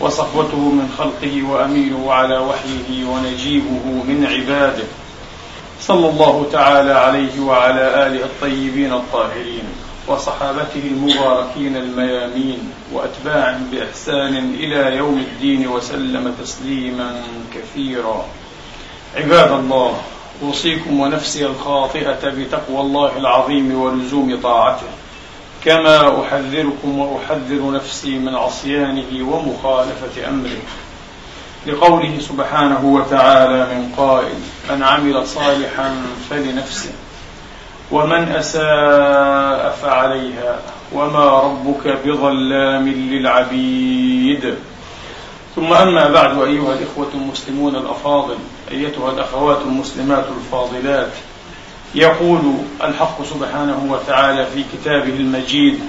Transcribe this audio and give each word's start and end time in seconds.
وصفوته 0.00 0.58
من 0.58 0.94
خلقه 0.98 1.42
وأمينه 1.42 2.12
على 2.12 2.38
وحيه 2.38 3.04
ونجيبه 3.04 3.84
من 4.08 4.26
عباده. 4.26 4.84
صلى 5.80 6.08
الله 6.08 6.46
تعالى 6.52 6.92
عليه 6.92 7.40
وعلى 7.40 8.06
آله 8.06 8.24
الطيبين 8.24 8.92
الطاهرين 8.92 9.64
وصحابته 10.08 10.82
المباركين 10.84 11.76
الميامين 11.76 12.72
واتباعهم 12.92 13.66
بإحسان 13.72 14.54
إلى 14.54 14.96
يوم 14.96 15.18
الدين 15.18 15.68
وسلم 15.68 16.34
تسليما 16.42 17.22
كثيرا. 17.54 18.24
عباد 19.16 19.52
الله 19.52 19.96
أوصيكم 20.42 21.00
ونفسي 21.00 21.46
الخاطئة 21.46 22.28
بتقوى 22.28 22.80
الله 22.80 23.16
العظيم 23.16 23.80
ولزوم 23.80 24.40
طاعته. 24.42 24.86
كما 25.64 26.22
أحذركم 26.22 26.98
وأحذر 26.98 27.70
نفسي 27.70 28.18
من 28.18 28.34
عصيانه 28.34 29.28
ومخالفة 29.32 30.28
أمره. 30.28 30.62
لقوله 31.66 32.18
سبحانه 32.20 32.84
وتعالى 32.84 33.74
من 33.74 33.92
قائل 33.96 34.38
من 34.70 34.82
عمل 34.82 35.26
صالحا 35.26 35.94
فلنفسه 36.30 36.92
ومن 37.90 38.28
أساء 38.28 39.76
فعليها 39.82 40.58
وما 40.92 41.40
ربك 41.40 41.98
بظلام 42.04 42.88
للعبيد. 42.88 44.54
ثم 45.56 45.72
أما 45.72 46.08
بعد 46.08 46.42
أيها 46.42 46.74
الإخوة 46.74 47.08
المسلمون 47.14 47.76
الأفاضل 47.76 48.36
أيتها 48.70 49.10
الأخوات 49.10 49.58
المسلمات 49.62 50.24
الفاضلات 50.36 51.12
يقول 51.94 52.40
الحق 52.84 53.22
سبحانه 53.22 53.86
وتعالى 53.90 54.46
في 54.46 54.64
كتابه 54.72 55.12
المجيد 55.12 55.80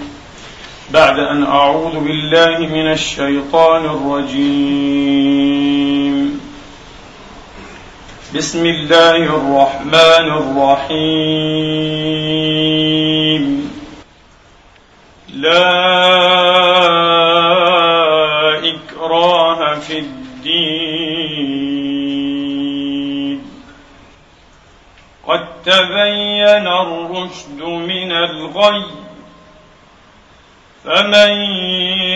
بعد 0.91 1.19
أن 1.19 1.43
أعوذ 1.43 1.99
بالله 1.99 2.57
من 2.57 2.91
الشيطان 2.91 3.85
الرجيم. 3.85 5.25
بسم 8.35 8.65
الله 8.65 9.15
الرحمن 9.15 10.27
الرحيم. 10.41 10.95
لا 15.35 16.54
قد 25.27 25.45
تبين 25.65 26.67
الرشد 26.67 27.61
من 27.61 28.11
الغي 28.11 28.85
فمن 30.83 31.31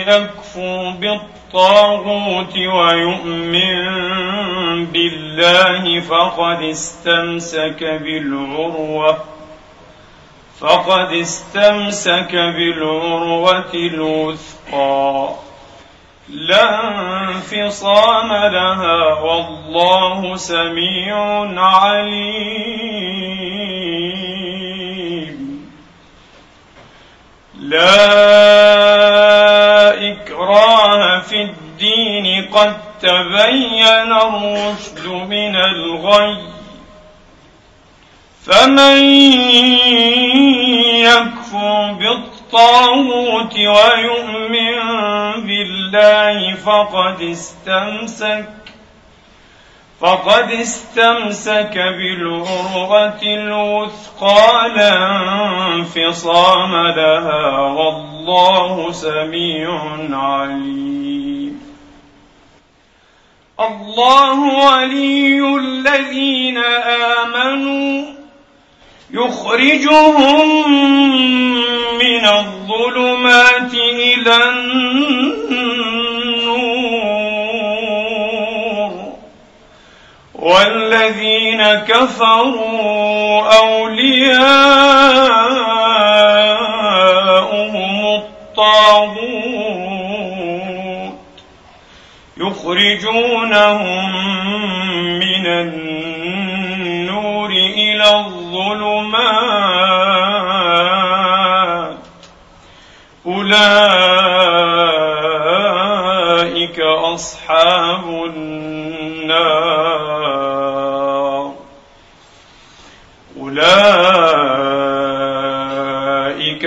يكفر 0.08 0.90
بالطاغوت 1.00 2.56
ويؤمن 2.56 3.86
بالله 4.86 6.00
فقد 6.00 6.62
استمسك 6.62 7.84
بالعروة 7.84 9.24
فقد 10.60 11.12
استمسك 11.12 12.32
بالعروة 12.32 13.74
الوثقى. 13.74 15.28
لا 16.30 16.88
انفصام 17.28 18.32
لها 18.32 19.14
والله 19.20 20.36
سميع 20.36 21.16
عليم. 21.60 22.30
لا 27.60 28.20
إكراه 30.12 31.20
في 31.20 31.42
الدين 31.42 32.44
قد 32.52 32.76
تبين 33.02 34.12
الرشد 34.12 35.06
من 35.06 35.56
الغي. 35.56 36.38
فمن 38.44 39.04
يكفر 40.96 42.39
بالطاغوت 42.52 43.54
ويؤمن 43.54 44.80
بالله 45.46 46.54
فقد 46.54 47.22
استمسك 47.22 48.48
فقد 50.00 50.50
استمسك 50.50 51.74
بالعروة 51.74 53.22
الوثقى 53.22 54.68
لا 54.76 54.96
انفصام 55.74 56.72
لها 56.76 57.60
والله 57.60 58.92
سميع 58.92 59.80
عليم. 60.10 61.60
الله 63.60 64.40
ولي 64.40 65.56
الذين 65.56 66.58
آمنوا 67.18 68.19
يخرجهم 69.12 70.70
من 71.98 72.24
الظلمات 72.26 73.74
إلى 73.74 74.36
النور. 74.48 75.10
والذين 80.34 81.62
كفروا 81.74 83.42
أولياؤهم 83.58 84.60
الطاغوت 88.06 89.30
يخرجونهم 92.36 94.10
من 95.18 95.46
النور. 95.46 96.09
الظلمات. 98.72 99.60
أولئك 103.26 103.60
أصحاب 106.80 108.04
النار. 108.36 109.90
أولئك 113.40 113.60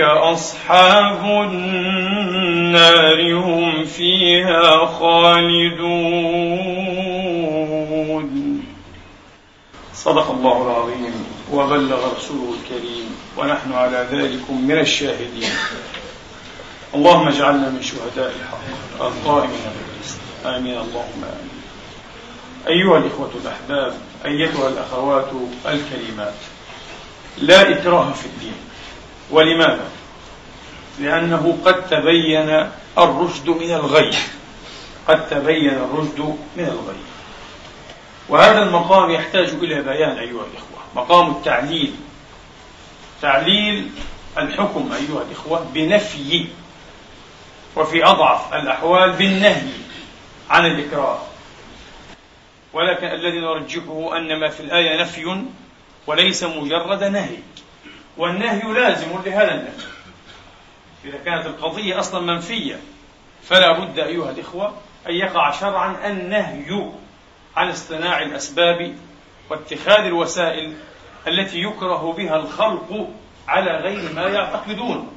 أصحاب 0.00 1.24
النار 1.24 3.34
هم 3.34 3.84
فيها 3.84 4.86
خالدون. 4.86 6.24
صدق 9.94 10.30
الله 10.30 10.62
العظيم. 10.62 10.83
وبلغ 11.54 12.16
رسوله 12.16 12.54
الكريم 12.60 13.16
ونحن 13.36 13.72
على 13.72 14.06
ذلك 14.10 14.50
من 14.50 14.78
الشاهدين. 14.78 15.52
اللهم 16.94 17.28
اجعلنا 17.28 17.68
من 17.68 17.82
شهداء 17.82 18.34
الحق 18.40 19.02
القائمين 19.06 19.64
بالقسط. 19.74 20.46
آمين. 20.46 20.78
اللهم 20.78 21.22
آمين. 21.24 21.60
أيها 22.68 22.98
الإخوة 22.98 23.30
الأحباب 23.44 23.94
أيتها 24.24 24.68
الأخوات 24.68 25.30
الكريمات 25.66 26.34
لا 27.38 27.60
إكراه 27.72 28.12
في 28.12 28.26
الدين. 28.26 28.58
ولماذا؟ 29.30 29.88
لأنه 31.00 31.58
قد 31.64 31.88
تبين 31.88 32.68
الرشد 32.98 33.48
من 33.48 33.74
الغي. 33.74 34.10
قد 35.08 35.28
تبين 35.28 35.74
الرشد 35.74 36.20
من 36.56 36.64
الغي. 36.64 37.02
وهذا 38.28 38.62
المقام 38.62 39.10
يحتاج 39.10 39.48
إلى 39.48 39.82
بيان 39.82 40.18
أيها 40.18 40.44
الإخوة. 40.50 40.73
مقام 40.94 41.30
التعليل. 41.30 41.94
تعليل 43.22 43.90
الحكم 44.38 44.92
أيها 44.92 45.22
الإخوة 45.22 45.66
بنفي 45.74 46.46
وفي 47.76 48.04
أضعف 48.04 48.54
الأحوال 48.54 49.12
بالنهي 49.12 49.72
عن 50.50 50.66
الإكراه. 50.66 51.18
ولكن 52.72 53.06
الذي 53.06 53.40
نرجحه 53.40 54.16
أن 54.16 54.40
ما 54.40 54.48
في 54.48 54.60
الآية 54.60 55.00
نفي 55.00 55.44
وليس 56.06 56.44
مجرد 56.44 57.04
نهي. 57.04 57.36
والنهي 58.16 58.72
لازم 58.72 59.08
لهذا 59.26 59.54
النفي 59.54 59.86
إذا 61.04 61.18
كانت 61.24 61.46
القضية 61.46 62.00
أصلا 62.00 62.20
منفية 62.20 62.80
فلا 63.42 63.72
بد 63.72 63.98
أيها 63.98 64.30
الإخوة 64.30 64.74
أن 65.08 65.14
يقع 65.14 65.50
شرعا 65.50 66.10
النهي 66.10 66.90
عن 67.56 67.68
اصطناع 67.68 68.22
الأسباب 68.22 68.96
واتخاذ 69.50 70.04
الوسائل 70.04 70.76
التي 71.28 71.58
يكره 71.58 72.12
بها 72.12 72.36
الخلق 72.36 73.08
على 73.48 73.70
غير 73.70 74.12
ما 74.12 74.22
يعتقدون. 74.22 75.08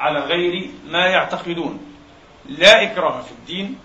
على 0.00 0.20
غير 0.20 0.70
ما 0.86 1.06
يعتقدون. 1.06 1.94
لا 2.48 2.82
إكراه 2.82 3.20
في 3.20 3.32
الدين 3.32 3.78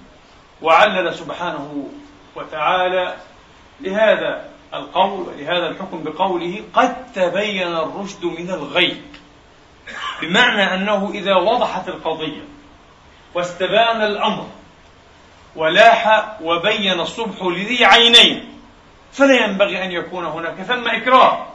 وعلل 0.61 1.15
سبحانه 1.15 1.89
وتعالى 2.35 3.15
لهذا 3.81 4.49
القول 4.73 5.27
ولهذا 5.27 5.67
الحكم 5.67 6.03
بقوله 6.03 6.63
قد 6.73 7.11
تبين 7.13 7.67
الرشد 7.67 8.25
من 8.25 8.49
الغي 8.49 9.01
بمعنى 10.21 10.73
أنه 10.73 11.11
إذا 11.13 11.35
وضحت 11.35 11.87
القضية 11.87 12.41
واستبان 13.33 14.01
الأمر 14.01 14.47
ولاح 15.55 16.35
وبين 16.41 16.99
الصبح 16.99 17.41
لذي 17.41 17.85
عينين 17.85 18.58
فلا 19.11 19.45
ينبغي 19.45 19.83
أن 19.83 19.91
يكون 19.91 20.25
هناك 20.25 20.55
ثم 20.61 20.87
إكراه 20.87 21.45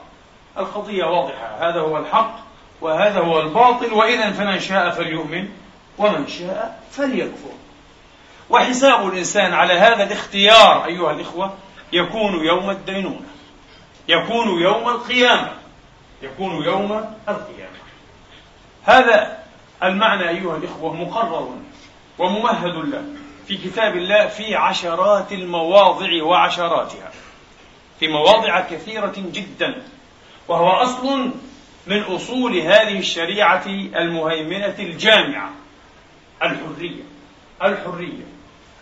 القضية 0.59 1.05
واضحة. 1.05 1.57
هذا 1.61 1.81
هو 1.81 1.99
الحق 1.99 2.37
وهذا 2.81 3.21
هو 3.21 3.41
الباطل 3.41 3.93
وإذا 3.93 4.31
فمن 4.31 4.61
شاء 4.61 4.91
فليؤمن 4.91 5.49
ومن 5.99 6.27
شاء 6.27 6.83
فليكفر. 6.91 7.51
وحساب 8.51 9.09
الإنسان 9.09 9.53
على 9.53 9.75
هذا 9.75 10.03
الاختيار 10.03 10.85
أيها 10.85 11.11
الإخوة 11.11 11.55
يكون 11.93 12.45
يوم 12.45 12.71
الدينونة. 12.71 13.27
يكون 14.09 14.63
يوم 14.63 14.89
القيامة. 14.89 15.53
يكون 16.23 16.65
يوم 16.65 17.15
القيامة. 17.29 17.85
هذا 18.85 19.39
المعنى 19.83 20.29
أيها 20.29 20.57
الإخوة 20.57 20.95
مقرر 20.95 21.49
وممهد 22.19 22.75
له 22.75 23.05
في 23.47 23.57
كتاب 23.57 23.97
الله 23.97 24.27
في 24.27 24.55
عشرات 24.55 25.33
المواضع 25.33 26.23
وعشراتها. 26.23 27.11
في 28.05 28.13
مواضع 28.13 28.61
كثيرة 28.61 29.13
جدا 29.17 29.83
وهو 30.49 30.71
أصل 30.71 31.31
من 31.87 32.03
أصول 32.03 32.57
هذه 32.57 32.99
الشريعة 32.99 33.63
المهيمنة 33.67 34.75
الجامعة 34.79 35.51
الحرية 36.43 37.03
الحرية. 37.63 38.25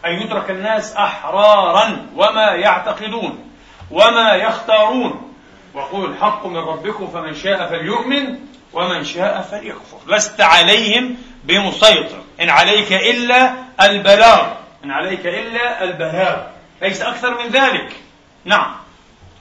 أن 0.07 0.13
يترك 0.13 0.51
الناس 0.51 0.97
أحرارا 0.97 2.07
وما 2.17 2.51
يعتقدون 2.51 3.51
وما 3.91 4.35
يختارون. 4.35 5.33
وقل 5.75 6.05
الحق 6.05 6.47
من 6.47 6.57
ربكم 6.57 7.07
فمن 7.07 7.35
شاء 7.35 7.67
فليؤمن 7.67 8.39
ومن 8.73 9.05
شاء 9.05 9.43
فليكفر. 9.43 9.99
لست 10.07 10.41
عليهم 10.41 11.17
بمسيطر. 11.45 12.23
إن 12.41 12.51
عليك 12.51 12.93
إلا 12.93 13.55
البلاغ. 13.81 14.53
إن 14.85 14.91
عليك 14.91 15.27
إلا 15.27 15.85
البلاغ. 15.85 16.43
ليس 16.83 17.03
أكثر 17.03 17.45
من 17.45 17.51
ذلك؟ 17.51 17.97
نعم. 18.45 18.82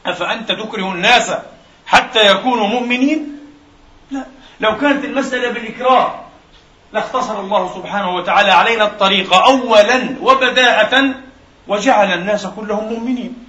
أفأنت 0.05 0.51
تكره 0.51 0.91
الناس 0.91 1.33
حتى 1.85 2.31
يكونوا 2.31 2.67
مؤمنين؟ 2.67 3.39
لا. 4.11 4.25
لو 4.59 4.77
كانت 4.77 5.05
المسألة 5.05 5.49
بالإكراه 5.49 6.21
لاختصر 6.93 7.39
الله 7.39 7.73
سبحانه 7.75 8.15
وتعالى 8.15 8.51
علينا 8.51 8.85
الطريق 8.85 9.33
أولا 9.33 10.15
وبداءة 10.21 11.13
وجعل 11.67 12.13
الناس 12.13 12.47
كلهم 12.47 12.83
مؤمنين. 12.93 13.45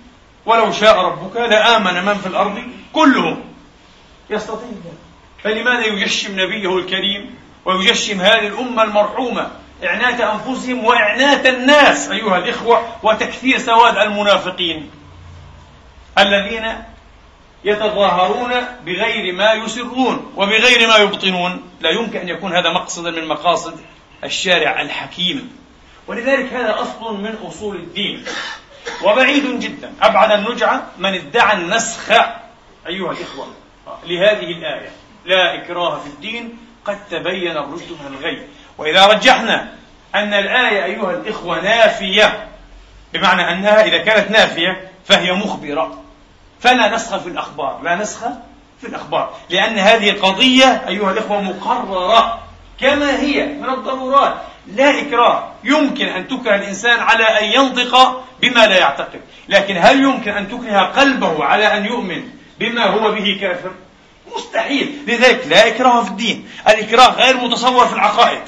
ولو 0.46 0.72
شاء 0.72 0.99
ربك 0.99 1.37
لآمن 1.37 2.04
من 2.04 2.14
في 2.14 2.26
الأرض 2.26 2.62
كلهم. 2.93 3.40
يستطيع 4.31 4.69
فلماذا 5.44 5.87
يجشم 5.87 6.40
نبيه 6.40 6.78
الكريم 6.78 7.34
ويجشم 7.64 8.20
هذه 8.20 8.46
الأمة 8.46 8.82
المرحومة 8.82 9.50
إعنات 9.84 10.20
أنفسهم 10.20 10.84
وإعنات 10.84 11.46
الناس 11.46 12.10
أيها 12.10 12.38
الإخوة 12.38 12.82
وتكثير 13.02 13.58
سواد 13.58 13.96
المنافقين؟ 13.96 14.90
الذين 16.18 16.84
يتظاهرون 17.64 18.50
بغير 18.84 19.34
ما 19.34 19.52
يسرون 19.52 20.32
وبغير 20.36 20.88
ما 20.88 20.96
يبطنون. 20.96 21.70
لا 21.80 21.90
يمكن 21.90 22.18
أن 22.18 22.28
يكون 22.28 22.56
هذا 22.56 22.72
مقصدا 22.72 23.10
من 23.10 23.28
مقاصد 23.28 23.80
الشارع 24.24 24.80
الحكيم. 24.80 25.56
ولذلك 26.06 26.52
هذا 26.52 26.80
أصل 26.80 27.20
من 27.22 27.38
أصول 27.46 27.76
الدين. 27.76 28.24
وبعيد 29.02 29.60
جدا. 29.60 29.94
أبعد 30.02 30.32
النجعة 30.32 30.86
من 30.98 31.14
ادعى 31.14 31.56
النسخ. 31.56 32.10
أيها 32.86 33.12
الإخوة 33.12 33.46
لهذه 34.06 34.52
الآية. 34.52 34.90
لا 35.24 35.54
إكراه 35.54 36.00
في 36.00 36.06
الدين 36.06 36.58
قد 36.84 36.98
تبين 37.10 37.56
الرشد 37.56 37.90
من 37.90 38.16
الغي. 38.18 38.48
وإذا 38.78 39.06
رجحنا 39.06 39.74
أن 40.14 40.34
الآية 40.34 40.84
أيها 40.84 41.10
الإخوة 41.10 41.60
نافية 41.60 42.48
بمعنى 43.12 43.52
أنها 43.52 43.84
إذا 43.84 43.98
كانت 43.98 44.30
نافية 44.30 44.91
فهي 45.04 45.32
مخبرة. 45.32 46.02
فلا 46.60 46.94
نسخ 46.94 47.16
في 47.16 47.28
الأخبار 47.28 47.81
لا 47.82 47.94
نسخ 47.94 48.20
في 48.81 48.87
الأخبار. 48.87 49.34
لأن 49.50 49.78
هذه 49.78 50.10
القضية 50.10 50.84
أيها 50.88 51.10
الإخوة 51.10 51.40
مقررة 51.40 52.38
كما 52.81 53.20
هي 53.20 53.46
من 53.46 53.70
الضرورات. 53.70 54.34
لا 54.66 55.00
إكراه. 55.00 55.49
يمكن 55.64 56.06
أن 56.06 56.28
تكره 56.28 56.54
الإنسان 56.54 57.00
على 57.00 57.25
أن 57.25 57.44
ينطق 57.44 58.25
بما 58.40 58.66
لا 58.66 58.78
يعتقد. 58.78 59.20
لكن 59.49 59.76
هل 59.76 60.02
يمكن 60.02 60.31
أن 60.31 60.49
تكره 60.49 60.81
قلبه 60.81 61.44
على 61.44 61.76
أن 61.76 61.84
يؤمن 61.84 62.22
بما 62.58 62.87
هو 62.87 63.12
به 63.12 63.38
كافر؟ 63.40 63.70
مستحيل. 64.37 64.98
لذلك 65.06 65.46
لا 65.46 65.69
إكراه 65.69 66.02
في 66.02 66.10
الدين. 66.10 66.48
الإكراه 66.69 67.08
غير 67.08 67.37
متصور 67.37 67.87
في 67.87 67.94
العقائد. 67.94 68.43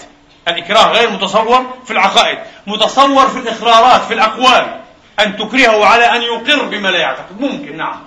الإكراه 0.49 0.93
غير 0.93 1.11
متصور 1.11 1.67
في 1.85 1.91
العقائد. 1.91 2.39
متصور 2.67 3.29
في 3.29 3.39
الإقرارات 3.39 4.03
في 4.03 4.15
الأقوال. 4.15 4.84
أن 5.21 5.37
تكرهه 5.37 5.87
على 5.87 6.05
أن 6.05 6.23
يقر 6.23 6.65
بما 6.65 6.89
لا 6.89 6.99
يعتقد. 6.99 7.41
ممكن 7.41 7.77
نعم. 7.77 8.01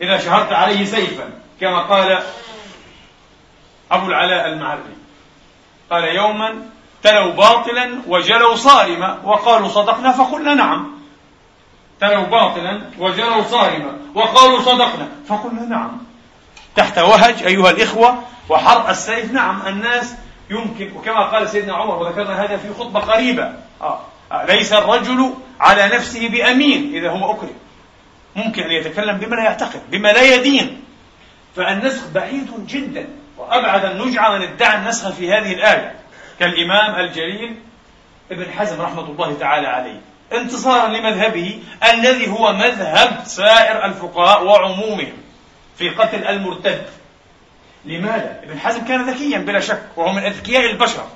إذا 0.00 0.18
شهرت 0.18 0.52
عليه 0.52 0.84
سيفا 0.84 1.30
كما 1.60 1.82
قال 1.82 2.22
أبو 3.90 4.06
العلاء 4.06 4.48
المعري. 4.48 4.80
قال 5.90 6.04
يوما 6.04 6.54
تلوا 7.02 7.32
باطلا 7.32 7.98
وجلوا 8.06 8.56
صارما. 8.56 9.18
وقالوا 9.24 9.68
صدقنا 9.68 10.12
فقلنا 10.12 10.54
نعم. 10.54 10.96
تلوا 12.00 12.24
باطلا 12.24 12.80
وجلوا 12.98 13.42
صارما. 13.42 13.98
وقالوا 14.14 14.60
صدقنا 14.60 15.08
فقلنا 15.28 15.62
نعم. 15.62 15.98
تحت 16.76 16.98
وهج 16.98 17.42
أيها 17.42 17.70
الإخوة 17.70 18.22
وحرق 18.48 18.88
السيف 18.88 19.32
نعم. 19.32 19.62
الناس 19.66 20.14
يمكن 20.50 20.92
وكما 20.96 21.22
قال 21.24 21.48
سيدنا 21.48 21.74
عمر 21.76 21.94
وذكرنا 21.94 22.44
هذا 22.44 22.56
في 22.56 22.74
خطبة 22.74 23.00
قريبة. 23.00 23.52
آه. 23.80 24.00
ليس 24.48 24.72
الرجل 24.72 25.34
على 25.60 25.86
نفسه 25.86 26.28
بأمين 26.28 26.94
إذا 26.94 27.10
هو 27.10 27.32
أكره. 27.32 27.54
ممكن 28.36 28.62
أن 28.62 28.70
يتكلم 28.70 29.18
بما 29.18 29.36
لا 29.36 29.44
يعتقد 29.44 29.80
بما 29.90 30.08
لا 30.12 30.34
يدين. 30.34 30.82
فالنسخ 31.56 32.06
بعيد 32.14 32.66
جدا 32.66 33.08
وأبعد 33.38 33.84
النجعة 33.84 34.38
من 34.38 34.42
ادعى 34.42 34.78
النسخ 34.78 35.10
في 35.10 35.32
هذه 35.32 35.52
الآية. 35.52 35.94
كالإمام 36.40 37.00
الجليل 37.00 37.56
ابن 38.30 38.52
حزم 38.52 38.80
رحمة 38.80 39.04
الله 39.04 39.36
تعالى 39.40 39.66
عليه 39.66 40.00
انتصارا 40.32 40.88
لمذهبه 40.88 41.60
الذي 41.92 42.30
هو 42.30 42.52
مذهب 42.52 43.20
سائر 43.24 43.84
الفقهاء 43.84 44.44
وعمومهم 44.44 45.12
في 45.78 45.88
قتل 45.88 46.24
المرتد. 46.24 46.82
لماذا؟ 47.84 48.40
ابن 48.42 48.58
حزم 48.58 48.84
كان 48.84 49.10
ذكيا 49.10 49.38
بلا 49.38 49.60
شك 49.60 49.82
وهو 49.96 50.12
من 50.12 50.22
أذكياء 50.22 50.70
البشر 50.70 51.06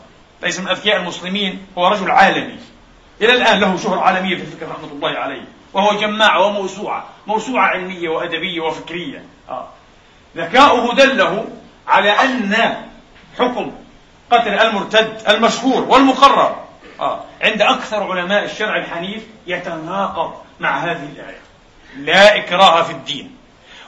ليس 0.42 0.60
من 0.60 0.68
أذكياء 0.68 0.96
المسلمين 0.96 1.66
هو 1.78 1.88
رجل 1.88 2.10
عالمي. 2.10 2.58
إلى 3.22 3.32
الآن 3.32 3.60
له 3.60 3.76
شهرة 3.76 4.00
عالمية 4.00 4.36
في 4.36 4.42
الفكر 4.42 4.68
رحمة 4.68 4.88
الله 4.92 5.18
عليه 5.18 5.42
وهو 5.72 6.00
جماعة 6.00 6.46
وموسوعة 6.46 7.04
موسوعة 7.26 7.66
علمية 7.66 8.08
وأدبية 8.08 8.60
وفكرية 8.60 9.24
آه. 9.48 9.68
ذكاؤه 10.36 10.94
دله 10.94 11.44
على 11.88 12.10
أن 12.10 12.76
حكم 13.38 13.72
قتل 14.30 14.48
المرتد 14.48 15.22
المشهور 15.28 15.82
والمقرر 15.82 16.56
آه. 17.00 17.20
عند 17.42 17.62
أكثر 17.62 18.12
علماء 18.12 18.44
الشرع 18.44 18.76
الحنيف 18.76 19.22
يتناقض 19.46 20.34
مع 20.60 20.78
هذه 20.78 21.08
الآية 21.16 21.40
لا 21.96 22.36
إكراه 22.36 22.82
في 22.82 22.92
الدين 22.92 23.36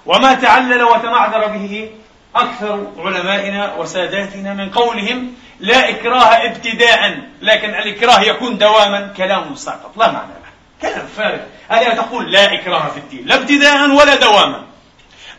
وما 0.07 0.35
تعلل 0.35 0.83
وتمعذر 0.83 1.47
به 1.47 1.91
أكثر 2.37 2.87
علمائنا 2.99 3.75
وساداتنا 3.75 4.55
من 4.55 4.71
قولهم 4.71 5.35
لا 5.63 5.89
إكراه 5.89 6.47
ابتداء 6.47 7.19
لكن 7.43 7.71
الإكراه 7.71 8.21
يكون 8.21 8.59
دواما 8.59 9.13
كلام 9.17 9.55
ساقط. 9.55 9.99
لا 9.99 10.11
معنى 10.13 10.29
له. 10.29 10.53
كلام 10.91 11.07
فارغ. 11.07 11.39
هذا 11.69 11.95
تقول 11.95 12.33
لا 12.33 12.55
إكراه 12.55 12.89
في 12.89 12.97
الدين؟ 12.99 13.27
لا 13.27 13.35
ابتداء 13.35 13.91
ولا 13.91 14.15
دواما. 14.15 14.63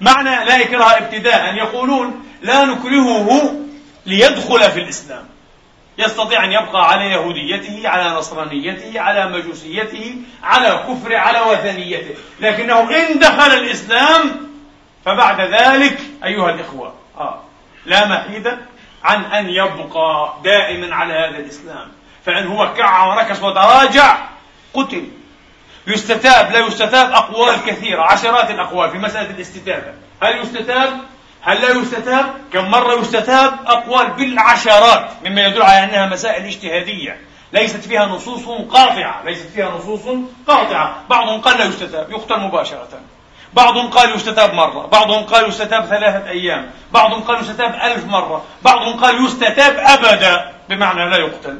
معنى 0.01 0.46
لا 0.46 0.62
إكراه 0.62 0.98
ابتداء 0.98 1.56
يقولون 1.56 2.25
لا 2.42 2.65
نكرهه 2.65 3.56
ليدخل 4.06 4.72
في 4.72 4.80
الإسلام. 4.80 5.25
يستطيع 5.98 6.44
أن 6.44 6.51
يبقى 6.51 6.89
على 6.89 7.06
يهوديته 7.06 7.89
على 7.89 8.10
نصرانيته 8.10 9.00
على 9.00 9.27
مجوسيته 9.27 10.15
على 10.44 10.84
كفره 10.89 11.18
على 11.18 11.42
وثنيته. 11.42 12.15
لكنه 12.39 12.80
إن 12.80 13.20
دخل 13.20 13.51
الإسلام 13.51 14.50
فبعد 15.06 15.42
ذلك 15.42 16.00
أيها 16.24 16.50
الإخوة 16.50 16.94
آه 17.18 17.44
لا 17.86 18.08
محيد 18.08 18.58
عن 19.03 19.25
أن 19.25 19.50
يبقى 19.50 20.33
دائما 20.43 20.95
على 20.95 21.13
هذا 21.13 21.38
الإسلام. 21.38 21.91
فإن 22.25 22.48
هو 22.48 22.74
كع 22.74 23.05
وركس 23.05 23.43
وتراجع 23.43 24.17
قتل. 24.74 25.07
يستتاب 25.88 26.51
لا 26.51 26.60
يستتاب 26.60 27.12
أقوال 27.12 27.55
كثيرة 27.65 28.01
عشرات 28.01 28.51
الأقوال 28.51 28.89
في 28.89 28.98
مسألة 28.98 29.29
الاستتابة. 29.29 29.93
هل 30.24 30.41
يستتاب؟ 30.41 31.00
هل 31.41 31.62
لا 31.62 31.69
يستتاب؟ 31.69 32.33
كم 32.53 32.72
مرة 32.72 32.93
يستتاب؟ 32.93 33.60
أقوال 33.65 34.12
بالعشرات 34.12 35.10
مما 35.25 35.41
يدل 35.41 35.62
على 35.62 35.83
أنها 35.83 36.05
مسائل 36.05 36.45
اجتهادية. 36.45 37.22
ليست 37.53 37.88
فيها 37.88 38.05
نصوص 38.05 38.45
قاطعة 38.72 39.24
ليست 39.25 39.50
فيها 39.55 39.69
نصوص 39.69 40.01
قاطعة. 40.48 41.03
بعضهم 41.10 41.41
قال 41.41 41.57
لا 41.57 41.65
يستتاب 41.65 42.12
يقتل 42.12 42.39
مباشرة. 42.39 42.88
بعضهم 43.53 43.89
قال 43.89 44.15
يستتاب 44.15 44.53
مرة 44.53 44.86
بعضهم 44.88 45.24
قال 45.24 45.50
يستتاب 45.50 45.86
ثلاثة 45.86 46.29
أيام 46.29 46.72
بعضهم 46.91 47.24
قال 47.24 47.41
يستتاب 47.41 47.75
ألف 47.75 48.05
مرة 48.05 48.45
بعضهم 48.62 49.00
قال 49.00 49.25
يستتاب 49.25 49.75
أبدا 49.77 50.51
بمعنى 50.69 51.10
لا 51.10 51.17
يقتل. 51.17 51.60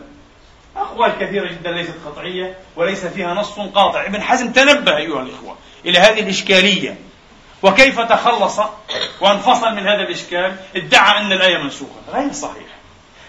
أقوال 0.78 1.12
كثيرة 1.20 1.48
جدا 1.48 1.72
ليست 1.72 1.96
قطعية 2.06 2.58
وليس 2.76 3.06
فيها 3.06 3.34
نص 3.34 3.60
قاطع. 3.60 4.06
ابن 4.06 4.22
حزم 4.22 4.52
تنبه 4.52 4.98
أيها 4.98 5.22
الإخوة 5.22 5.58
إلى 5.86 6.00
هذه 6.00 6.20
الإشكالية. 6.20 6.98
وكيف 7.64 8.00
تخلص 8.00 8.60
وانفصل 9.22 9.76
من 9.76 9.88
هذا 9.88 10.02
الإشكال؟ 10.02 10.56
ادعى 10.76 11.18
أن 11.18 11.32
الآية 11.32 11.58
منسوخة. 11.58 12.02
غير 12.14 12.34
صحيح. 12.34 12.68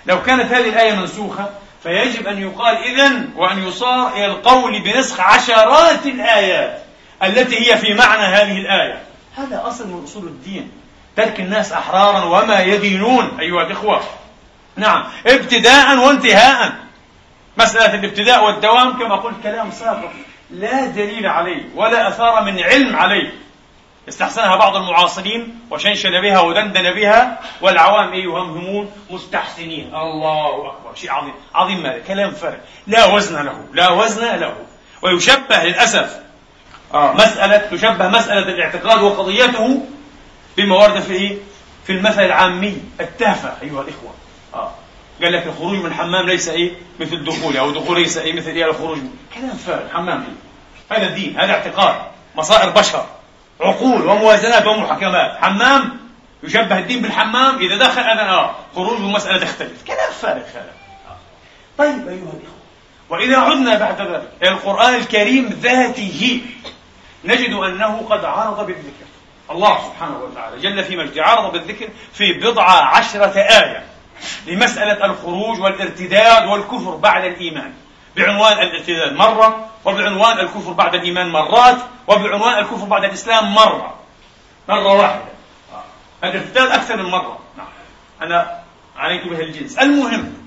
لو 0.07 0.23
كانت 0.23 0.53
هذه 0.53 0.69
الآية 0.69 0.93
منسوخة 0.93 1.51
فيجب 1.83 2.27
أن 2.27 2.43
يقال 2.43 2.77
إذن 2.77 3.31
وأن 3.37 3.69
يصار 3.69 4.13
إلى 4.13 4.27
القول 4.27 4.83
بنسخ 4.83 5.21
عشرات 5.21 6.07
الآيات. 6.07 6.84
التي 7.27 7.71
هي 7.71 7.79
في 7.79 7.95
معنى 7.95 8.23
هذه 8.23 8.59
الآية. 8.59 9.03
هذا 9.37 9.63
أصل 9.67 9.89
من 9.89 10.05
أصول 10.05 10.25
الدين. 10.25 10.71
ترك 11.17 11.41
الناس 11.41 11.73
أحرارا 11.73 12.25
وما 12.25 12.61
يدينون 12.61 13.41
أيها 13.41 13.63
الإخوة. 13.63 14.01
نعم. 14.77 15.05
ابتداء 15.27 15.99
وانتهاء. 15.99 16.73
مسألة 17.59 17.95
الابتداء 17.95 18.45
والدوام 18.45 18.99
كما 18.99 19.17
قلت 19.17 19.35
كلام 19.43 19.71
سابق. 19.71 20.11
لا 20.51 20.87
دليل 20.87 21.27
عليه 21.27 21.63
ولا 21.75 22.09
أثار 22.09 22.45
من 22.45 22.63
علم 22.63 22.97
عليه. 22.97 23.33
استحسنها 24.09 24.57
بعض 24.57 24.77
المعاصرين 24.77 25.61
وشنشن 25.71 26.21
بها 26.21 26.41
ودندن 26.41 26.91
بها 26.95 27.41
والعوام 27.61 28.15
يهمهمون 28.15 28.93
مستحسنين. 29.11 29.95
الله 29.95 30.67
أكبر. 30.67 30.95
شيء 30.95 31.11
عظيم. 31.11 31.35
عظيم 31.55 31.83
ماذا؟ 31.83 31.99
كلام 31.99 32.31
فارغ. 32.31 32.57
لا 32.87 33.05
وزن 33.05 33.45
له. 33.45 33.67
لا 33.73 33.89
وزن 33.89 34.37
له. 34.37 34.55
ويشبه 35.03 35.65
للأسف 35.65 36.17
آه 36.17 36.24
مسألة 36.95 37.57
تشبه 37.57 38.09
مسألة 38.09 38.49
الاعتقاد 38.49 39.03
وقضيته 39.03 39.87
بما 40.57 40.77
ورد 40.77 41.01
في 41.01 41.13
إيه؟ 41.13 41.37
في 41.87 41.93
المثل 41.93 42.25
العامي 42.25 42.77
التافه 43.01 43.53
أيها 43.63 43.83
الإخوة. 43.83 44.15
آه. 44.55 44.73
قال 45.23 45.33
لك 45.33 45.47
الخروج 45.47 45.79
من 45.79 45.87
الحمام 45.87 46.27
ليس 46.27 46.49
إيه؟ 46.49 46.73
مثل 47.01 47.25
دخوله 47.25 47.61
أو 47.61 47.71
دخول 47.71 48.01
ليس 48.01 48.17
إيه؟ 48.19 48.33
مثل 48.33 48.51
إيه؟ 48.51 48.65
الخروج. 48.65 48.99
كلام 49.35 49.57
فارغ 49.57 49.89
حمام. 49.95 50.21
إيه 50.21 50.99
هذا 50.99 51.07
الدين 51.07 51.41
هذا 51.41 51.53
اعتقاد 51.53 51.95
مصائر 52.37 52.71
بشر 52.71 53.07
عقول 53.61 54.07
وموازنات 54.07 54.67
ومحكمات 54.67 55.37
حمام 55.41 55.97
يشبه 56.43 56.79
الدين 56.79 57.03
بالحمام 57.03 57.59
إذا 57.59 57.79
دخل 57.79 58.01
أذن 58.03 58.19
آه 58.19 58.55
خروج 58.75 58.97
المسألة 58.99 59.39
تختلف. 59.39 59.85
كلام 59.87 60.13
فارغ 60.23 60.43
هذا. 60.43 60.73
آه. 61.09 61.17
طيب 61.79 62.09
أيها 62.09 62.15
الإخوة 62.15 62.55
وإذا 63.11 63.37
عدنا 63.37 63.79
بعد 63.79 64.01
ذلك 64.01 64.53
القرآن 64.53 64.95
الكريم 64.95 65.59
ذاته 65.63 66.41
نجد 67.25 67.53
أنه 67.53 68.07
قد 68.11 68.25
عرض 68.25 68.67
بالذكر. 68.67 69.07
الله 69.51 69.79
سبحانه 69.79 70.19
وتعالى 70.19 70.61
جل 70.61 70.85
في 70.85 70.97
مجده 70.97 71.25
عرض 71.25 71.53
بالذكر 71.53 71.89
في 72.13 72.33
بضع 72.33 72.65
عشرة 72.65 73.39
آية 73.39 73.85
لمسألة 74.47 75.05
الخروج 75.05 75.61
والارتداد 75.61 76.47
والكفر 76.47 76.97
بعد 76.97 77.25
الإيمان. 77.25 77.73
بعنوان 78.17 78.53
الارتداد 78.53 79.13
مرة 79.13 79.71
وبعنوان 79.85 80.39
الكفر 80.39 80.73
بعد 80.73 80.95
الإيمان 80.95 81.29
مرات 81.29 81.77
وبعنوان 82.07 82.59
الكفر 82.59 82.85
بعد 82.85 83.05
الإسلام 83.05 83.55
مرة. 83.55 83.95
مرة 84.69 84.93
واحدة. 84.93 85.23
الارتداد 86.25 86.71
أكثر 86.71 86.97
من 86.97 87.11
مرة. 87.11 87.39
نعم. 87.57 87.67
أنا 88.23 88.61
عنيت 88.97 89.27
به 89.27 89.41
الجنس 89.41 89.79
المهم 89.79 90.47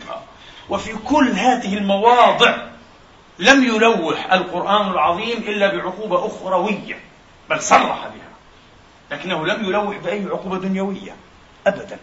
وفي 0.70 0.94
كل 0.94 1.32
هذه 1.32 1.78
المواضع 1.78 2.58
لم 3.40 3.64
يلوح 3.64 4.34
القرآن 4.34 4.92
العظيم 4.92 5.38
إلا 5.38 5.76
بعقوبة 5.76 6.28
أخروية 6.28 7.00
بل 7.50 7.62
صرح 7.62 8.08
بها. 8.08 8.28
لكنه 9.12 9.46
لم 9.46 9.66
يلوح 9.66 9.98
بأي 9.98 10.26
عقوبة 10.26 10.58
دنيوية 10.58 11.16
أبدا. 11.68 11.98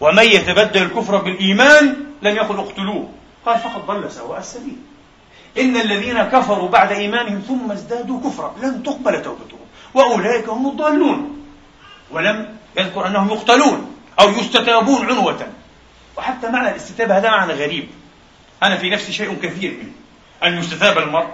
ومن 0.00 0.22
يتبدل 0.22 0.82
الكفر 0.82 1.16
بالإيمان 1.16 1.96
لم 2.22 2.36
يقل 2.36 2.58
اقتلوه. 2.58 3.08
قال 3.46 3.58
فقد 3.58 3.86
ضل 3.86 4.12
سواء 4.12 4.38
السبيل. 4.38 4.76
إن 5.58 5.76
الذين 5.76 6.22
كفروا 6.22 6.68
بعد 6.68 6.92
إيمانهم 6.92 7.40
ثم 7.40 7.72
ازدادوا 7.72 8.20
كفرا 8.20 8.54
لن 8.62 8.82
تقبل 8.82 9.22
توبتهم 9.22 9.66
وأولئك 9.94 10.48
هم 10.48 10.70
الضالون. 10.70 11.46
ولم 12.10 12.56
يذكر 12.76 13.06
أنهم 13.06 13.30
يقتلون 13.30 13.96
أو 14.20 14.30
يستتابون 14.30 15.06
عنوة. 15.06 15.48
وحتى 16.16 16.50
معنى 16.50 16.70
الاستتابة 16.70 17.18
هذا 17.18 17.30
معنى 17.30 17.52
غريب. 17.52 17.88
أنا 18.62 18.76
في 18.76 18.90
نفسي 18.90 19.12
شيء 19.12 19.36
كثير 19.42 19.70
منه. 19.70 19.92
أن 20.44 20.58
يستتاب 20.58 20.98
المرء. 20.98 21.28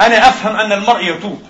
أنا 0.00 0.28
أفهم 0.28 0.56
أن 0.56 0.72
المرء 0.72 1.04
يتوب 1.04 1.42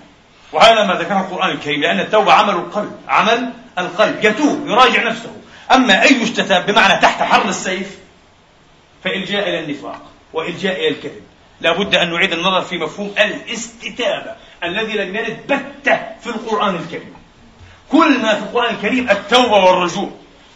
وهذا 0.53 0.83
ما 0.83 0.93
ذكره 0.93 1.19
القرآن 1.19 1.49
الكريم 1.49 1.81
لأن 1.81 1.99
التوبة 1.99 2.33
عمل 2.33 2.53
القلب 2.53 2.91
عمل 3.07 3.53
القلب 3.77 4.25
يتوب 4.25 4.67
يراجع 4.67 5.03
نفسه. 5.03 5.31
أما 5.71 6.09
أن 6.09 6.21
يستتاب 6.21 6.65
بمعنى 6.65 7.01
تحت 7.01 7.23
حر 7.23 7.49
السيف 7.49 7.97
فإلجاء 9.03 9.49
إلى 9.49 9.59
النفاق 9.59 10.01
وإلجاء 10.33 10.79
إلى 10.79 10.87
الكذب. 10.87 11.21
لا 11.61 11.71
بد 11.71 11.95
أن 11.95 12.11
نعيد 12.11 12.33
النظر 12.33 12.61
في 12.61 12.77
مفهوم 12.77 13.13
الاستتابة 13.17 14.35
الذي 14.63 14.93
لم 14.93 15.15
يرد 15.15 15.37
بتة 15.47 15.99
في 16.21 16.27
القرآن 16.27 16.75
الكريم. 16.75 17.13
كل 17.91 18.19
ما 18.21 18.35
في 18.35 18.39
القرآن 18.39 18.75
الكريم 18.75 19.09
التوبة 19.09 19.57
والرجوع. 19.65 20.09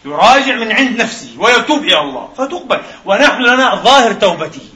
يراجع 0.04 0.54
من 0.54 0.72
عند 0.72 1.00
نفسه 1.00 1.28
ويتوب 1.38 1.84
إلى 1.84 2.00
الله 2.00 2.28
فتقبل. 2.36 2.80
ونحن 3.04 3.42
لنا 3.42 3.74
ظاهر 3.74 4.12
توبته. 4.12 4.68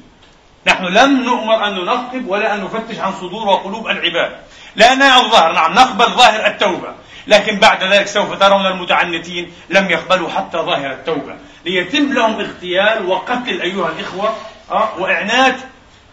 نحن 0.67 0.85
لم 0.85 1.25
نؤمر 1.25 1.67
أن 1.67 1.75
ننقب 1.75 2.29
ولا 2.29 2.55
أن 2.55 2.65
نفتش 2.65 2.99
عن 2.99 3.13
صدور 3.13 3.49
وقلوب 3.49 3.87
العباد. 3.89 4.37
لأننا 4.77 5.21
الظاهر 5.21 5.53
نعم 5.53 5.73
نقبل 5.75 6.05
ظاهر 6.05 6.47
التوبة 6.47 6.95
لكن 7.27 7.59
بعد 7.59 7.85
ذلك 7.85 8.07
سوف 8.07 8.39
ترون 8.39 8.67
المتعنتين 8.67 9.53
لم 9.71 9.91
يقبلوا 9.91 10.29
حتى 10.29 10.59
ظاهر 10.59 10.91
التوبة. 10.91 11.37
ليتم 11.65 12.13
لهم 12.13 12.41
اغتيال 12.41 13.07
وقتل 13.07 13.61
أيها 13.61 13.89
الإخوة 13.89 14.37
آه، 14.71 14.89
وإعنات 14.99 15.57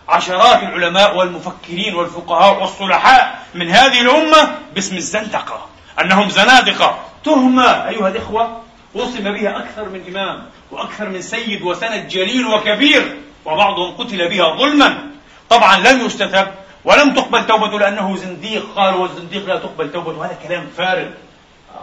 عشرات 0.09 0.63
العلماء 0.63 1.17
والمفكرين 1.17 1.95
والفقهاء 1.95 2.61
والصلحاء 2.61 3.39
من 3.53 3.69
هذه 3.69 4.01
الأمة 4.01 4.55
باسم 4.75 4.95
الزندقة 4.95 5.65
أنهم 6.01 6.29
زنادقة. 6.29 6.99
تهمة 7.25 7.87
أيها 7.87 8.07
الإخوة 8.07 8.61
وصف 8.93 9.21
بها 9.21 9.57
أكثر 9.57 9.89
من 9.89 10.03
إمام 10.07 10.45
وأكثر 10.71 11.09
من 11.09 11.21
سيد 11.21 11.61
وسند 11.61 12.07
جليل 12.07 12.47
وكبير. 12.47 13.17
وبعضهم 13.45 13.97
قتل 13.97 14.29
بها 14.29 14.55
ظلما. 14.55 14.97
طبعا 15.49 15.77
لم 15.77 16.05
يستتب 16.05 16.47
ولم 16.85 17.13
تقبل 17.13 17.47
توبته 17.47 17.79
لأنه 17.79 18.17
زنديق. 18.17 18.65
قالوا 18.75 19.01
والزنديق 19.01 19.47
لا 19.47 19.55
تقبل 19.55 19.91
توبته. 19.91 20.25
هذا 20.25 20.37
كلام 20.47 20.67
فارغ. 20.77 21.07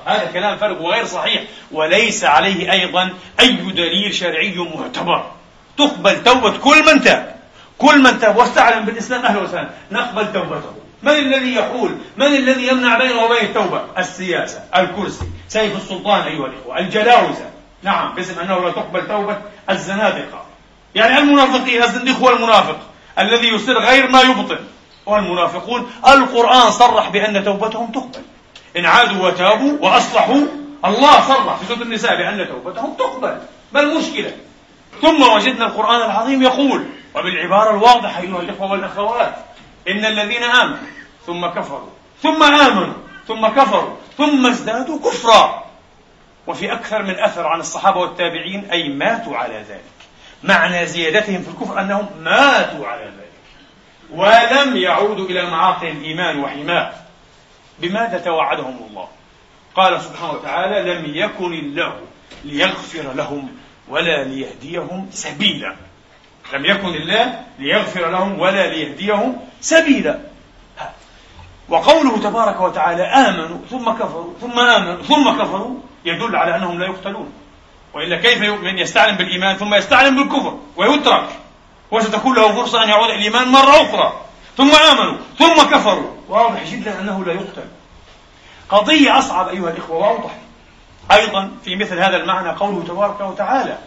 هذا 0.06 0.24
كلام 0.32 0.56
فارغ 0.56 0.82
وغير 0.82 1.04
صحيح. 1.04 1.42
وليس 1.72 2.24
عليه 2.24 2.72
أيضا 2.72 3.10
أي 3.40 3.52
دليل 3.52 4.14
شرعي 4.14 4.68
معتبر. 4.74 5.30
تقبل 5.78 6.24
توبة 6.24 6.58
كل 6.58 6.94
من 6.94 7.00
تاب. 7.00 7.36
كل 7.78 8.02
من 8.02 8.18
تاب. 8.18 8.36
واستعلم 8.36 8.84
بالإسلام 8.84 9.24
أهلا 9.24 9.40
وسهلا. 9.40 9.70
نقبل 9.90 10.32
توبته. 10.32 10.72
من 11.02 11.12
الذي 11.12 11.54
يحول؟ 11.54 11.98
من 12.16 12.26
الذي 12.26 12.68
يمنع 12.68 12.98
بينه 12.98 13.24
وبين 13.24 13.44
التوبة؟ 13.44 13.82
السياسة 13.98 14.64
الكرسي. 14.76 15.24
سيف 15.48 15.76
السلطان 15.76 16.20
أيها 16.20 16.46
الإخوة 16.46 16.78
الجلاوزة. 16.78 17.50
نعم 17.82 18.14
باسم 18.14 18.40
أنه 18.40 18.60
لا 18.60 18.70
تقبل 18.70 19.08
توبة 19.08 19.38
الزنادقة. 19.70 20.47
يعني 20.94 21.18
المنافقين 21.18 21.82
الزنديق 21.82 22.16
هو 22.16 22.30
المنافق 22.30 22.78
الذي 23.18 23.48
يصر 23.48 23.78
غير 23.78 24.10
ما 24.10 24.20
يبطن. 24.20 24.58
والمنافقون 25.06 25.90
القرآن 26.08 26.70
صرح 26.70 27.08
بأن 27.08 27.44
توبتهم 27.44 27.92
تقبل. 27.92 28.22
إن 28.76 28.86
عادوا 28.86 29.26
وتابوا 29.26 29.78
وأصلحوا 29.80 30.40
الله 30.84 31.20
صرح 31.28 31.56
في 31.56 31.66
سورة 31.66 31.82
النساء 31.82 32.16
بأن 32.16 32.48
توبتهم 32.48 32.94
تقبل. 32.94 33.40
ما 33.72 33.80
المشكلة؟ 33.80 34.32
ثم 35.02 35.22
وجدنا 35.22 35.66
القرآن 35.66 36.10
العظيم 36.10 36.42
يقول 36.42 36.84
وبالعبارة 37.14 37.70
الواضحة 37.70 38.20
أيها 38.20 38.40
الإخوة 38.40 38.70
والأخوات 38.70 39.34
إن 39.88 40.04
الذين 40.04 40.42
آمنوا 40.42 40.76
ثم 41.26 41.46
كفروا 41.46 41.90
ثم 42.22 42.42
آمنوا 42.42 42.94
ثم 43.28 43.46
كفروا 43.46 43.96
ثم 44.18 44.46
ازدادوا 44.46 44.98
كفرا. 44.98 45.64
وفي 46.46 46.72
أكثر 46.72 47.02
من 47.02 47.18
أثر 47.18 47.46
عن 47.46 47.60
الصحابة 47.60 48.00
والتابعين 48.00 48.68
أي 48.72 48.88
ماتوا 48.88 49.36
على 49.36 49.54
ذلك. 49.54 49.97
معنى 50.42 50.86
زيادتهم 50.86 51.42
في 51.42 51.48
الكفر 51.48 51.80
أنهم 51.80 52.08
ماتوا 52.20 52.86
على 52.86 53.04
ذلك 53.04 53.28
ولم 54.10 54.76
يعودوا 54.76 55.26
إلى 55.26 55.50
معاقل 55.50 55.86
الإيمان 55.88 56.38
وحماه 56.40 56.92
بماذا 57.78 58.18
توعدهم 58.18 58.80
الله؟ 58.90 59.08
قال 59.74 60.02
سبحانه 60.02 60.32
وتعالى 60.32 60.94
لم 60.94 61.14
يكن 61.14 61.52
الله 61.52 62.00
ليغفر 62.44 63.12
لهم 63.12 63.48
ولا 63.88 64.24
ليهديهم 64.24 65.08
سبيلا. 65.12 65.76
لم 66.52 66.64
يكن 66.64 66.88
الله 66.88 67.44
ليغفر 67.58 68.10
لهم 68.10 68.40
ولا 68.40 68.66
ليهديهم 68.66 69.40
سبيلا. 69.60 70.18
وقوله 71.68 72.18
تبارك 72.18 72.60
وتعالى 72.60 73.02
آمنوا 73.02 73.58
ثم 73.70 73.90
كفروا 73.90 74.32
ثم 74.40 74.58
آمنوا 74.58 75.02
ثم 75.02 75.30
كفروا 75.30 75.76
يدل 76.04 76.36
على 76.36 76.56
أنهم 76.56 76.78
لا 76.78 76.86
يقتلون. 76.86 77.32
وإلا 77.94 78.16
كيف 78.16 78.38
من 78.38 78.78
يستعلم 78.78 79.16
بالإيمان 79.16 79.56
ثم 79.56 79.74
يستعلم 79.74 80.16
بالكفر 80.16 80.58
ويترك؟ 80.76 81.28
وستكون 81.90 82.36
له 82.36 82.52
فرصة 82.52 82.84
أن 82.84 82.88
يعود 82.88 83.10
الإيمان 83.10 83.48
مرة 83.48 83.82
أخرى. 83.82 84.20
ثم 84.56 84.70
آمنوا 84.70 85.16
ثم 85.38 85.54
كفروا. 85.54 86.10
واضح 86.28 86.64
جدا 86.64 87.00
أنه 87.00 87.24
لا 87.24 87.32
يقتل. 87.32 87.64
قضية 88.68 89.18
أصعب 89.18 89.48
أيها 89.48 89.70
الإخوة 89.70 89.96
واضح. 89.96 90.30
أيضا 91.12 91.50
في 91.64 91.76
مثل 91.76 91.98
هذا 91.98 92.16
المعنى 92.16 92.50
قوله 92.50 92.84
تبارك 92.88 93.20
وتعالى. 93.20 93.78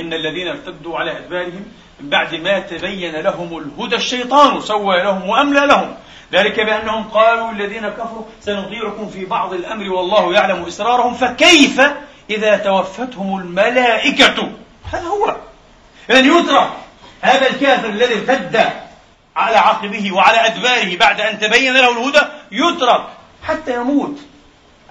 إن 0.00 0.12
الذين 0.12 0.48
ارتدوا 0.48 0.98
على 0.98 1.18
أدبارهم 1.18 1.64
من 2.00 2.08
بعد 2.08 2.34
ما 2.34 2.58
تبين 2.58 3.16
لهم 3.16 3.58
الهدى 3.58 3.96
الشيطان 3.96 4.60
سوى 4.60 5.02
لهم 5.02 5.28
وأملى 5.28 5.66
لهم. 5.66 5.94
ذلك 6.32 6.60
بأنهم 6.60 7.04
قالوا 7.04 7.50
الذين 7.50 7.88
كفروا 7.88 8.24
سنطيعكم 8.40 9.08
في 9.08 9.24
بعض 9.24 9.52
الأمر 9.52 9.90
والله 9.90 10.32
يعلم 10.32 10.64
إسرارهم 10.64 11.14
فكيف 11.14 11.80
إذا 12.30 12.56
توفتهم 12.56 13.38
الملائكة. 13.38 14.52
هذا 14.92 15.06
هو. 15.06 15.36
إذا 16.10 16.18
يترك 16.18 16.70
هذا 17.20 17.50
الكافر 17.50 17.88
الذي 17.88 18.14
ارتد 18.14 18.70
على 19.36 19.56
عقبه 19.56 20.12
وعلى 20.12 20.46
أدباره 20.46 20.96
بعد 20.96 21.20
أن 21.20 21.38
تبين 21.38 21.74
له 21.74 21.90
الهدى 21.90 22.26
يترك 22.52 23.04
حتى 23.42 23.74
يموت. 23.74 24.18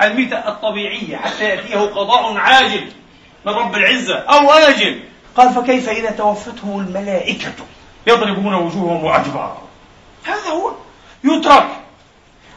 الميتة 0.01 0.37
الطبيعية 0.37 1.17
حتى 1.17 1.43
يأتيه 1.43 1.77
قضاء 1.77 2.37
عاجل 2.37 2.91
من 3.45 3.53
رب 3.53 3.75
العزة 3.75 4.17
أو 4.17 4.51
آجل. 4.51 5.03
قال 5.37 5.53
فكيف 5.53 5.89
إذا 5.89 6.11
توفتهم 6.11 6.79
الملائكة؟ 6.79 7.53
يضربون 8.07 8.53
وجوههم 8.53 9.03
وأدبارهم. 9.03 9.67
هذا 10.23 10.49
هو. 10.49 10.71
يترك. 11.23 11.67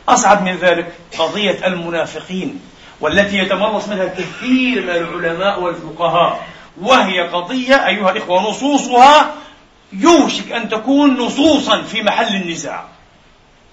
أصعب 0.08 0.42
من 0.42 0.56
ذلك 0.56 0.92
قضية 1.18 1.66
المنافقين. 1.66 2.60
والتي 3.00 3.38
يتمرس 3.38 3.88
منها 3.88 4.06
كثير 4.06 4.82
من 4.82 4.90
العلماء 4.90 5.60
والفقهاء. 5.60 6.46
وهي 6.80 7.20
قضية 7.20 7.86
أيها 7.86 8.10
الإخوة 8.10 8.50
نصوصها 8.50 9.34
يوشك 9.92 10.52
أن 10.52 10.68
تكون 10.68 11.16
نصوصا 11.16 11.82
في 11.82 12.02
محل 12.02 12.36
النزاع. 12.36 12.84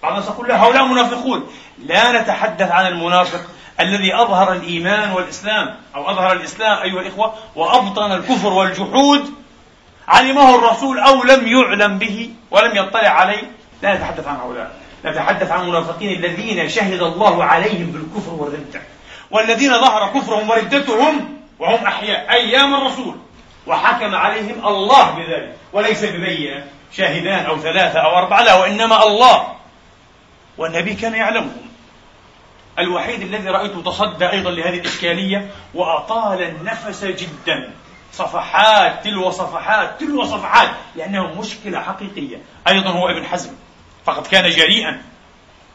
بعض 0.03 0.11
الناس 0.13 0.27
يقول 0.27 0.51
هؤلاء 0.51 0.85
منافقون. 0.85 1.43
لا 1.85 2.21
نتحدث 2.21 2.71
عن 2.71 2.87
المنافق 2.87 3.41
الذي 3.79 4.15
أظهر 4.15 4.53
الإيمان 4.53 5.11
والإسلام 5.11 5.75
أو 5.95 6.09
أظهر 6.09 6.31
الإسلام 6.31 6.81
أيها 6.81 7.01
الإخوة 7.01 7.33
وأبطن 7.55 8.11
الكفر 8.11 8.53
والجحود. 8.53 9.33
علمه 10.07 10.55
الرسول 10.55 10.99
أو 10.99 11.23
لم 11.23 11.47
يعلم 11.47 11.97
به 11.97 12.29
ولم 12.51 12.77
يطلع 12.77 13.09
عليه. 13.09 13.51
لا 13.81 13.95
نتحدث 13.95 14.27
عن 14.27 14.35
هؤلاء. 14.35 14.71
نتحدث 15.05 15.51
عن 15.51 15.61
المنافقين 15.61 16.25
الذين 16.25 16.69
شهد 16.69 17.01
الله 17.01 17.43
عليهم 17.43 17.85
بالكفر 17.91 18.33
والردة 18.33 18.81
والذين 19.31 19.81
ظهر 19.81 20.19
كفرهم 20.19 20.49
وردتهم 20.49 21.37
وهم 21.59 21.85
أحياء. 21.85 22.31
أيام 22.31 22.73
الرسول 22.73 23.15
وحكم 23.67 24.15
عليهم 24.15 24.67
الله 24.67 25.11
بذلك. 25.11 25.57
وليس 25.73 26.03
ببينة. 26.03 26.65
شاهدان 26.91 27.45
أو 27.45 27.57
ثلاثة 27.57 27.99
أو 27.99 28.17
أربعة. 28.17 28.43
لا 28.43 28.55
وإنما 28.55 29.03
الله. 29.03 29.55
والنبي 30.57 30.93
كان 30.93 31.15
يعلمهم. 31.15 31.71
الوحيد 32.79 33.21
الذي 33.21 33.49
رأيته 33.49 33.81
تصدى 33.81 34.31
أيضا 34.31 34.51
لهذه 34.51 34.79
الإشكالية 34.79 35.51
وأطال 35.73 36.41
النفس 36.41 37.05
جدا. 37.05 37.73
صفحات 38.13 39.03
تلو 39.03 39.31
صفحات 39.31 39.99
تلو 39.99 40.25
صفحات. 40.25 40.69
لأنه 40.95 41.39
مشكلة 41.39 41.79
حقيقية. 41.79 42.37
أيضا 42.67 42.89
هو 42.89 43.09
ابن 43.09 43.25
حزم. 43.25 43.53
فقد 44.05 44.27
كان 44.27 44.49
جريئا. 44.49 45.01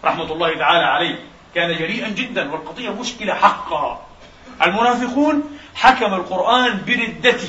رحمة 0.05 0.33
الله 0.33 0.59
تعالى 0.59 0.85
عليه. 0.85 1.36
كان 1.55 1.79
جريئا 1.79 2.09
جدا 2.09 2.53
والقضية 2.53 2.91
مشكلة 2.91 3.35
حقا. 3.35 4.07
المنافقون 4.67 5.59
حكم 5.75 6.15
القرآن 6.15 6.81
بردة 6.87 7.41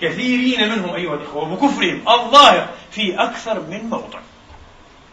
كثيرين 0.00 0.68
منهم 0.68 0.94
أيها 0.94 1.14
الإخوة 1.14 1.42
وبكفرهم 1.42 2.08
الظاهر 2.08 2.68
في 2.90 3.22
أكثر 3.22 3.60
من 3.60 3.84
موضع 3.90 4.18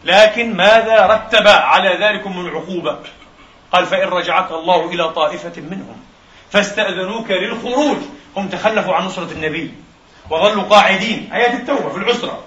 لكن 0.04 0.56
ماذا 0.56 1.06
رتب 1.06 1.48
على 1.48 1.88
ذلك 1.88 2.26
من 2.26 2.48
عقوبة؟ 2.48 2.98
قال 3.72 3.86
فإن 3.86 4.08
رجعك 4.08 4.52
الله 4.52 4.90
إلى 4.90 5.12
طائفة 5.12 5.62
منهم 5.62 5.96
فاستأذنوك 6.50 7.30
للخروج. 7.30 7.96
هم 8.36 8.48
تخلفوا 8.48 8.94
عن 8.94 9.04
نصرة 9.04 9.32
النبي 9.32 9.74
وظلوا 10.30 10.62
قاعدين 10.62 11.32
آيات 11.32 11.54
التوبة 11.54 11.88
في 11.88 11.96
العسرة. 11.96 12.44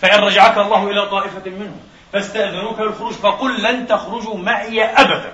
فإن 0.00 0.20
رجعك 0.20 0.58
الله 0.58 0.90
إلى 0.90 1.06
طائفة 1.06 1.50
منهم 1.50 1.80
فاستأذنوك 2.12 2.80
للخروج 2.80 3.12
فقل 3.12 3.62
لن 3.62 3.86
تخرجوا 3.86 4.38
معي 4.38 4.84
أبدا 4.84 5.32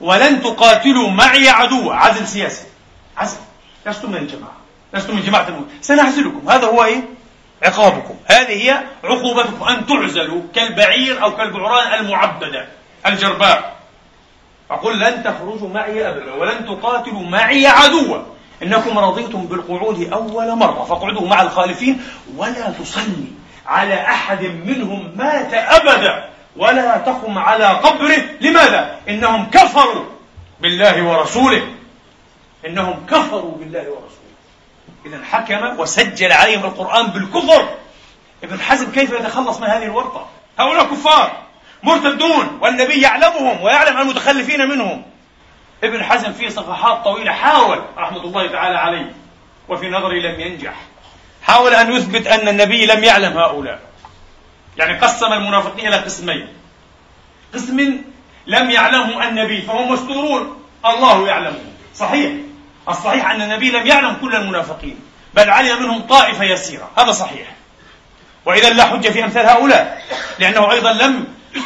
ولن 0.00 0.42
تقاتلوا 0.42 1.10
معي 1.10 1.48
عدوا 1.48 1.94
عزل 1.94 2.26
سياسي. 2.28 2.66
عزل 3.16 3.38
لستم 3.86 4.10
من 4.10 4.16
الجماعة 4.16 4.56
لستم 4.94 5.16
من 5.16 5.22
جماعة 5.22 5.48
الموت 5.48 5.66
سنعزلكم 5.80 6.48
هذا 6.48 6.66
هو 6.66 6.84
إيه؟ 6.84 7.02
عقابكم. 7.62 8.14
هذه 8.26 8.70
هي 8.70 8.82
عقوبتكم. 9.04 9.64
أن 9.68 9.86
تعزلوا 9.86 10.42
كالبعير 10.54 11.22
أو 11.22 11.36
كالبعران 11.36 12.00
المعبدة 12.00 12.66
الجرباء. 13.06 13.76
أقول 14.70 15.00
لن 15.00 15.22
تخرجوا 15.24 15.68
معي 15.68 16.08
أبدا 16.08 16.34
ولن 16.34 16.66
تقاتلوا 16.66 17.22
معي 17.22 17.66
عدوا. 17.66 18.18
إنكم 18.62 18.98
رضيتم 18.98 19.46
بالقعود 19.46 20.12
أول 20.12 20.56
مرة 20.56 20.84
فاقعدوا 20.84 21.28
مع 21.28 21.42
الخالفين 21.42 22.02
ولا 22.36 22.70
تصلي. 22.70 23.28
على 23.68 23.94
أحد 23.94 24.42
منهم 24.42 25.12
مات 25.16 25.54
أبدا. 25.54 26.28
ولا 26.56 26.98
تقم 26.98 27.38
على 27.38 27.64
قبره. 27.64 28.20
لماذا؟ 28.40 29.00
إنهم 29.08 29.50
كفروا 29.50 30.04
بالله 30.60 31.02
ورسوله. 31.02 31.68
إنهم 32.66 33.06
كفروا 33.06 33.56
بالله 33.56 33.80
ورسوله. 33.80 34.08
إذا 35.06 35.24
حكم 35.24 35.80
وسجل 35.80 36.32
عليهم 36.32 36.64
القرآن 36.64 37.06
بالكفر. 37.06 37.68
ابن 38.44 38.60
حزم 38.60 38.92
كيف 38.92 39.12
يتخلص 39.12 39.60
من 39.60 39.66
هذه 39.66 39.84
الورطة؟ 39.84 40.26
هؤلاء 40.58 40.84
كفار 40.84 41.32
مرتدون 41.82 42.58
والنبي 42.60 43.00
يعلمهم 43.00 43.62
ويعلم 43.62 43.98
المتخلفين 43.98 44.68
منهم. 44.68 45.02
ابن 45.84 46.04
حزم 46.04 46.32
في 46.32 46.50
صفحات 46.50 47.04
طويلة 47.04 47.32
حاول 47.32 47.82
رحمة 47.98 48.24
الله 48.24 48.46
تعالى 48.46 48.78
عليه 48.78 49.12
وفي 49.68 49.90
نظري 49.90 50.20
لم 50.20 50.40
ينجح. 50.40 50.74
حاول 51.48 51.74
أن 51.74 51.92
يثبت 51.92 52.26
أن 52.26 52.48
النبي 52.48 52.86
لم 52.86 53.04
يعلم 53.04 53.38
هؤلاء. 53.38 53.80
يعني 54.76 54.98
قسم 54.98 55.32
المنافقين 55.32 55.88
إلى 55.88 55.96
قسمين. 55.96 56.48
قسم 57.54 58.02
لم 58.46 58.70
يعلمه 58.70 59.28
النبي 59.28 59.62
فهم 59.62 59.92
مستورون. 59.92 60.62
الله 60.86 61.28
يعلمهم 61.28 61.72
صحيح. 61.94 62.32
الصحيح 62.88 63.30
أن 63.30 63.42
النبي 63.42 63.70
لم 63.70 63.86
يعلم 63.86 64.16
كل 64.20 64.36
المنافقين 64.36 65.00
بل 65.34 65.50
علم 65.50 65.82
منهم 65.82 66.02
طائفة 66.02 66.44
يسيرة. 66.44 66.90
هذا 66.98 67.12
صحيح. 67.12 67.48
وإذا 68.44 68.70
لا 68.70 68.84
حجة 68.84 69.08
في 69.08 69.24
أمثال 69.24 69.46
هؤلاء 69.46 70.02
لأنه 70.38 70.72
أيضا 70.72 70.92
لم 70.92 71.24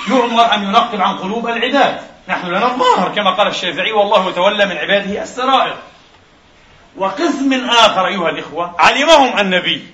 يؤمر 0.08 0.54
أن 0.54 0.62
ينقب 0.62 1.00
عن 1.00 1.18
قلوب 1.18 1.48
العباد. 1.48 2.00
نحن 2.28 2.46
لنا 2.46 2.66
الظاهر 2.66 3.08
كما 3.08 3.30
قال 3.30 3.46
الشافعي 3.46 3.92
والله 3.92 4.28
يتولى 4.28 4.66
من 4.66 4.76
عباده 4.76 5.22
السرائر. 5.22 5.76
وقسم 6.96 7.70
آخر 7.70 8.06
أيها 8.06 8.28
الإخوة 8.28 8.74
علمهم 8.78 9.38
النبي 9.38 9.86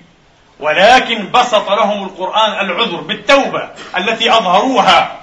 ولكن 0.59 1.31
بسط 1.31 1.69
لهم 1.69 2.03
القرآن 2.03 2.51
العذر 2.51 3.01
بالتوبة 3.01 3.69
التي 3.97 4.31
أظهروها. 4.31 5.19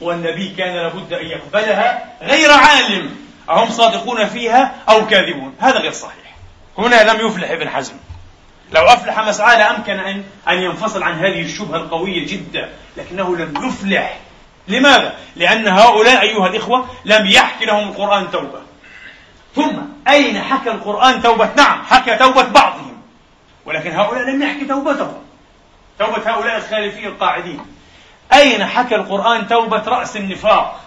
والنبي 0.00 0.48
كان 0.58 0.74
لابد 0.74 1.12
أن 1.12 1.26
يقبلها 1.26 2.04
غير 2.22 2.52
عالم 2.52 3.16
أهم 3.50 3.70
صادقون 3.70 4.26
فيها 4.26 4.74
أو 4.88 5.06
كاذبون؟ 5.06 5.54
هذا 5.60 5.78
غير 5.78 5.92
صحيح. 5.92 6.36
هنا 6.78 7.12
لم 7.12 7.26
يفلح 7.26 7.50
ابن 7.50 7.68
حزم. 7.68 7.94
لو 8.72 8.82
أفلح 8.82 9.18
مسعى 9.18 9.58
لأمكن 9.58 9.92
أن 9.92 10.24
أن 10.48 10.58
ينفصل 10.58 11.02
عن 11.02 11.18
هذه 11.18 11.42
الشبهة 11.42 11.76
القوية 11.76 12.26
جدا 12.26 12.68
لكنه 12.96 13.36
لم 13.36 13.68
يفلح. 13.68 14.18
لماذا؟ 14.68 15.14
لأن 15.36 15.68
هؤلاء 15.68 16.22
أيها 16.22 16.46
الإخوة 16.46 16.86
لم 17.04 17.26
يحكي 17.26 17.64
لهم 17.64 17.88
القرآن 17.88 18.30
توبة. 18.30 18.63
ثم 19.54 19.76
أين 20.08 20.42
حكى 20.42 20.70
القرآن 20.70 21.22
توبة؟ 21.22 21.50
نعم 21.56 21.82
حكى 21.84 22.16
توبة 22.16 22.42
بعضهم. 22.42 23.02
ولكن 23.66 23.90
هؤلاء 23.90 24.22
لم 24.22 24.42
يحكي 24.42 24.64
توبتهم. 24.64 25.24
توبة 25.98 26.30
هؤلاء 26.30 26.56
الخالفين 26.56 27.06
القاعدين. 27.06 27.60
أين 28.32 28.66
حكى 28.66 28.94
القرآن 28.94 29.48
توبة 29.48 29.82
رأس 29.86 30.16
النفاق؟ 30.16 30.80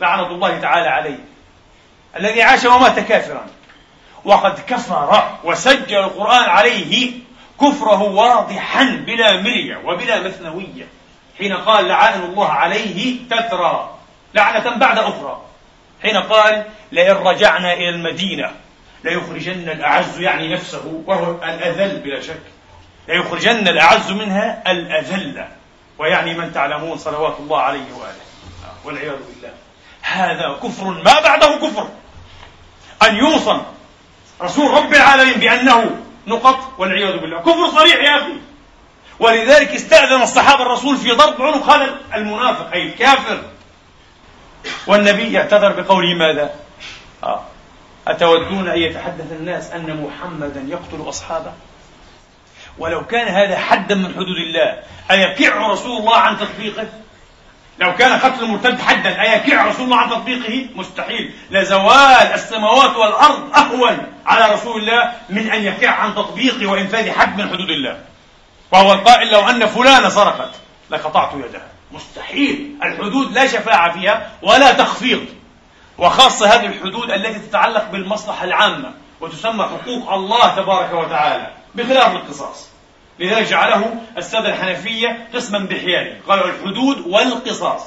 لعنة 0.00 0.26
الله 0.26 0.60
تعالى 0.60 0.88
عليه. 0.88 1.18
الذي 2.16 2.42
عاش 2.42 2.64
ومات 2.64 2.98
كافرا. 2.98 3.46
وقد 4.24 4.60
كفر 4.68 5.22
وسجل 5.44 5.98
القرآن 5.98 6.50
عليه 6.50 7.12
كفره 7.60 8.02
واضحا 8.02 8.84
بلا 8.84 9.40
مرية 9.40 9.76
وبلا 9.84 10.22
مثنوية. 10.22 10.86
حين 11.38 11.52
قال 11.52 11.88
لعائن 11.88 12.22
الله 12.22 12.48
عليه 12.48 13.16
تترى. 13.30 13.94
لعنة 14.34 14.76
بعد 14.76 14.98
أخرى. 14.98 15.40
حين 16.02 16.16
قال 16.16 16.64
لئن 16.92 17.16
رجعنا 17.16 17.72
إلى 17.72 17.88
المدينة 17.88 18.52
ليخرجن 19.04 19.68
الأعز 19.68 20.20
يعني 20.20 20.54
نفسه 20.54 21.02
وهو 21.06 21.44
الأذل 21.44 22.00
بلا 22.00 22.20
شك. 22.20 22.42
ليخرجن 23.08 23.68
الأعز 23.68 24.10
منها 24.10 24.62
الأذل 24.66 25.44
ويعني 25.98 26.34
من 26.34 26.52
تعلمون 26.52 26.98
صلوات 26.98 27.36
الله 27.38 27.60
عليه 27.60 27.92
وآله. 27.98 28.24
والعياذ 28.84 29.16
بالله. 29.16 29.52
هذا 30.02 30.58
كفر 30.62 30.84
ما 30.84 31.20
بعده 31.20 31.46
كفر. 31.46 31.88
أن 33.02 33.16
يوصم 33.16 33.62
رسول 34.42 34.70
رب 34.70 34.94
العالمين 34.94 35.34
بأنه 35.34 35.96
نقط 36.26 36.58
والعياذ 36.78 37.18
بالله. 37.18 37.40
كفر 37.40 37.70
صريح 37.80 37.96
يا 37.96 38.16
أخي. 38.16 38.32
ولذلك 39.20 39.74
استأذن 39.74 40.22
الصحابة 40.22 40.62
الرسول 40.62 40.96
في 40.96 41.10
ضرب 41.10 41.42
عنق 41.42 41.70
هذا 41.70 41.96
المنافق 42.14 42.72
أي 42.72 42.82
الكافر. 42.82 43.42
والنبي 44.86 45.38
اعتذر 45.38 45.80
بقوله 45.80 46.14
ماذا؟ 46.14 46.50
آه. 47.24 47.42
أتودون 48.08 48.68
أن 48.68 48.78
يتحدث 48.78 49.32
الناس 49.32 49.70
أن 49.70 50.02
محمدا 50.02 50.64
يقتل 50.68 51.08
أصحابه؟ 51.08 51.52
ولو 52.78 53.06
كان 53.06 53.28
هذا 53.28 53.58
حدا 53.58 53.94
من 53.94 54.14
حدود 54.14 54.36
الله 54.36 54.82
أيكع 55.10 55.66
رسول 55.66 55.98
الله 55.98 56.16
عن 56.16 56.38
تطبيقه؟ 56.38 56.86
لو 57.78 57.94
كان 57.94 58.18
قتل 58.18 58.44
المرتد 58.44 58.80
حدا 58.80 59.22
أيكع 59.22 59.66
رسول 59.66 59.84
الله 59.84 59.96
عن 59.96 60.10
تطبيقه؟ 60.10 60.66
مستحيل 60.74 61.34
لزوال 61.50 62.32
السماوات 62.34 62.96
والأرض 62.96 63.54
أهون 63.56 64.06
على 64.26 64.54
رسول 64.54 64.80
الله 64.80 65.12
من 65.28 65.50
أن 65.50 65.64
يكع 65.64 65.90
عن 65.90 66.14
تطبيقه 66.14 66.66
وإنفاذ 66.66 67.10
حد 67.10 67.40
من 67.40 67.48
حدود 67.48 67.70
الله 67.70 67.98
وهو 68.72 68.92
القائل 68.92 69.30
لو 69.30 69.48
أن 69.48 69.66
فلانة 69.66 70.08
سرقت 70.08 70.50
لقطعت 70.90 71.34
يدها 71.34 71.69
مستحيل. 71.92 72.76
الحدود 72.82 73.32
لا 73.32 73.46
شفاعة 73.46 73.92
فيها 73.92 74.30
ولا 74.42 74.72
تخفيض. 74.72 75.24
وخاصة 75.98 76.46
هذه 76.46 76.66
الحدود 76.66 77.10
التي 77.10 77.38
تتعلق 77.38 77.90
بالمصلحة 77.90 78.44
العامة 78.44 78.94
وتسمى 79.20 79.64
حقوق 79.64 80.12
الله 80.12 80.56
تبارك 80.56 80.92
وتعالى 80.92 81.50
بخلاف 81.74 82.12
القصاص. 82.12 82.68
لذلك 83.18 83.46
جعله 83.46 83.94
السادة 84.16 84.48
الحنفية 84.48 85.28
قسما 85.34 85.58
بحياله. 85.58 86.16
قالوا 86.28 86.46
الحدود 86.46 87.06
والقصاص. 87.06 87.82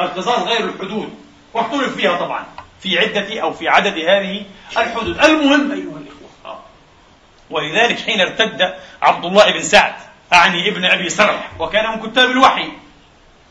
القصاص 0.00 0.38
غير 0.38 0.64
الحدود. 0.64 1.14
واختلف 1.54 1.96
فيها 1.96 2.16
طبعا. 2.16 2.46
في 2.80 2.98
عدة 2.98 3.40
أو 3.42 3.52
في 3.52 3.68
عدد 3.68 3.98
هذه 3.98 4.42
الحدود. 4.76 5.24
المهم 5.24 5.72
أيها 5.72 5.98
الإخوة. 5.98 6.22
ولذلك 7.50 7.98
حين 7.98 8.20
ارتد 8.20 8.74
عبد 9.02 9.24
الله 9.24 9.52
بن 9.52 9.62
سعد 9.62 9.94
أعني 10.32 10.68
ابن 10.68 10.84
أبي 10.84 11.08
سرح 11.08 11.50
وكان 11.58 11.90
من 11.90 12.10
كتاب 12.10 12.30
الوحي 12.30 12.68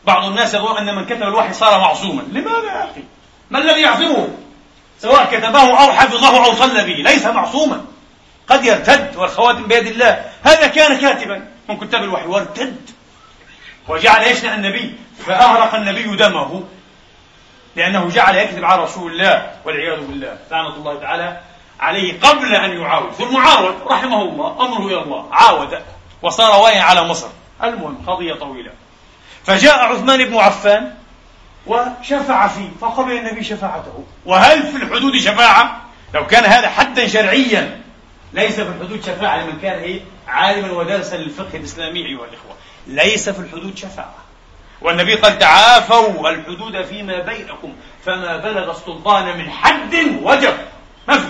بعض 0.04 0.24
الناس 0.24 0.54
يظن 0.54 0.76
أن 0.76 0.94
من 0.94 1.04
كتب 1.04 1.22
الوحي 1.22 1.52
صار 1.52 1.80
معصوما. 1.80 2.22
لماذا 2.22 2.66
يا 2.66 2.84
أخي؟ 2.84 3.04
ما 3.50 3.58
الذي 3.58 3.80
يعصمه؟ 3.80 4.28
سواء 5.00 5.24
كتبه 5.24 5.60
أو 5.60 5.92
حفظه 5.92 6.44
أو 6.44 6.52
صلى 6.52 6.84
به 6.84 7.10
ليس 7.10 7.26
معصوما. 7.26 7.84
قد 8.48 8.64
يرتد 8.64 9.16
والخواتم 9.16 9.66
بيد 9.66 9.86
الله. 9.86 10.24
هذا 10.42 10.66
كان 10.66 10.98
كاتبا 10.98 11.48
من 11.68 11.76
كتاب 11.76 12.02
الوحي 12.02 12.26
وارتد. 12.26 12.90
وجعل 13.88 14.22
يشنع 14.22 14.54
النبي. 14.54 14.94
فأهرق 15.26 15.74
النبي 15.74 16.16
دمه 16.16 16.62
لأنه 17.76 18.08
جعل 18.08 18.36
يكذب 18.36 18.64
على 18.64 18.82
رسول 18.82 19.12
الله 19.12 19.50
والعياذ 19.64 20.00
بالله. 20.00 20.38
لعنة 20.50 20.74
الله 20.74 21.00
تعالى 21.00 21.40
عليه 21.80 22.20
قبل 22.20 22.54
أن 22.54 22.80
يعاود. 22.80 23.12
ثم 23.12 23.36
عاود 23.36 23.74
رحمه 23.86 24.22
الله 24.22 24.66
أمره 24.66 24.86
إلى 24.86 25.02
الله 25.02 25.28
عاود 25.32 25.82
وصار 26.22 26.60
واعيا 26.60 26.82
على 26.82 27.04
مصر. 27.04 27.28
المهم 27.62 27.98
قضية 28.06 28.34
طويلة. 28.34 28.70
فجاء 29.46 29.78
عثمان 29.78 30.24
بن 30.24 30.36
عفان 30.36 30.94
وشفع 31.66 32.48
فيه 32.48 32.68
فقبل 32.80 33.12
النبي 33.12 33.44
شفاعته 33.44 34.04
وهل 34.26 34.62
في 34.62 34.76
الحدود 34.76 35.16
شفاعة؟ 35.16 35.80
لو 36.14 36.26
كان 36.26 36.44
هذا 36.44 36.68
حدا 36.68 37.06
شرعيا 37.06 37.80
ليس 38.32 38.60
في 38.60 38.68
الحدود 38.68 39.04
شفاعة 39.04 39.42
لمن 39.42 39.58
كان 39.62 39.78
إيه؟ 39.78 40.00
عالما 40.28 40.70
ودارسا 40.70 41.16
للفقه 41.16 41.56
الإسلامي 41.56 42.06
أيها 42.06 42.24
الإخوة 42.24 42.56
ليس 42.86 43.28
في 43.28 43.38
الحدود 43.38 43.76
شفاعة. 43.76 44.14
والنبي 44.80 45.14
قال 45.14 45.38
تعافوا 45.38 46.30
الحدود 46.30 46.82
فيما 46.82 47.18
بينكم 47.18 47.72
فما 48.04 48.36
بلغ 48.36 48.70
السلطان 48.70 49.38
من 49.38 49.50
حد 49.50 49.94
وجب. 50.22 50.54
ما 51.08 51.18
في 51.18 51.26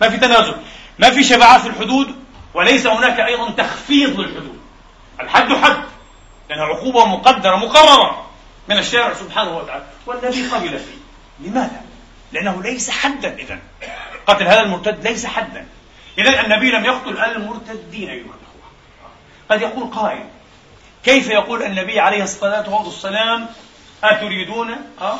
ما 0.00 0.08
في 0.08 0.16
تنازل. 0.16 0.54
ما 0.98 1.10
في 1.10 1.24
شفاعات 1.24 1.60
في 1.60 1.66
الحدود 1.66 2.14
وليس 2.54 2.86
هناك 2.86 3.20
أيضا 3.20 3.50
تخفيض 3.50 4.20
للحدود. 4.20 4.58
الحد 5.20 5.52
حد. 5.52 5.91
لأنها 6.52 6.64
عقوبة 6.64 7.04
مقدرة 7.04 7.56
مقررة 7.56 8.26
من 8.68 8.78
الشارع 8.78 9.14
سبحانه 9.14 9.56
وتعالى. 9.56 9.84
والنبي 10.06 10.46
قبل 10.46 10.78
فيه. 10.78 11.02
لماذا؟ 11.40 11.82
لأنه 12.32 12.62
ليس 12.62 12.90
حدا 12.90 13.34
إذا 13.34 13.58
قتل 14.26 14.46
هذا 14.46 14.60
المرتد 14.60 15.06
ليس 15.06 15.26
حدا. 15.26 15.66
إذا 16.18 16.40
النبي 16.40 16.70
لم 16.70 16.84
يقتل 16.84 17.18
المرتدين 17.18 18.08
أيها 18.08 18.24
الأخوة. 18.24 18.70
قد 19.50 19.62
يقول 19.62 19.90
قائل 19.90 20.24
كيف 21.04 21.28
يقول 21.28 21.62
النبي 21.62 22.00
عليه 22.00 22.22
الصلاة 22.22 22.74
والسلام 22.74 23.46
أتريدون 24.04 24.70
أه؟ 25.00 25.16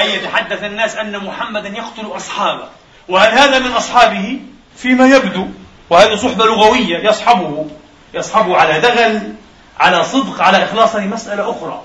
أن 0.00 0.06
يتحدث 0.06 0.64
الناس 0.64 0.96
أن 0.96 1.24
محمدا 1.24 1.68
يقتل 1.68 2.16
أصحابه؟ 2.16 2.68
وهل 3.08 3.32
هذا 3.32 3.58
من 3.58 3.72
أصحابه؟ 3.72 4.40
فيما 4.76 5.06
يبدو 5.06 5.46
وهذه 5.90 6.16
صحبة 6.16 6.44
لغوية 6.44 6.98
يصحبه 6.98 7.66
يصحبه 8.14 8.56
على 8.56 8.80
دغل 8.80 9.34
على 9.80 10.04
صدق 10.04 10.42
على 10.42 10.64
إخلاص 10.64 10.96
هذه 10.96 11.06
مسألة 11.06 11.50
أخرى. 11.50 11.82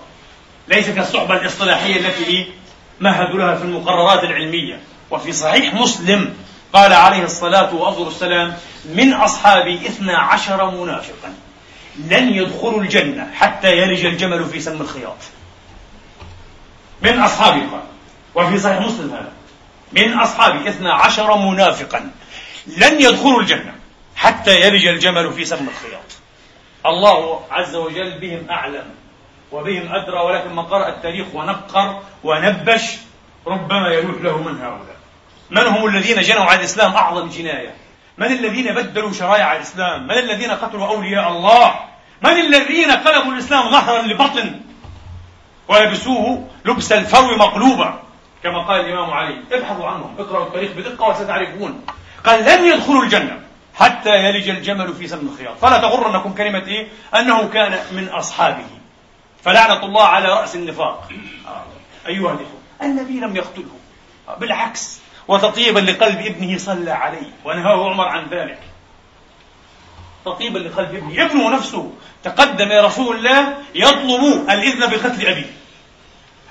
ليس 0.68 0.90
كالصحبة 0.90 1.36
الإصطلاحية 1.36 2.00
التي 2.00 2.52
مهدوا 3.00 3.40
لها 3.40 3.56
في 3.56 3.64
المقررات 3.64 4.24
العلمية. 4.24 4.80
وفي 5.12 5.34
صحيح 5.34 5.74
مسلم 5.74 6.34
قال 6.74 6.94
عليه 6.94 7.24
الصلاة 7.24 7.76
والسلام 7.76 8.58
من 8.86 9.14
أصحابي 9.14 9.76
اثنا 9.76 10.18
عشر 10.18 10.72
منافقا 10.72 11.34
لن 11.98 12.30
يدخلوا 12.30 12.82
الجنة 12.82 13.32
حتى 13.36 13.78
يلج 13.78 14.06
الجمل 14.06 14.46
في 14.46 14.60
سم 14.60 14.82
الخياط. 14.82 15.18
من 17.02 17.20
أصحابي 17.20 17.60
قال. 17.60 17.84
وفي 18.36 18.60
صحيح 18.60 18.82
مسلم 18.82 19.12
هذا 19.12 19.32
من 19.92 20.14
أصحابي 20.14 20.70
اثنا 20.70 20.94
عشر 20.94 21.38
منافقا 21.38 22.12
لن 22.68 23.02
يدخلوا 23.02 23.42
الجنة 23.42 23.74
حتى 24.16 24.62
يلج 24.62 24.88
الجمل 24.88 25.34
في 25.34 25.46
سم 25.46 25.68
الخياط. 25.68 26.07
الله 26.88 27.42
عز 27.52 27.76
وجل 27.76 28.20
بهم 28.20 28.50
أعلم 28.50 28.86
وبهم 29.52 29.94
أدرى 29.94 30.20
ولكن 30.20 30.56
من 30.56 30.64
قرأ 30.64 30.88
التاريخ 30.88 31.28
ونقر 31.34 32.02
ونبش 32.24 32.98
ربما 33.48 33.88
يلوح 33.88 34.22
له 34.22 34.38
من 34.38 34.62
هؤلاء. 34.62 34.98
من 35.50 35.68
هم 35.68 35.86
الذين 35.86 36.22
جنوا 36.22 36.46
على 36.46 36.60
الإسلام 36.60 36.94
أعظم 36.94 37.30
جناية؟ 37.30 37.76
من 38.18 38.26
الذين 38.26 38.74
بدلوا 38.74 39.12
شرائع 39.12 39.56
الإسلام؟ 39.56 40.04
من 40.04 40.18
الذين 40.18 40.52
قتلوا 40.52 40.88
أولياء 40.88 41.28
الله؟ 41.28 41.76
من 42.24 42.32
الذين 42.32 42.92
قلبوا 42.92 43.34
الإسلام 43.34 43.72
ظهرا 43.72 44.02
لبطن؟ 44.02 44.62
ولبسوه 45.68 46.48
لبس 46.66 46.92
الفرو 46.92 47.38
مقلوبا 47.38 48.00
كما 48.44 48.68
قال 48.68 48.80
الإمام 48.80 49.12
علي. 49.12 49.36
ابحثوا 49.52 49.88
عنهم 49.88 50.16
اقرأوا 50.20 50.46
التاريخ 50.46 50.72
بدقة 50.72 51.10
وستعرفون. 51.10 51.86
قال 52.26 52.46
لن 52.46 52.66
يدخلوا 52.66 53.04
الجنة. 53.04 53.47
حتى 53.80 54.10
يلج 54.10 54.50
الجمل 54.50 54.94
في 54.94 55.08
سم 55.08 55.28
الخياط. 55.28 55.58
فلا 55.58 55.78
تغرنكم 55.78 56.34
كلمة 56.34 56.68
إيه؟ 56.68 56.88
أنه 57.16 57.48
كان 57.48 57.80
من 57.92 58.10
أصحابه. 58.10 58.66
فلعنة 59.44 59.86
الله 59.86 60.04
على 60.04 60.28
رأس 60.28 60.56
النفاق. 60.56 61.10
أيها 62.08 62.32
الإخوة 62.32 62.60
النبي 62.82 63.20
لم 63.20 63.36
يقتله. 63.36 63.78
بالعكس 64.40 65.00
وتطيبا 65.28 65.80
لقلب 65.80 66.20
ابنه 66.20 66.58
صلى 66.58 66.92
عليه 66.92 67.32
ونهاه 67.46 67.90
عمر 67.90 68.08
عن 68.08 68.28
ذلك. 68.30 68.60
تطيبا 70.26 70.60
لقلب 70.60 70.96
ابنه. 70.96 71.26
ابنه 71.26 71.56
نفسه. 71.56 71.94
تقدم 72.24 72.66
إلى 72.66 72.82
رسول 72.82 73.16
الله 73.16 73.58
يطلب 73.76 74.50
الإذن 74.50 74.80
بقتل 74.80 75.28
أبيه. 75.28 75.52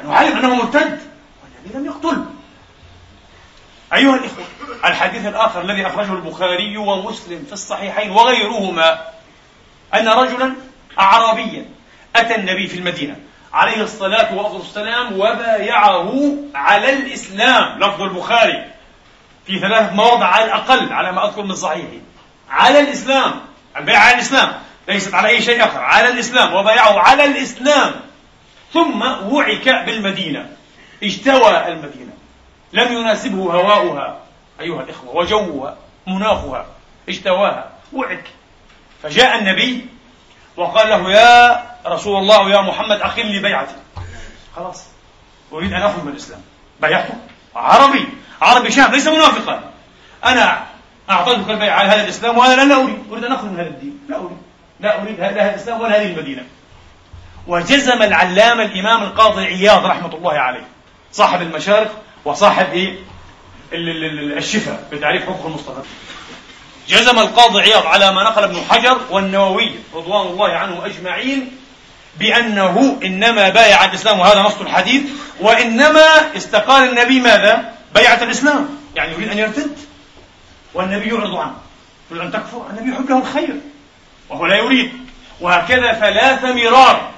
أنه 0.00 0.14
علم 0.14 0.38
أنه 0.38 0.54
مرتد 0.54 1.00
والنبي 1.42 1.78
لم 1.78 1.86
يقتله. 1.86 2.26
أيها 3.94 4.14
الإخوة 4.14 4.44
الحديث 4.85 5.27
الآخر 5.27 5.61
الذي 5.61 5.87
أخرجه 5.87 6.12
البخاري 6.12 6.77
ومسلم 6.77 7.44
في 7.46 7.53
الصحيحين 7.53 8.11
وغيرهما 8.11 9.01
أن 9.94 10.09
رجلا 10.09 10.53
أعرابيا 10.99 11.64
أتى 12.16 12.35
النبي 12.35 12.66
في 12.66 12.79
المدينة 12.79 13.16
عليه 13.53 13.83
الصلاة 13.83 14.35
والسلام 14.35 15.12
وبايعه 15.12 16.35
على 16.55 16.92
الإسلام. 16.92 17.79
لفظ 17.79 18.03
البخاري 18.03 18.64
في 19.46 19.59
ثلاث 19.59 19.92
مواضع 19.92 20.27
على 20.27 20.44
الأقل 20.44 20.92
على 20.92 21.12
ما 21.12 21.29
أذكر 21.29 21.42
من 21.42 21.55
صحيحه 21.55 22.01
على 22.51 22.81
الإسلام 22.81 23.40
البيعة 23.77 24.01
على 24.01 24.14
الإسلام 24.14 24.53
ليست 24.88 25.14
على 25.14 25.29
أي 25.29 25.42
شيء 25.42 25.64
آخر 25.64 25.79
على 25.79 26.09
الإسلام 26.09 26.55
وبايعه 26.55 26.99
على 26.99 27.25
الإسلام. 27.25 27.94
ثم 28.72 29.03
وعك 29.03 29.68
بالمدينة 29.68 30.51
اجتوى 31.03 31.68
المدينة. 31.68 32.12
لم 32.76 32.92
يناسبه 32.92 33.38
هواؤها 33.38 34.18
أيها 34.60 34.82
الإخوة 34.82 35.16
وجوها 35.16 35.76
مناخها 36.06 36.66
اجتواها. 37.08 37.70
وعك 37.92 38.24
فجاء 39.02 39.38
النبي 39.38 39.86
وقال 40.56 40.88
له 40.88 41.10
يا 41.10 41.62
رسول 41.86 42.18
الله 42.18 42.50
يا 42.50 42.60
محمد 42.60 43.00
أخل 43.00 43.26
لي 43.26 43.38
بيعتي. 43.38 43.74
خلاص. 44.56 44.84
أريد 45.52 45.72
أن 45.72 45.82
أخرج 45.82 46.04
من 46.04 46.12
الإسلام. 46.12 46.40
بايعته 46.80 47.14
عربي. 47.56 48.08
عربي 48.42 48.70
شاب 48.70 48.92
ليس 48.92 49.06
منافقا. 49.06 49.60
أنا 50.24 50.64
أعطيتك 51.10 51.50
البيع 51.50 51.74
على 51.74 51.88
هذا 51.88 52.04
الإسلام 52.04 52.38
وأنا 52.38 52.62
لا 52.62 52.76
أريد. 52.76 52.98
أريد 53.12 53.24
أن 53.24 53.32
أخرج 53.32 53.50
من 53.50 53.60
هذا 53.60 53.68
الدين. 53.68 54.00
لا 54.08 54.16
أريد. 54.16 54.38
لا 54.80 55.02
أريد 55.02 55.20
هذا 55.20 55.50
الإسلام 55.50 55.80
ولا 55.80 55.96
هذه 55.96 56.06
المدينة. 56.06 56.44
وجزم 57.46 58.02
العلامة 58.02 58.62
الإمام 58.62 59.02
القاضي 59.02 59.44
عياض 59.44 59.86
رحمة 59.86 60.14
الله 60.14 60.32
عليه 60.32 60.66
صاحب 61.12 61.42
المشارق 61.42 62.02
وصاحب 62.26 62.72
إيه؟ 62.72 62.98
الشفاء 63.72 64.88
بتعريف 64.92 65.22
حقوق 65.22 65.46
المصطفى 65.46 65.80
جزم 66.88 67.18
القاضي 67.18 67.60
عياض 67.60 67.86
على 67.86 68.12
ما 68.12 68.22
نقل 68.22 68.42
ابن 68.42 68.56
حجر 68.70 69.00
والنووي 69.10 69.74
رضوان 69.94 70.26
الله 70.26 70.52
عنهم 70.52 70.84
أجمعين 70.84 71.56
بأنه 72.18 72.98
إنما 73.04 73.48
بايع 73.48 73.84
الإسلام 73.84 74.20
وهذا 74.20 74.42
نص 74.42 74.60
الحديث 74.60 75.02
وإنما 75.40 76.36
استقال 76.36 76.88
النبي 76.88 77.20
ماذا؟ 77.20 77.72
بيعة 77.94 78.22
الإسلام. 78.22 78.68
يعني 78.96 79.12
يريد 79.12 79.28
أن 79.28 79.38
يرتد. 79.38 79.76
والنبي 80.74 81.08
يعرض 81.08 81.34
عنه 81.36 81.54
يريد 82.10 82.22
أن 82.22 82.32
تكفر. 82.32 82.66
النبي 82.70 82.90
يحب 82.90 83.10
له 83.10 83.18
الخير. 83.18 83.60
وهو 84.28 84.46
لا 84.46 84.56
يريد. 84.56 84.92
وهكذا 85.40 85.92
ثلاث 85.92 86.44
مرار. 86.44 87.10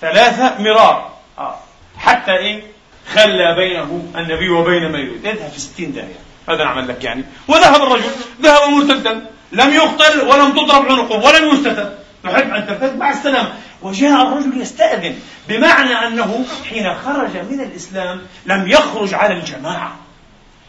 ثلاث 0.00 0.60
مرار. 0.60 1.12
آه. 1.38 1.58
حتى 1.98 2.32
إيه؟ 2.32 2.71
خلى 3.14 3.54
بينه 3.54 4.08
النبي 4.16 4.48
وبين 4.48 4.92
ما 4.92 4.98
يريد. 4.98 5.26
إذهب 5.26 5.50
في 5.50 5.60
ستين 5.60 5.92
داهية. 5.92 6.18
هذا 6.48 6.64
نعمل 6.64 6.88
لك 6.88 7.04
يعني. 7.04 7.24
وذهب 7.48 7.82
الرجل. 7.82 8.10
ذهب 8.42 8.70
مرتدا. 8.70 9.26
لم 9.52 9.72
يقتل 9.72 10.20
ولم 10.20 10.52
تضرب 10.52 10.92
عنقه 10.92 11.26
ولم 11.26 11.54
يستتب 11.54 11.92
تحب 12.24 12.50
أن 12.50 12.66
ترتد 12.66 12.96
مع 12.96 13.10
السلامة. 13.10 13.52
وجاء 13.82 14.22
الرجل 14.22 14.60
يستأذن 14.60 15.14
بمعنى 15.48 16.06
أنه 16.06 16.44
حين 16.70 16.94
خرج 16.94 17.36
من 17.50 17.60
الإسلام 17.60 18.22
لم 18.46 18.68
يخرج 18.68 19.14
على 19.14 19.34
الجماعة. 19.34 19.96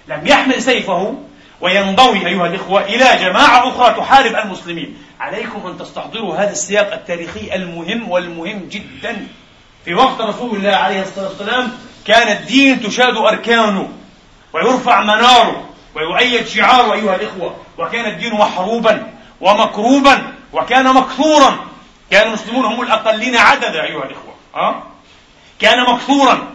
لم 0.08 0.28
يحمل 0.28 0.62
سيفه. 0.62 1.18
وينضوي 1.62 2.28
أيها 2.28 2.48
الإخوة 2.48 2.84
إلى 2.84 3.06
جماعة 3.20 3.70
أخرى 3.70 3.94
تحارب 3.98 4.36
المسلمين. 4.36 4.98
عليكم 5.20 5.68
أن 5.68 5.78
تستحضروا 5.78 6.36
هذا 6.36 6.52
السياق 6.52 6.94
التاريخي 6.94 7.56
المهم 7.56 8.10
والمهم 8.12 8.70
جدا. 8.72 9.28
في 9.86 9.94
وقت 9.94 10.22
رسول 10.22 10.56
الله 10.56 10.76
عليه 10.76 11.02
الصلاة 11.02 11.28
والسلام 11.28 11.72
كان 12.08 12.38
الدين 12.38 12.82
تشاد 12.82 13.18
أركانه 13.18 13.90
ويرفع 14.54 15.02
مناره 15.02 15.70
ويؤيد 15.96 16.48
شعاره 16.48 16.94
أيها 16.94 17.16
الإخوة. 17.16 17.56
وكان 17.78 18.06
الدين 18.06 18.34
محروبا 18.34 19.14
ومكروبا 19.42 20.34
وكان 20.54 20.94
مكثورا. 20.94 21.58
كان 22.12 22.28
المسلمون 22.28 22.66
هم 22.66 22.82
الأقلين 22.82 23.36
عددا 23.36 23.84
أيها 23.84 24.04
الإخوة. 24.04 24.36
أه؟ 24.56 24.84
كان 25.60 25.84
مكثورا. 25.84 26.54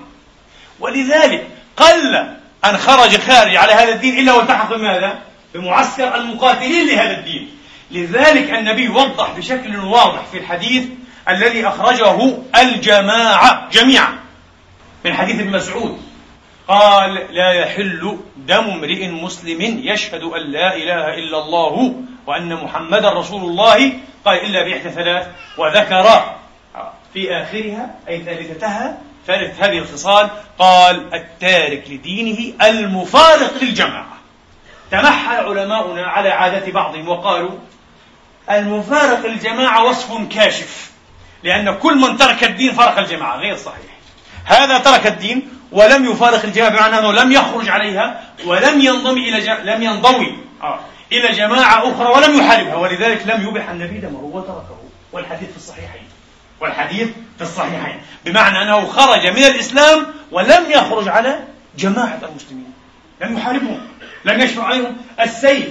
ولذلك 0.81 1.47
قل 1.77 2.17
أن 2.65 2.77
خرج 2.77 3.17
خارج 3.17 3.57
على 3.57 3.73
هذا 3.73 3.95
الدين 3.95 4.19
إلا 4.19 4.33
والتحق 4.33 4.75
بماذا؟ 4.75 5.19
بمعسكر 5.55 6.15
المقاتلين 6.15 6.87
لهذا 6.87 7.19
الدين. 7.19 7.59
لذلك 7.91 8.51
النبي 8.51 8.89
وضح 8.89 9.31
بشكل 9.37 9.77
واضح 9.77 10.25
في 10.33 10.39
الحديث 10.39 10.85
الذي 11.29 11.69
أخرجه 11.69 12.39
الجماعة 12.57 13.69
جميعا. 13.73 14.28
من 15.09 15.15
حديث 15.15 15.41
ابن 15.41 15.57
مسعود. 15.57 16.03
قال 16.69 17.15
لا 17.31 17.53
يحل 17.53 18.19
دم 18.37 18.65
امرئ 18.65 19.09
مسلم 19.09 19.81
يشهد 19.85 20.23
أن 20.23 20.53
لا 20.53 20.77
إله 20.77 21.15
إلا 21.15 21.39
الله 21.39 21.95
وأن 22.27 22.55
محمدا 22.55 23.13
رسول 23.13 23.43
الله. 23.43 23.93
قال 24.25 24.45
إلا 24.45 24.63
بإحدى 24.63 24.91
ثلاث. 24.91 25.27
وذكر 25.59 26.35
في 27.15 27.33
آخرها 27.37 27.95
أي 28.09 28.23
ثالثتها 28.23 28.99
ثالث 29.27 29.63
هذه 29.63 29.79
الخصال 29.79 30.31
قال 30.59 31.15
التارك 31.15 31.85
لدينه 31.91 32.55
المفارق 32.63 33.53
للجماعة. 33.63 34.19
تمحل 34.91 35.45
علماؤنا 35.45 36.07
على 36.07 36.29
عادة 36.29 36.73
بعضهم 36.73 37.09
وقالوا 37.09 37.59
المفارق 38.51 39.27
للجماعة 39.27 39.85
وصف 39.85 40.29
كاشف 40.35 40.91
لأن 41.43 41.75
كل 41.75 41.97
من 41.97 42.17
ترك 42.17 42.45
الدين 42.45 42.73
فارق 42.73 42.99
الجماعة. 42.99 43.37
غير 43.37 43.57
صحيح. 43.57 43.98
هذا 44.49 44.79
ترك 44.79 45.07
الدين 45.07 45.49
ولم 45.73 46.11
يفارق 46.11 46.45
الجماعة 46.45 46.71
بمعنى 46.71 46.99
أنه 46.99 47.13
لم 47.13 47.33
يخرج 47.33 47.69
عليها 47.69 48.23
ولم 48.45 48.81
ينضم 48.81 49.19
إلى. 49.19 49.59
لم 49.65 49.83
ينضوي 49.83 50.39
آه. 50.63 50.81
إلى 51.13 51.33
جماعة 51.33 51.93
أخرى 51.93 52.09
ولم 52.09 52.39
يحاربها. 52.39 52.75
ولذلك 52.75 53.27
لم 53.27 53.49
يبح 53.49 53.69
النبي 53.69 53.99
دمه 53.99 54.21
وتركه 54.21 54.79
والحديث 55.13 55.51
في 55.51 55.57
الصحيحين. 55.57 56.09
والحديث 56.61 57.09
في 57.37 57.43
الصحيحين. 57.43 58.01
بمعنى 58.25 58.63
أنه 58.63 58.87
خرج 58.87 59.27
من 59.27 59.45
الإسلام 59.45 60.07
ولم 60.33 60.71
يخرج 60.71 61.09
على 61.09 61.39
جماعة 61.79 62.21
المسلمين. 62.31 62.73
لم 63.21 63.39
يحاربهم 63.39 63.81
لم 64.25 64.41
يشفع 64.41 64.65
عليهم 64.65 64.97
السيف. 65.21 65.69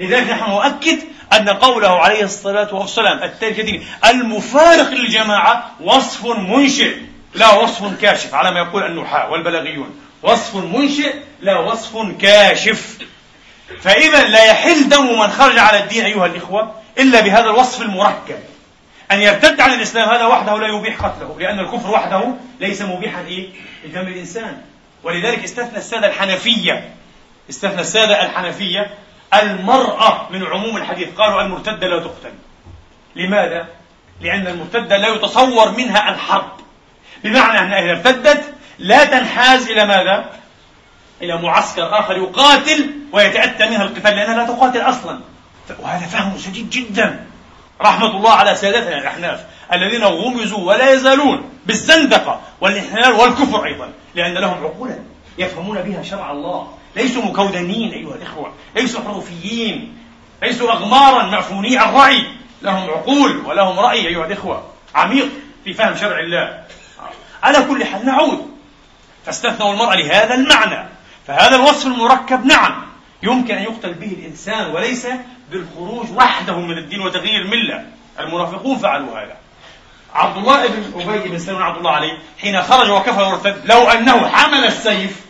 لذلك 0.00 0.30
نحن 0.30 0.50
نؤكد 0.50 0.98
أن 1.32 1.48
قوله 1.48 1.98
عليه 2.00 2.24
الصلاة 2.24 2.74
والسلام 2.74 3.22
التارك 3.22 3.82
المفارق 4.04 4.90
للجماعة 4.90 5.70
وصف 5.80 6.26
منشئ. 6.26 7.09
لا 7.34 7.54
وصف 7.54 8.00
كاشف 8.00 8.34
على 8.34 8.50
ما 8.50 8.58
يقول 8.60 8.86
النحاة 8.86 9.30
والبلاغيون. 9.30 10.00
وصف 10.22 10.56
منشئ 10.56 11.14
لا 11.40 11.58
وصف 11.58 12.16
كاشف. 12.20 12.98
فإذا 13.80 14.28
لا 14.28 14.44
يحل 14.44 14.88
دم 14.88 15.18
من 15.18 15.28
خرج 15.28 15.58
على 15.58 15.78
الدين 15.78 16.04
أيها 16.04 16.26
الإخوة 16.26 16.74
إلا 16.98 17.20
بهذا 17.20 17.44
الوصف 17.44 17.82
المركب. 17.82 18.38
أن 19.12 19.20
يرتد 19.20 19.60
عن 19.60 19.72
الإسلام 19.72 20.08
هذا 20.08 20.26
وحده 20.26 20.58
لا 20.58 20.66
يبيح 20.66 21.02
قتله 21.02 21.36
لأن 21.38 21.60
الكفر 21.60 21.90
وحده 21.90 22.34
ليس 22.60 22.82
مبيحا 22.82 23.20
إيه؟ 23.20 23.48
لدم 23.84 24.08
الإنسان. 24.08 24.62
ولذلك 25.02 25.44
استثنى 25.44 25.78
السادة 25.78 26.06
الحنفية 26.06 26.94
استثنى 27.50 27.80
السادة 27.80 28.26
الحنفية 28.26 28.90
المرأة 29.34 30.28
من 30.30 30.46
عموم 30.46 30.76
الحديث. 30.76 31.08
قالوا 31.16 31.42
المرتدة 31.42 31.86
لا 31.88 31.98
تقتل. 31.98 32.32
لماذا؟ 33.16 33.68
لأن 34.20 34.46
المرتدة 34.46 34.96
لا 34.96 35.08
يتصور 35.08 35.70
منها 35.70 36.10
الحرب. 36.10 36.52
بمعنى 37.24 37.58
أنها 37.58 37.78
إذا 37.78 37.90
ارتدت 37.90 38.54
لا 38.78 39.04
تنحاز 39.04 39.70
إلى 39.70 39.86
ماذا؟ 39.86 40.30
إلى 41.22 41.42
معسكر 41.42 41.98
آخر 41.98 42.16
يقاتل 42.16 42.90
ويتأتى 43.12 43.66
منها 43.66 43.82
القتال 43.82 44.16
لأنها 44.16 44.36
لا 44.36 44.46
تقاتل 44.46 44.80
أصلا. 44.80 45.20
وهذا 45.78 46.06
فهم 46.06 46.38
شديد 46.38 46.70
جدا. 46.70 47.26
رحمة 47.82 48.16
الله 48.16 48.30
على 48.30 48.54
سادتنا 48.54 48.98
الأحناف 48.98 49.44
الذين 49.72 50.04
غمزوا 50.04 50.68
ولا 50.68 50.92
يزالون 50.92 51.50
بالزندقة 51.66 52.40
والانحلال 52.60 53.12
والكفر 53.12 53.64
أيضا 53.64 53.88
لأن 54.14 54.34
لهم 54.34 54.64
عقولا 54.64 54.98
يفهمون 55.38 55.82
بها 55.82 56.02
شرع 56.02 56.30
الله. 56.30 56.74
ليسوا 56.96 57.22
مكودنين 57.22 57.92
أيها 57.92 58.14
الإخوة 58.14 58.52
ليسوا 58.76 59.00
حروفيين 59.00 59.98
ليسوا 60.42 60.72
أغمارا 60.72 61.22
معفوني 61.22 61.84
الرأي. 61.84 62.24
لهم 62.62 62.90
عقول 62.90 63.36
ولهم 63.46 63.80
رأي 63.80 64.08
أيها 64.08 64.26
الإخوة 64.26 64.64
عميق 64.94 65.28
في 65.64 65.74
فهم 65.74 65.96
شرع 65.96 66.20
الله. 66.20 66.62
على 67.42 67.62
كل 67.64 67.84
حال 67.84 68.06
نعود. 68.06 68.50
فاستثنوا 69.26 69.72
المرأة 69.72 69.94
لهذا 69.94 70.34
المعنى. 70.34 70.88
فهذا 71.26 71.56
الوصف 71.56 71.86
المركب 71.86 72.46
نعم. 72.46 72.82
يمكن 73.22 73.54
أن 73.54 73.62
يقتل 73.62 73.94
به 73.94 74.06
الإنسان 74.06 74.70
وليس 74.70 75.06
بالخروج 75.50 76.06
وحده 76.16 76.56
من 76.56 76.78
الدين 76.78 77.00
وتغيير 77.00 77.40
الملة. 77.40 77.84
المنافقون 78.20 78.78
فعلوا 78.78 79.18
هذا. 79.18 79.36
عبد 80.14 80.36
الله 80.36 80.66
بن 80.66 81.10
أبي 81.10 81.28
بن 81.28 81.38
سلول 81.38 81.62
عبد 81.62 81.76
الله 81.76 81.90
عليه 81.90 82.18
حين 82.40 82.62
خرج 82.62 82.90
وكفر 82.90 83.22
وارتد 83.22 83.60
لو 83.64 83.88
أنه 83.88 84.28
حمل 84.28 84.64
السيف 84.64 85.20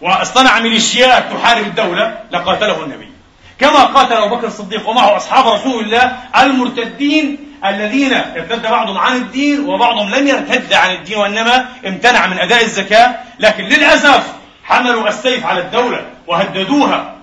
واصطنع 0.00 0.60
ميليشيات 0.60 1.32
تحارب 1.32 1.66
الدولة 1.66 2.18
لقاتله 2.30 2.84
النبي. 2.84 3.12
كما 3.58 3.84
قاتل 3.84 4.12
أبو 4.12 4.36
بكر 4.36 4.46
الصديق 4.46 4.88
ومعه 4.88 5.16
أصحاب 5.16 5.46
رسول 5.46 5.84
الله 5.84 6.18
المرتدين 6.36 7.51
الذين 7.64 8.14
ارتد 8.14 8.62
بعضهم 8.62 8.98
عن 8.98 9.16
الدين 9.16 9.64
وبعضهم 9.64 10.14
لم 10.14 10.26
يرتد 10.26 10.72
عن 10.72 10.94
الدين 10.94 11.18
وإنما 11.18 11.68
امتنع 11.86 12.26
من 12.26 12.38
أداء 12.38 12.64
الزكاة 12.64 13.14
لكن 13.38 13.64
للأسف 13.64 14.32
حملوا 14.64 15.08
السيف 15.08 15.46
على 15.46 15.60
الدولة 15.60 16.06
وهددوها. 16.26 17.16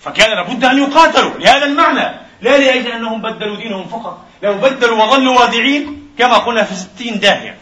فكان 0.00 0.30
لابد 0.30 0.64
أن 0.64 0.78
يقاتلوا 0.78 1.38
لهذا 1.38 1.64
المعنى. 1.64 2.14
لا 2.40 2.58
لأجل 2.58 2.92
أنهم 2.92 3.22
بدلوا 3.22 3.56
دينهم 3.56 3.88
فقط 3.88 4.24
لو 4.42 4.54
بدلوا 4.54 5.04
وظلوا 5.04 5.40
وادعين 5.40 6.08
كما 6.18 6.34
قلنا 6.34 6.64
في 6.64 6.74
ستين 6.74 7.20
داهية 7.20 7.56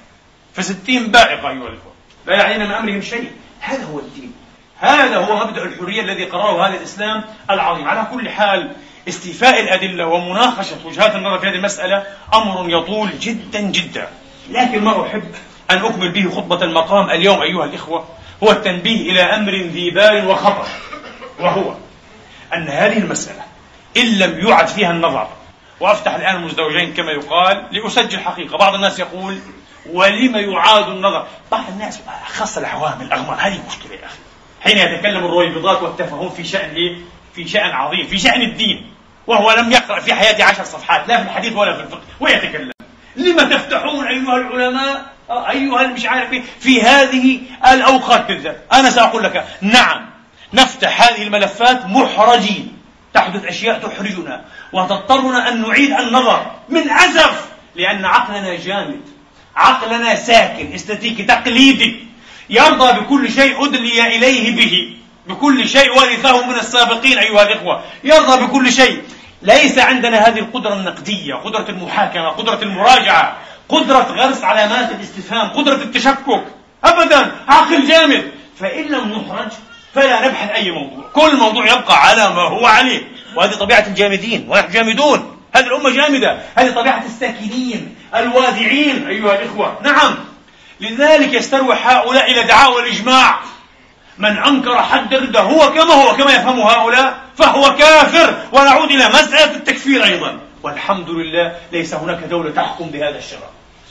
في 0.55 0.63
ستين 0.63 1.07
بائقة 1.07 1.49
أيها 1.49 1.69
الأخوة. 1.69 1.93
لا 2.27 2.35
يعنينا 2.35 2.65
من 2.65 2.73
أمرهم 2.73 3.03
شيء. 3.03 3.31
هذا 3.61 3.85
هو 3.85 3.99
الدين. 3.99 4.33
هذا 4.79 5.17
هو 5.17 5.37
مبدأ 5.47 5.63
الحرية 5.63 6.03
الذي 6.03 6.25
قرره 6.25 6.67
هذا 6.69 6.77
الإسلام 6.77 7.25
العظيم. 7.51 7.89
على 7.89 8.07
كل 8.13 8.31
حال 8.31 8.73
استيفاء 9.09 9.61
الأدلة 9.61 10.07
ومناقشة 10.07 10.77
وجهات 10.87 11.15
النظر 11.15 11.39
في 11.39 11.47
هذه 11.47 11.55
المسألة 11.55 12.05
أمر 12.35 12.71
يطول 12.71 13.19
جدا 13.19 13.61
جدا. 13.61 14.09
لكن 14.51 14.85
ما 14.85 15.07
أحب 15.07 15.35
أن 15.71 15.79
أكمل 15.79 16.09
به 16.09 16.31
خطبة 16.31 16.65
المقام 16.65 17.11
اليوم 17.11 17.43
أيها 17.43 17.65
الإخوة 17.65 18.05
هو 18.43 18.51
التنبيه 18.51 19.11
إلى 19.11 19.23
أمر 19.23 19.53
ذي 19.53 19.91
بال 19.91 20.27
وخطر 20.27 20.67
وهو 21.41 21.75
أن 22.55 22.69
هذه 22.69 22.99
المسألة 22.99 23.43
إن 23.97 24.19
لم 24.19 24.49
يعد 24.49 24.67
فيها 24.67 24.91
النظر 24.91 25.29
وأفتح 25.81 26.15
الآن 26.15 26.37
المزدوجين 26.37 26.95
كما 26.95 27.13
يقال 27.13 27.67
لأسجل 27.73 28.21
حقيقة. 28.21 28.59
بعض 28.59 28.75
الناس 28.75 28.99
يقول 28.99 29.39
ولم 29.93 30.37
يعاد 30.37 30.89
النظر؟ 30.89 31.27
بعض 31.53 31.65
الناس 31.69 32.01
خاصة 32.27 32.61
العوام 32.61 33.01
الأغمار 33.01 33.37
هذه 33.41 33.61
مشكلة 33.69 33.93
يا 33.93 34.07
أخي. 34.07 34.19
حين 34.61 34.79
يتكلم 34.79 35.25
الرويبضات 35.25 35.83
والتفاهم 35.83 36.31
في 36.31 36.45
شأن 36.45 36.71
إيه؟ 36.71 36.97
في 37.35 37.49
شأن 37.49 37.71
عظيم 37.71 38.07
في 38.07 38.19
شأن 38.19 38.43
الدين. 38.43 38.96
وهو 39.27 39.53
لم 39.53 39.73
يقرأ 39.73 40.01
في 40.01 40.15
حياته 40.15 40.45
عشر 40.45 40.65
صفحات 40.65 41.09
لا 41.09 41.17
في 41.17 41.23
الحديث 41.23 41.53
ولا 41.53 41.77
في 41.77 41.83
الفقه. 41.83 42.01
ويتكلم 42.21 42.73
لما 43.17 43.43
تفتحون 43.43 44.07
أيها 44.07 44.37
العلماء 44.37 45.17
أيها 45.31 45.81
المش 45.81 46.07
عارف 46.07 46.31
في 46.61 46.83
هذه 46.83 47.41
الأوقات 47.73 48.27
بالذات. 48.27 48.65
أنا 48.73 48.91
سأقول 48.91 49.25
لك 49.25 49.45
نعم 49.61 50.11
نفتح 50.53 51.03
هذه 51.03 51.23
الملفات 51.23 51.87
محرجين. 51.87 52.73
تحدث 53.15 53.45
أشياء 53.45 53.79
تحرجنا 53.79 54.45
وتضطرنا 54.73 55.49
أن 55.49 55.69
نعيد 55.69 55.93
النظر 55.93 56.47
من 56.69 56.91
أسف 56.91 57.49
لأن 57.75 58.05
عقلنا 58.05 58.57
جامد. 58.57 59.01
عقلنا 59.57 60.17
ساكن 60.17 60.73
استاتيكي 60.75 61.23
تقليدي. 61.23 62.07
يرضى 62.51 63.01
بكل 63.01 63.33
شيء 63.33 63.65
أدلي 63.65 64.17
إليه 64.17 64.57
به. 64.57 64.97
بكل 65.27 65.69
شيء 65.69 65.91
ورثه 65.91 66.47
من 66.47 66.55
السابقين 66.55 67.19
أيها 67.19 67.43
الإخوة. 67.43 67.85
يرضى 68.05 68.47
بكل 68.47 68.73
شيء. 68.73 69.03
ليس 69.47 69.79
عندنا 69.79 70.29
هذه 70.29 70.39
القدرة 70.39 70.75
النقدية 70.75 71.35
قدرة 71.35 71.67
المحاكمة 71.69 72.29
قدرة 72.29 72.63
المراجعة 72.63 73.37
قدرة 73.69 74.15
غرس 74.19 74.45
علامات 74.45 74.91
الاستفهام 74.91 75.49
قدرة 75.49 75.75
التشكك. 75.75 76.45
أبدا 76.85 77.33
عقل 77.49 77.89
جامد. 77.89 78.31
فإن 78.61 78.85
لم 78.85 79.13
نخرج 79.13 79.53
فلا 79.95 80.29
نبحث 80.29 80.51
أي 80.51 80.71
موضوع. 80.71 81.05
كل 81.13 81.37
موضوع 81.37 81.67
يبقى 81.67 82.09
على 82.09 82.29
ما 82.29 82.43
هو 82.43 82.67
عليه. 82.67 83.03
وهذه 83.37 83.55
طبيعة 83.55 83.87
الجامدين 83.87 84.47
ونحن 84.49 84.73
جامدون. 84.73 85.37
هذه 85.55 85.67
الأمة 85.67 85.91
جامدة. 85.91 86.39
هذه 86.55 86.71
طبيعة 86.71 87.05
الساكنين 87.07 87.97
الوادعين 88.15 89.07
أيها 89.09 89.35
الإخوة 89.35 89.79
نعم. 89.83 90.15
لذلك 90.81 91.35
يستروح 91.35 91.89
هؤلاء 91.89 92.31
إلى 92.31 92.43
دعاوى 92.43 92.83
الإجماع. 92.83 93.41
من 94.19 94.39
أنكر 94.39 94.83
حد 94.83 95.15
الردة 95.15 95.41
هو 95.41 95.73
كما 95.73 95.95
هو 95.95 96.17
كما 96.17 96.33
يفهم 96.33 96.61
هؤلاء 96.61 97.19
فهو 97.39 97.77
كافر 97.77 98.35
ونعود 98.53 98.91
إلى 98.91 99.09
مسألة 99.09 99.57
التكفير 99.57 100.05
أيضا. 100.05 100.39
والحمد 100.63 101.11
لله 101.11 101.57
ليس 101.73 101.95
هناك 101.95 102.19
دولة 102.19 102.51
تحكم 102.51 102.87
بهذا 102.87 103.19
الشرع. 103.19 103.49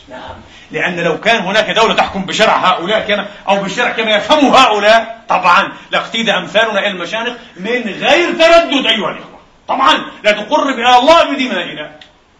نعم. 0.10 0.36
لأن 0.72 1.00
لو 1.00 1.20
كان 1.20 1.42
هناك 1.42 1.70
دولة 1.70 1.94
تحكم 1.94 2.26
بشرع 2.26 2.58
هؤلاء 2.58 3.00
كما 3.00 3.28
أو 3.48 3.56
بالشرع 3.64 3.92
كما 3.92 4.12
يفهم 4.12 4.46
هؤلاء 4.46 5.24
طبعا 5.30 5.72
لاقتدى 5.92 6.32
أمثالنا 6.32 6.80
إلى 6.80 6.88
المشانق 6.88 7.38
من 7.58 7.96
غير 8.00 8.32
تردد 8.32 8.86
أيها 8.86 9.12
الإخوة. 9.12 9.40
طبعا 9.68 10.06
لا 10.24 10.32
تقرب 10.32 10.80
إلى 10.80 10.98
الله 10.98 11.24
بدمائنا. 11.24 11.92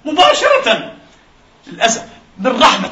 مباشرة. 0.06 0.92
للأسف. 1.68 2.04
من 2.38 2.62
رحمة 2.62 2.90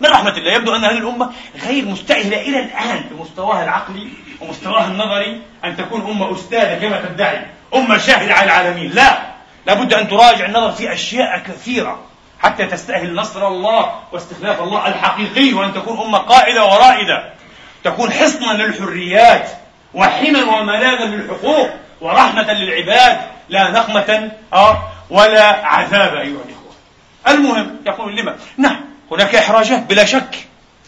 من 0.00 0.08
رحمة 0.08 0.30
الله. 0.30 0.52
يبدو 0.52 0.76
أن 0.76 0.84
هذه 0.84 0.98
الأمة 0.98 1.30
غير 1.66 1.84
مستأهلة 1.84 2.40
إلى 2.40 2.60
الآن 2.60 3.04
بمستواها 3.10 3.64
العقلي 3.64 4.08
ومستواها 4.40 4.86
النظري 4.86 5.42
أن 5.64 5.76
تكون 5.76 6.10
أمة 6.10 6.34
أستاذة 6.34 6.78
كما 6.78 7.00
تدعي. 7.00 7.46
أمة 7.74 7.98
شاهدة 7.98 8.34
على 8.34 8.44
العالمين. 8.44 8.90
لا. 8.90 9.18
لابد 9.66 9.94
أن 9.94 10.08
تراجع 10.08 10.46
النظر 10.46 10.72
في 10.72 10.92
أشياء 10.92 11.38
كثيرة 11.38 12.00
حتى 12.40 12.66
تستأهل 12.66 13.14
نصر 13.14 13.48
الله 13.48 13.92
واستخلاف 14.12 14.60
الله 14.60 14.88
الحقيقي 14.88 15.52
وأن 15.52 15.74
تكون 15.74 16.00
أمة 16.00 16.18
قائدة 16.18 16.64
ورائدة. 16.64 17.32
تكون 17.84 18.12
حصنا 18.12 18.52
للحريات 18.52 19.50
وحما 19.94 20.44
وملاذا 20.44 21.04
للحقوق 21.04 21.70
ورحمة 22.00 22.52
للعباد 22.52 23.20
لا 23.48 23.70
نقمة 23.70 24.30
أه 24.52 24.82
ولا 25.10 25.66
عذاب 25.66 26.14
أيها 26.14 26.24
الإخوة. 26.24 26.74
المهم 27.28 27.76
يقول 27.86 28.16
لما؟ 28.16 28.36
نعم. 28.56 28.89
هناك 29.10 29.34
إحراجات 29.34 29.82
بلا 29.82 30.04
شك. 30.04 30.46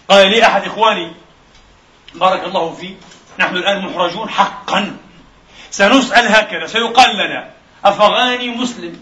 قال 0.08 0.30
لي 0.30 0.46
أحد 0.46 0.62
إخواني 0.62 1.12
بارك 2.14 2.44
الله 2.44 2.74
فيه 2.74 2.94
نحن 3.38 3.56
الآن 3.56 3.84
محرجون 3.84 4.28
حقا. 4.28 4.96
سنسأل 5.70 6.28
هكذا 6.28 6.66
سيقال 6.66 7.16
لنا 7.16 7.50
أفغاني 7.84 8.48
مسلم 8.50 9.00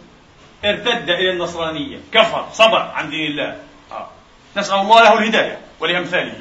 ارتد 0.65 1.11
إلى 1.11 1.31
النصرانية 1.31 1.99
كفر 2.13 2.47
صبر 2.53 2.79
عن 2.95 3.11
دين 3.11 3.31
الله. 3.31 3.57
آه. 3.93 4.09
نسأل 4.57 4.79
الله 4.79 5.03
له 5.03 5.19
الهداية 5.19 5.59
ولأمثاله. 5.81 6.35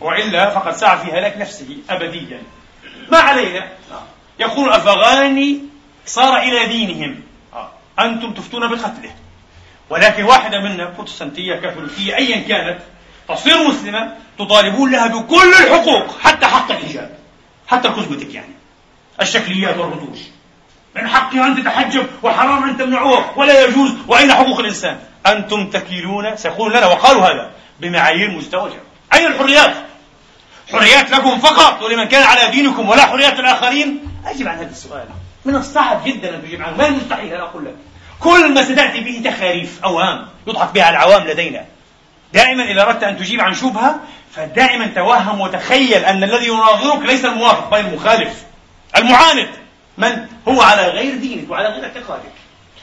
وإلا 0.00 0.50
فقد 0.50 0.76
سعى 0.76 0.98
في 0.98 1.12
هلاك 1.12 1.36
نفسه 1.36 1.76
أبديا. 1.90 2.42
ما 3.12 3.18
علينا؟ 3.18 3.64
آه. 3.92 4.02
يقول 4.38 4.72
أفغاني 4.72 5.60
صار 6.06 6.36
إلى 6.36 6.66
دينهم. 6.66 7.22
آه. 7.54 7.70
أنتم 7.98 8.34
تفتون 8.34 8.68
بقتله. 8.68 9.14
ولكن 9.92 10.22
واحدة 10.22 10.60
منا 10.60 10.84
بروتستانتية 10.84 11.54
كاثوليكية 11.54 12.16
أيا 12.16 12.40
كانت 12.48 12.78
تصير 13.28 13.68
مسلمة 13.68 14.14
تطالبون 14.38 14.92
لها 14.92 15.06
بكل 15.06 15.54
الحقوق 15.54 16.18
حتى 16.20 16.46
حق 16.46 16.70
الحجاب 16.70 17.10
حتى 17.66 17.88
كوزمتك 17.88 18.34
يعني. 18.34 18.52
الشكليات 19.20 19.76
والرتوش 19.76 20.18
من 20.96 21.08
حقها 21.08 21.46
أن 21.46 21.62
تتحجب 21.62 22.06
وحرام 22.22 22.68
أن 22.68 22.78
تمنعوه 22.78 23.38
ولا 23.38 23.64
يجوز 23.64 23.90
وأين 24.08 24.32
حقوق 24.32 24.58
الإنسان؟ 24.58 24.98
أنتم 25.26 25.70
تكيلون 25.70 26.36
سيقولون 26.36 26.76
لنا 26.76 26.86
وقالوا 26.86 27.22
هذا 27.22 27.50
بمعايير 27.80 28.30
مزدوجة 28.30 28.80
أين 29.14 29.26
الحريات؟ 29.26 29.74
حريات 30.72 31.10
لكم 31.10 31.38
فقط 31.38 31.82
ولمن 31.82 32.04
كان 32.04 32.22
على 32.22 32.50
دينكم 32.50 32.88
ولا 32.88 33.06
حريات 33.06 33.40
الآخرين؟ 33.40 34.08
أجب 34.26 34.48
عن 34.48 34.58
هذا 34.58 34.70
السؤال. 34.70 35.08
من 35.44 35.56
الصعب 35.56 36.04
جدا 36.04 36.34
أن 36.34 36.42
تجيب 36.42 36.62
عنه. 36.62 36.76
ما 36.76 36.86
المستحيل 36.86 37.34
أنا 37.34 37.42
أقول 37.42 37.64
لك؟ 37.64 37.74
كل 38.22 38.54
ما 38.54 38.64
ستأتي 38.64 39.00
به 39.00 39.30
تخاريف 39.30 39.84
أوهام 39.84 40.28
يضحك 40.46 40.72
بها 40.72 40.90
العوام 40.90 41.26
لدينا. 41.26 41.64
دائما 42.32 42.64
إذا 42.64 42.82
أردت 42.82 43.02
أن 43.02 43.18
تجيب 43.18 43.40
عن 43.40 43.54
شبهة 43.54 44.00
فدائما 44.32 44.86
توهم 44.86 45.40
وتخيل 45.40 46.04
أن 46.04 46.24
الذي 46.24 46.46
يناظرك 46.46 47.02
ليس 47.02 47.24
الموافق 47.24 47.70
بل 47.70 47.80
المخالف 47.80 48.42
المعاند. 48.96 49.48
من؟ 49.98 50.26
هو 50.48 50.62
على 50.62 50.82
غير 50.82 51.16
دينك 51.16 51.50
وعلى 51.50 51.68
غير 51.68 51.84
اعتقادك. 51.84 52.32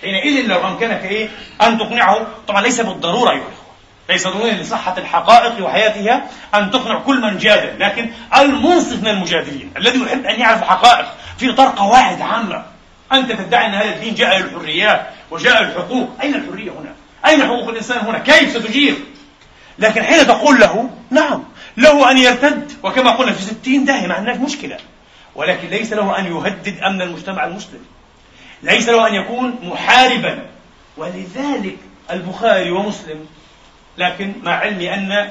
حينئذ 0.02 0.48
لو 0.48 0.68
أمكنك 0.68 1.06
إيه؟ 1.06 1.30
أن 1.62 1.78
تقنعه. 1.78 2.28
طبعا 2.48 2.62
ليس 2.62 2.82
بالضرورة 2.82 3.32
أيها 3.32 3.38
الأخوة. 3.38 3.70
ليس 4.10 4.28
ضروري 4.28 4.52
لصحة 4.52 4.98
الحقائق 4.98 5.66
وحياتها 5.66 6.28
أن 6.56 6.72
تقنع 6.72 7.00
كل 7.00 7.22
من 7.22 7.38
جادل 7.38 7.80
لكن 7.80 8.10
المنصف 8.38 9.02
من 9.02 9.08
المجادلين 9.08 9.72
الذي 9.78 10.00
يحب 10.02 10.26
أن 10.26 10.40
يعرف 10.40 10.64
الحقائق 10.64 11.06
في 11.38 11.50
إطار 11.50 11.74
قواعد 11.78 12.22
عامة. 12.22 12.66
أنت 13.12 13.32
تدعي 13.32 13.66
أن 13.66 13.74
هذا 13.74 13.90
الدين 13.90 14.16
جاء 14.16 14.38
للحريات. 14.38 15.08
وجاء 15.32 15.64
للحقوق 15.64 16.10
أين 16.22 16.36
الحرية 16.36 16.72
هنا؟ 16.72 16.96
أين 17.26 17.44
حقوق 17.44 17.70
الإنسان 17.70 17.98
هنا؟ 17.98 18.20
كيف 18.20 18.50
ستجيب؟ 18.50 18.96
لكن 19.80 20.04
حين 20.04 20.28
تقول 20.28 20.60
له 20.60 20.90
نعم 21.10 21.44
له 21.78 22.12
أن 22.12 22.18
يرتد. 22.18 22.72
وكما 22.84 23.12
قلنا 23.12 23.34
في 23.34 23.42
ستين 23.42 23.86
داهية 23.86 24.08
ما 24.08 24.14
عندناش 24.14 24.38
مشكلة. 24.38 24.78
ولكن 25.36 25.68
ليس 25.68 25.94
له 25.94 26.20
أن 26.20 26.26
يهدد 26.26 26.80
أمن 26.80 27.02
المجتمع 27.02 27.46
المسلم. 27.46 27.80
ليس 28.64 28.90
له 28.90 29.08
أن 29.08 29.14
يكون 29.14 29.60
محاربا. 29.64 30.46
ولذلك 30.98 31.78
البخاري 32.12 32.72
ومسلم 32.72 33.26
لكن 33.98 34.34
مع 34.44 34.52
علمي 34.52 34.94
أن 34.94 35.30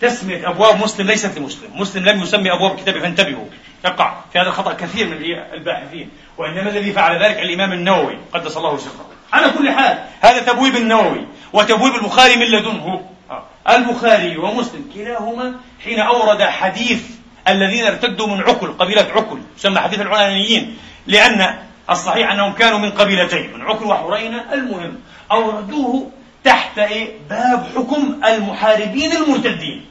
تسمية 0.00 0.48
أبواب 0.50 0.82
مسلم 0.82 1.06
ليست 1.06 1.38
لمسلم. 1.38 1.70
مسلم 1.74 2.04
لم 2.04 2.22
يسمي 2.22 2.52
أبواب 2.52 2.76
كتابه 2.76 3.00
فانتبهوا. 3.00 3.46
يقع 3.84 4.20
في 4.32 4.38
هذا 4.38 4.48
الخطأ 4.48 4.72
كثير 4.72 5.06
من 5.06 5.16
الباحثين. 5.52 6.10
وإنما 6.38 6.70
الذي 6.70 6.92
فعل 6.92 7.22
ذلك 7.24 7.38
الإمام 7.38 7.72
النووي. 7.72 8.18
قدس 8.32 8.56
الله 8.56 8.78
سره 8.78 9.17
على 9.32 9.50
كل 9.50 9.70
حال 9.70 10.04
هذا 10.20 10.38
تبويب 10.38 10.76
النووي 10.76 11.26
وتبويب 11.52 11.94
البخاري 11.94 12.36
من 12.36 12.46
لدنه 12.46 13.04
آه. 13.30 13.42
البخاري 13.68 14.36
ومسلم 14.36 14.90
كلاهما 14.94 15.54
حين 15.84 16.00
أورد 16.00 16.42
حديث 16.42 17.02
الذين 17.48 17.86
ارتدوا 17.86 18.26
من 18.26 18.40
عكل 18.40 18.72
قبيلة 18.72 19.06
عكل 19.14 19.38
يسمى 19.58 19.78
حديث 19.78 20.00
العنانيين 20.00 20.78
لأن 21.06 21.58
الصحيح 21.90 22.32
أنهم 22.32 22.52
كانوا 22.52 22.78
من 22.78 22.90
قبيلتين 22.90 23.52
من 23.54 23.62
عكل 23.62 23.84
وحرينة 23.84 24.44
المهم 24.52 25.00
أوردوه 25.32 26.10
تحت 26.44 26.78
إيه؟ 26.78 27.12
باب 27.30 27.66
حكم 27.76 28.20
المحاربين 28.24 29.12
المرتدين 29.12 29.86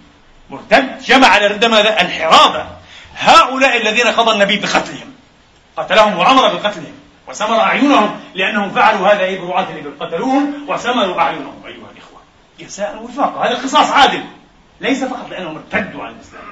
مرتد 0.49 0.99
جمع 0.99 1.27
على 1.27 1.67
ماذا؟ 1.67 2.01
الحرابة 2.01 2.65
هؤلاء 3.17 3.77
الذين 3.81 4.07
قضى 4.07 4.31
النبي 4.31 4.57
بقتلهم 4.57 5.13
قتلهم 5.77 6.17
وأمر 6.17 6.47
بقتلهم 6.47 6.93
وسمر 7.27 7.59
أعينهم 7.59 8.19
لأنهم 8.35 8.69
فعلوا 8.69 9.07
هذا 9.07 9.19
إيه 9.19 9.39
برعاة 9.39 9.67
الإبل 9.69 9.93
قتلوهم 9.99 10.53
وسمروا 10.67 11.21
أعينهم 11.21 11.61
أيها 11.65 11.91
الإخوة. 11.93 12.19
جزاء 12.59 13.03
وفاقا 13.03 13.47
هذا 13.47 13.55
قصاص 13.55 13.91
عادل. 13.91 14.23
ليس 14.81 15.03
فقط 15.03 15.29
لأنهم 15.29 15.57
ارتدوا 15.57 16.03
عن 16.03 16.13
الإسلام. 16.13 16.43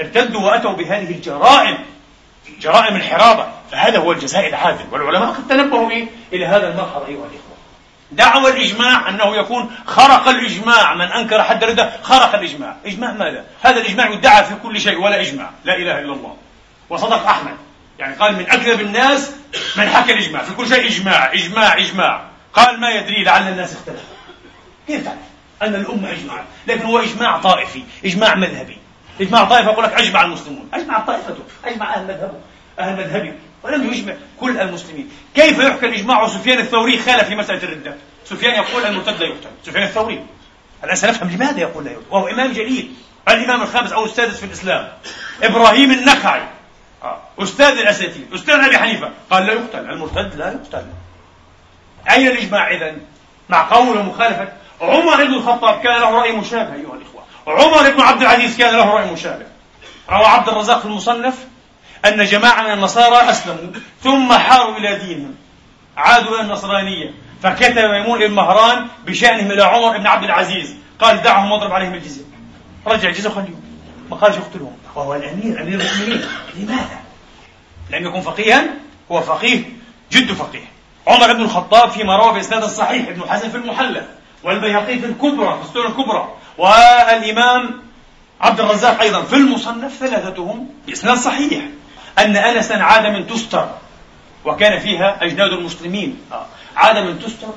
ارتدوا 0.00 0.40
وأتوا 0.40 0.72
بهذه 0.72 1.10
الجرائم 1.10 1.78
جرائم 2.60 2.96
الحرابة 2.96 3.46
فهذا 3.72 3.98
هو 3.98 4.12
الجزاء 4.12 4.48
العادل. 4.48 4.84
والعلماء 4.92 5.28
قد 5.28 5.48
تنبهوا 5.48 5.90
إيه؟ 5.90 6.06
إلى 6.32 6.46
هذا 6.46 6.68
الملحظ 6.68 7.02
أيها 7.02 7.26
الإخوة. 7.26 7.56
دعوى 8.12 8.50
الإجماع 8.50 9.08
أنه 9.08 9.36
يكون 9.36 9.70
خرق 9.86 10.28
الإجماع. 10.28 10.94
من 10.94 11.12
أنكر 11.12 11.42
حد 11.42 11.62
الردة 11.62 11.92
خرق 12.02 12.34
الإجماع. 12.34 12.76
إجماع 12.86 13.12
ماذا؟ 13.12 13.44
هذا 13.62 13.80
الإجماع 13.80 14.10
يدعى 14.10 14.44
في 14.44 14.54
كل 14.62 14.80
شيء 14.80 15.00
ولا 15.00 15.20
إجماع. 15.20 15.50
لا 15.64 15.76
إله 15.76 15.98
إلا 15.98 16.12
الله. 16.12 16.36
وصدق 16.90 17.26
أحمد. 17.26 17.56
يعني 18.00 18.14
قال 18.14 18.36
من 18.36 18.50
أكذب 18.50 18.80
الناس 18.80 19.30
من 19.76 19.88
حكى 19.88 20.12
الإجماع 20.12 20.42
في 20.42 20.54
كل 20.54 20.68
شيء 20.68 20.86
إجماع 20.86 21.32
إجماع 21.32 21.78
إجماع. 21.78 22.24
قال 22.54 22.80
ما 22.80 22.90
يدري 22.90 23.24
لعل 23.24 23.48
الناس 23.48 23.72
اختلفوا. 23.72 24.14
كيف 24.86 25.04
تعرف 25.04 25.18
أن 25.62 25.74
الأمة 25.74 26.10
إجماع؟ 26.10 26.44
لكن 26.66 26.86
هو 26.86 26.98
إجماع 26.98 27.38
طائفي 27.38 27.82
إجماع 28.04 28.34
مذهبي. 28.34 28.78
إجماع 29.20 29.44
طائفة 29.44 29.70
يقول 29.70 29.84
لك 29.84 29.92
أجمع 29.92 30.22
المسلمون 30.22 30.68
أجمع 30.74 30.98
طائفته 30.98 31.42
أجمع 31.64 31.94
أهل 31.94 32.04
مذهبه 32.04 32.40
أهل 32.78 32.96
مذهبي. 32.96 33.32
ولم 33.62 33.92
يجمع 33.92 34.14
كل 34.40 34.60
المسلمين. 34.60 35.10
كيف 35.34 35.58
يحكى 35.58 35.86
الإجماع 35.86 36.22
وسفيان 36.22 36.58
الثوري 36.58 36.98
خالف 36.98 37.28
في 37.28 37.34
مسألة 37.34 37.62
الردة 37.62 37.94
سفيان 38.24 38.54
يقول 38.54 38.84
المرتد 38.86 39.20
لا 39.20 39.26
يقتل. 39.26 39.50
سفيان 39.66 39.82
الثوري. 39.82 40.24
الآن 40.84 40.96
سنفهم 40.96 41.30
لماذا 41.30 41.60
يقول 41.60 41.84
لا 41.84 41.90
يقتل؟ 41.90 42.04
وهو 42.10 42.28
إمام 42.28 42.52
جليل 42.52 42.92
الإمام 43.28 43.62
الخامس 43.62 43.92
أو 43.92 44.04
السادس 44.04 44.38
في 44.38 44.46
الإسلام. 44.46 44.88
إبراهيم 45.42 45.90
النخعي. 45.90 46.42
أستاذ 47.38 47.78
الأساتذة 47.78 48.34
أستاذ 48.34 48.54
أبي 48.54 48.78
حنيفة. 48.78 49.10
قال 49.30 49.46
لا 49.46 49.52
يقتل 49.52 49.90
المرتد 49.90 50.34
لا 50.34 50.52
يقتل. 50.52 50.86
أين 52.10 52.26
الإجماع 52.26 52.70
إذا؟ 52.70 52.96
مع 53.48 53.68
قول 53.70 53.98
ومخالفة 53.98 54.48
عمر 54.80 55.24
بن 55.24 55.34
الخطاب 55.34 55.80
كان 55.80 56.00
له 56.00 56.10
رأي 56.10 56.32
مشابه 56.32 56.74
أيها 56.74 56.94
الإخوة. 56.94 57.22
عمر 57.46 57.90
بن 57.90 58.00
عبد 58.00 58.20
العزيز 58.20 58.58
كان 58.58 58.74
له 58.74 58.94
رأي 58.94 59.10
مشابه. 59.10 59.46
روى 60.10 60.24
عبد 60.24 60.48
الرزاق 60.48 60.78
في 60.78 60.84
المصنف 60.84 61.34
أن 62.04 62.24
جماعة 62.24 62.62
من 62.62 62.72
النصارى 62.72 63.30
أسلموا 63.30 63.72
ثم 64.02 64.32
حاروا 64.32 64.76
إلى 64.76 64.98
دينهم. 64.98 65.34
عادوا 65.96 66.34
إلى 66.34 66.40
النصرانية. 66.40 67.14
فكتب 67.42 67.78
ميمون 67.78 68.18
بن 68.18 68.34
مهران 68.34 68.86
بشأنهم 69.06 69.50
إلى 69.50 69.62
عمر 69.62 69.98
بن 69.98 70.06
عبد 70.06 70.24
العزيز. 70.24 70.74
قال 71.00 71.22
دعهم 71.22 71.50
واضرب 71.50 71.72
عليهم 71.72 71.94
الجزية. 71.94 72.24
رجع 72.86 73.08
الجزية 73.08 73.30
وخليهم 73.30 73.62
ما 74.10 74.16
قالش 74.16 74.36
اقتلهم. 74.36 74.76
وهو 74.94 75.14
الأمير 75.14 75.62
أمير 75.62 75.80
المؤمنين. 75.80 76.24
لماذا؟ 76.56 77.00
لم 77.90 78.06
يكن 78.06 78.20
فقيها 78.20 78.64
هو 79.12 79.20
فقيه 79.20 79.62
جد 80.12 80.32
فقيه. 80.32 80.64
عمر 81.06 81.32
بن 81.32 81.40
الخطاب 81.40 81.90
فيما 81.90 82.16
روى 82.16 82.32
بإسناد 82.32 82.64
صحيح 82.64 83.08
ابن 83.08 83.22
حزم 83.28 83.50
في 83.50 83.56
المحلى 83.56 84.06
والبيهقي 84.44 84.98
في 84.98 85.06
الكبرى 85.06 85.58
في 85.62 85.68
السنة 85.68 85.86
الكبرى. 85.86 86.34
والإمام 86.58 87.82
عبد 88.40 88.60
الرزاق 88.60 89.00
أيضا 89.00 89.22
في 89.22 89.36
المصنف 89.36 89.92
ثلاثتهم 89.92 90.68
بإسناد 90.86 91.16
صحيح. 91.16 91.64
أن 92.18 92.36
أنسا 92.36 92.74
عاد 92.74 93.06
من 93.06 93.26
تستر 93.26 93.68
وكان 94.44 94.78
فيها 94.78 95.24
أجناد 95.24 95.52
المسلمين. 95.52 96.18
آه. 96.32 96.46
عاد 96.76 96.98
من 96.98 97.18
تستر 97.18 97.48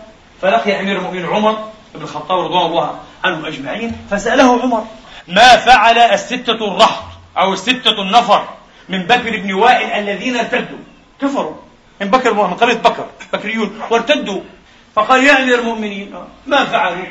فلقي 0.41 0.79
أمير 0.79 0.97
المؤمنين 0.97 1.25
عمر 1.25 1.69
بن 1.95 2.01
الخطاب 2.01 2.39
رضوان 2.39 2.65
الله 2.65 2.99
عنهم 3.23 3.45
أجمعين 3.45 3.97
فسأله 4.11 4.61
عمر 4.61 4.85
ما 5.27 5.57
فعل 5.57 5.97
الستة 5.97 6.53
الرهط 6.53 7.03
أو 7.37 7.53
الستة 7.53 8.01
النفر 8.01 8.47
من 8.89 9.03
بكر 9.03 9.39
بن 9.39 9.53
وائل 9.53 9.89
الذين 9.89 10.35
ارتدوا. 10.35 10.77
كفروا. 11.21 11.55
من 12.01 12.07
بكر 12.07 12.33
من 12.33 12.53
قبيلة 12.53 12.79
بكر 12.79 13.05
بكريون 13.33 13.81
وارتدوا. 13.89 14.41
فقال 14.95 15.23
يا 15.23 15.43
أمير 15.43 15.59
المؤمنين 15.59 16.15
ما 16.47 16.65
فعلوا؟ 16.65 17.05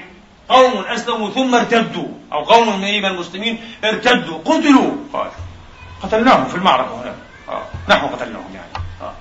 قوم 0.49 0.85
أسلموا 0.85 1.31
ثم 1.31 1.55
ارتدوا. 1.55 2.09
أو 2.33 2.45
قوم 2.45 2.81
من 2.81 3.05
المسلمين 3.05 3.61
ارتدوا. 3.85 4.39
قتلوا. 4.45 4.91
قال 5.13 5.31
قتلناهم 6.03 6.45
في 6.45 6.55
المعركة 6.55 7.03
هنا. 7.03 7.15
آه. 7.49 7.63
نحن 7.89 8.07
قتلناهم 8.07 8.55
يعني. 8.55 8.85
آه. 9.03 9.13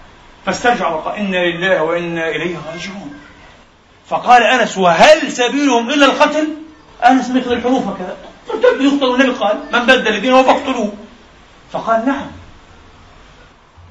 فاسترجع 0.46 0.90
وقال 0.90 1.16
إنا 1.16 1.38
لله 1.38 1.84
وإنا 1.84 2.30
إليه 2.30 2.56
راجعون. 2.72 3.20
فقال 4.08 4.44
أنس 4.44 4.78
وهل 4.78 5.32
سبيلهم 5.32 5.90
إلا 5.90 6.06
القتل؟ 6.06 6.48
أنس 7.06 7.30
مثل 7.30 7.54
الحروف 7.54 7.88
هكذا. 7.88 8.18
ارتدوا 8.50 8.84
يقتلوا 8.84 9.16
النبي 9.16 9.32
قال 9.32 9.58
من 9.74 9.86
بدل 9.86 10.22
دينه 10.22 10.44
فاقتلوه. 10.44 10.94
فقال 11.72 12.06
نعم. 12.06 12.32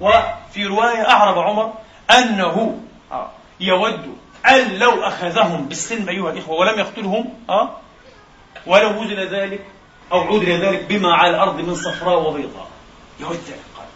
وفي 0.00 0.66
رواية 0.66 1.10
أعرب 1.10 1.38
عمر 1.38 1.72
أنه 2.10 2.80
آه، 3.12 3.30
يود 3.60 4.16
أن 4.46 4.78
لو 4.78 5.02
أخذهم 5.02 5.64
بالسلم 5.64 6.08
أيها 6.08 6.30
الإخوة 6.30 6.56
ولم 6.56 6.78
يقتلهم 6.78 7.34
أه؟ 7.50 7.70
ولو 8.66 9.00
وجد 9.00 9.18
ذلك 9.18 9.64
أو 10.12 10.20
عودل 10.20 10.60
ذلك 10.60 10.84
بما 10.88 11.14
على 11.14 11.30
الأرض 11.30 11.60
من 11.60 11.74
صفراء 11.74 12.28
وبيضاء. 12.28 12.68
يود 13.20 13.40
ذلك. 13.48 13.60
قال 13.76 13.86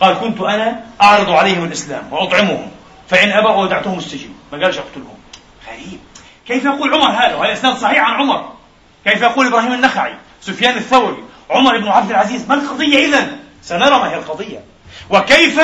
قال 0.00 0.20
كنت 0.20 0.40
أنا 0.40 0.84
أعرض 1.02 1.30
عليهم 1.30 1.64
الإسلام 1.64 2.12
وأطعمهم 2.12 2.70
فإن 3.08 3.30
أبوا 3.30 3.62
ودعتهم 3.62 3.98
السجن. 3.98 4.30
ما 4.52 4.64
قالش 4.64 4.78
أقتلهم. 4.78 5.16
غريب. 5.68 6.00
كيف 6.46 6.64
يقول 6.64 6.94
عمر 6.94 7.10
هذا؟ 7.10 7.34
وهذا 7.34 7.52
إسناد 7.52 7.76
صحيح 7.76 8.02
عن 8.02 8.14
عمر. 8.14 8.52
كيف 9.04 9.22
يقول 9.22 9.46
إبراهيم 9.46 9.72
النخعي 9.72 10.14
سفيان 10.40 10.76
الثوري 10.76 11.24
عمر 11.50 11.78
بن 11.78 11.88
عبد 11.88 12.10
العزيز 12.10 12.48
ما 12.48 12.54
القضية 12.54 13.06
إذا؟ 13.06 13.36
سنرى 13.62 13.98
ما 13.98 14.10
هي 14.10 14.16
القضية. 14.16 14.64
وكيف 15.10 15.60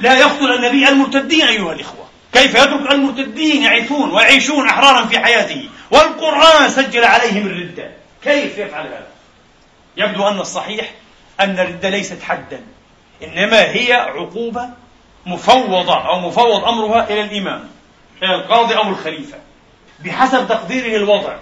لا 0.00 0.14
يقتل 0.14 0.52
النبي 0.52 0.88
المرتدين 0.88 1.46
أيها 1.46 1.72
الإخوة؟ 1.72 2.04
كيف 2.32 2.54
يترك 2.54 2.92
المرتدين 2.92 3.62
يعيشون 3.62 4.10
ويعيشون 4.10 4.68
أحرارا 4.68 5.06
في 5.06 5.18
حياته؟ 5.18 5.68
والقرآن 5.90 6.70
سجل 6.70 7.04
عليهم 7.04 7.46
الردة 7.46 7.90
كيف 8.22 8.58
يفعل 8.58 8.86
هذا؟ 8.86 9.06
يبدو 9.96 10.28
أن 10.28 10.40
الصحيح 10.40 10.90
أن 11.40 11.58
الردة 11.58 11.88
ليست 11.88 12.22
حدا 12.22 12.60
إنما 13.22 13.60
هي 13.60 13.92
عقوبة 13.92 14.70
مفوضة 15.26 16.08
أو 16.08 16.20
مفوض 16.20 16.64
أمرها 16.64 17.04
إلى 17.10 17.20
الإمام 17.20 17.68
إلى 18.22 18.34
القاضي 18.34 18.76
أو 18.76 18.88
الخليفة 18.88 19.38
بحسب 20.04 20.48
تقديره 20.48 20.96
الوضع. 20.96 21.36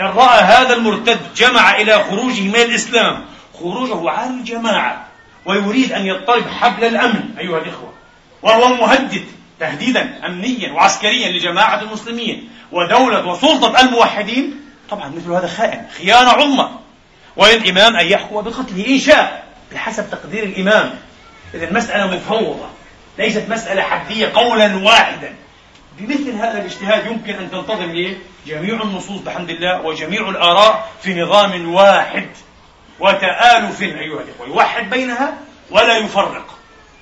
إن 0.00 0.04
رأى 0.04 0.40
هذا 0.40 0.74
المرتد 0.74 1.20
جمع 1.36 1.76
إلى 1.76 2.04
خروجه 2.04 2.42
من 2.42 2.56
الإسلام 2.56 3.24
خروجه 3.58 4.10
عن 4.10 4.38
الجماعة 4.38 5.06
ويريد 5.46 5.92
أن 5.92 6.06
يضطرب 6.06 6.48
حبل 6.48 6.84
الأمن 6.84 7.22
أيها 7.38 7.58
الإخوة. 7.58 7.92
وهو 8.42 8.74
مهدد 8.74 9.24
تهديدا 9.60 10.26
أمنيا 10.26 10.72
وعسكريا 10.72 11.28
لجماعة 11.28 11.82
المسلمين 11.82 12.50
ودولة 12.72 13.26
وسلطة 13.26 13.80
الموحدين. 13.80 14.60
طبعا 14.90 15.08
مثل 15.08 15.30
هذا 15.30 15.46
خائن 15.46 15.86
خيانة 15.98 16.30
عظمى. 16.30 16.68
وللإمام 17.36 17.96
أن 17.96 18.06
يحكم 18.06 18.40
بقتله 18.40 18.86
إن 18.86 18.98
شاء 18.98 19.44
بحسب 19.72 20.10
تقدير 20.10 20.44
الإمام. 20.44 20.94
إذا 21.54 21.68
المسألة 21.68 22.16
مفوضة 22.16 22.66
ليست 23.18 23.44
مسألة 23.48 23.82
حدية 23.82 24.26
قولا 24.26 24.76
واحدا. 24.76 25.34
بمثل 25.98 26.30
هذا 26.30 26.58
الاجتهاد 26.60 27.06
يمكن 27.06 27.34
أن 27.34 27.50
تنتظم 27.50 27.90
إيه؟ 27.90 28.16
جميع 28.46 28.82
النصوص 28.82 29.20
بحمد 29.20 29.50
الله 29.50 29.80
وجميع 29.82 30.28
الآراء 30.28 30.90
في 31.02 31.22
نظام 31.22 31.74
واحد 31.74 32.28
وتآلف 33.00 33.82
أيها 33.82 34.20
الإخوة 34.20 34.46
يوحد 34.46 34.90
بينها 34.90 35.34
ولا 35.70 35.96
يفرق 35.96 36.46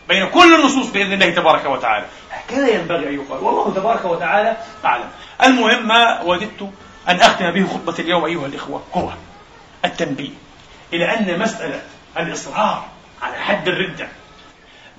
بين 0.09 0.29
كل 0.29 0.55
النصوص 0.55 0.91
بإذن 0.91 1.13
الله 1.13 1.31
تبارك 1.31 1.65
وتعالى 1.67 2.07
هكذا 2.31 2.69
ينبغي 2.69 3.09
أن 3.09 3.15
يقال 3.15 3.45
والله 3.45 3.75
تبارك 3.75 4.05
وتعالى 4.05 4.57
أعلم 4.85 5.09
المهم 5.45 5.89
ما 5.89 6.23
وددت 6.23 6.71
أن 7.09 7.17
أختم 7.17 7.51
به 7.51 7.67
خطبة 7.67 7.95
اليوم 7.99 8.25
أيها 8.25 8.47
الإخوة 8.47 8.83
هو 8.95 9.11
التنبيه 9.85 10.31
إلى 10.93 11.19
أن 11.19 11.39
مسألة 11.39 11.83
الإصرار 12.19 12.85
على 13.23 13.37
حد 13.37 13.69
الردة 13.69 14.09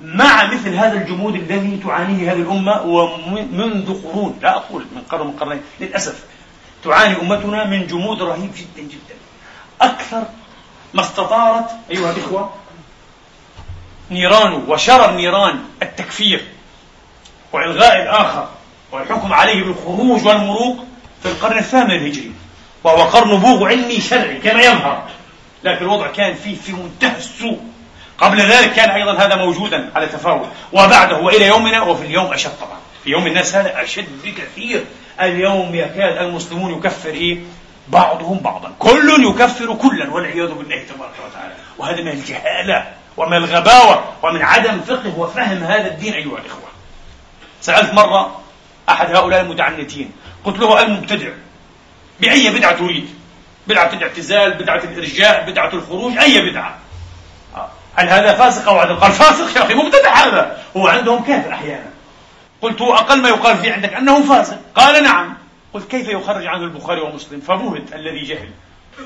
مع 0.01 0.45
مثل 0.45 0.75
هذا 0.75 0.93
الجمود 0.93 1.35
الذي 1.35 1.79
تعانيه 1.83 2.31
هذه 2.31 2.41
الأمة 2.41 2.81
ومنذ 2.81 4.03
قرون 4.03 4.39
لا 4.41 4.55
أقول 4.55 4.85
من 4.95 5.01
قرن 5.01 5.27
من 5.27 5.33
قرنين 5.33 5.61
للأسف. 5.79 6.23
تعاني 6.83 7.21
أمتنا 7.21 7.65
من 7.65 7.87
جمود 7.87 8.21
رهيب 8.21 8.51
جدا 8.55 8.87
جدا. 8.87 9.15
أكثر 9.81 10.23
ما 10.93 11.01
استطارت 11.01 11.69
أيها 11.91 12.11
الإخوة 12.11 12.53
نيران 14.11 14.53
وشرر 14.67 15.11
نيران 15.11 15.59
التكفير 15.81 16.45
وإلغاء 17.53 18.03
الآخر 18.03 18.49
والحكم 18.91 19.33
عليه 19.33 19.63
بالخروج 19.63 20.25
والمروق 20.25 20.85
في 21.23 21.29
القرن 21.29 21.57
الثامن 21.57 21.91
الهجري 21.91 22.31
وهو 22.83 23.03
قرن 23.03 23.39
بوغ 23.39 23.67
علمي 23.67 24.01
شرعي 24.01 24.37
كما 24.37 24.61
يظهر. 24.61 25.09
لكن 25.63 25.85
الوضع 25.85 26.07
كان 26.07 26.33
فيه 26.33 26.55
في 26.55 26.73
منتهى 26.73 27.17
السوء. 27.17 27.59
قبل 28.17 28.41
ذلك 28.41 28.73
كان 28.73 28.89
أيضا 28.89 29.13
هذا 29.13 29.35
موجودا 29.35 29.89
على 29.95 30.07
تفاوت 30.07 30.47
وبعده 30.73 31.17
وإلى 31.17 31.47
يومنا 31.47 31.81
وفي 31.81 32.05
اليوم 32.05 32.33
أشد 32.33 32.51
طبعا. 32.61 32.77
في 33.03 33.09
يوم 33.09 33.27
الناس 33.27 33.55
هذا 33.55 33.83
أشد 33.83 34.07
بكثير. 34.23 34.85
اليوم 35.21 35.75
يكاد 35.75 36.17
المسلمون 36.17 36.77
يكفر 36.77 37.09
إيه؟ 37.09 37.37
بعضهم 37.87 38.39
بعضا. 38.39 38.71
كل 38.79 39.25
يكفر 39.29 39.73
كلا 39.73 40.13
والعياذ 40.13 40.51
بالله 40.53 40.83
تبارك 40.95 41.13
وتعالى. 41.29 41.53
وهذا 41.77 42.01
من 42.01 42.11
الجهالة 42.11 42.85
ومن 43.17 43.37
الغباوة 43.37 44.03
ومن 44.23 44.41
عدم 44.41 44.79
فقه 44.79 45.19
وفهم 45.19 45.63
هذا 45.63 45.87
الدين 45.87 46.13
أيها 46.13 46.37
الإخوة. 46.37 46.69
سألت 47.61 47.93
مرة 47.93 48.41
أحد 48.89 49.15
هؤلاء 49.15 49.41
المتعنتين. 49.41 50.11
قلت 50.43 50.59
له 50.59 50.81
المبتدع 50.81 51.29
بأي 52.19 52.49
بدعة 52.49 52.75
تريد؟ 52.75 53.09
بدعة 53.67 53.93
الاعتزال 53.93 54.53
بدعة 54.53 54.83
الإرجاء 54.83 55.49
بدعة 55.49 55.73
الخروج؟ 55.73 56.17
أي 56.17 56.41
بدعة؟ 56.49 56.77
هل 57.95 58.09
هذا 58.09 58.33
فاسق 58.33 58.69
أو 58.69 58.79
عدل 58.79 58.95
قال 58.95 59.11
فاسق 59.11 59.57
يا 59.57 59.63
أخي 59.63 59.73
مبتدع 59.73 60.13
هذا. 60.13 60.57
هو 60.77 60.87
عندهم 60.87 61.23
كافر 61.23 61.53
أحيانا. 61.53 61.89
قلت 62.61 62.81
أقل 62.81 63.21
ما 63.21 63.29
يقال 63.29 63.57
فيه 63.57 63.73
عندك 63.73 63.93
أنه 63.93 64.23
فاسق. 64.23 64.59
قال 64.75 65.03
نعم. 65.03 65.37
قلت 65.73 65.91
كيف 65.91 66.07
يخرج 66.07 66.45
عنه 66.45 66.63
البخاري 66.63 67.01
ومسلم؟ 67.01 67.39
فبهت 67.39 67.93
الذي 67.93 68.23
جهل. 68.23 68.49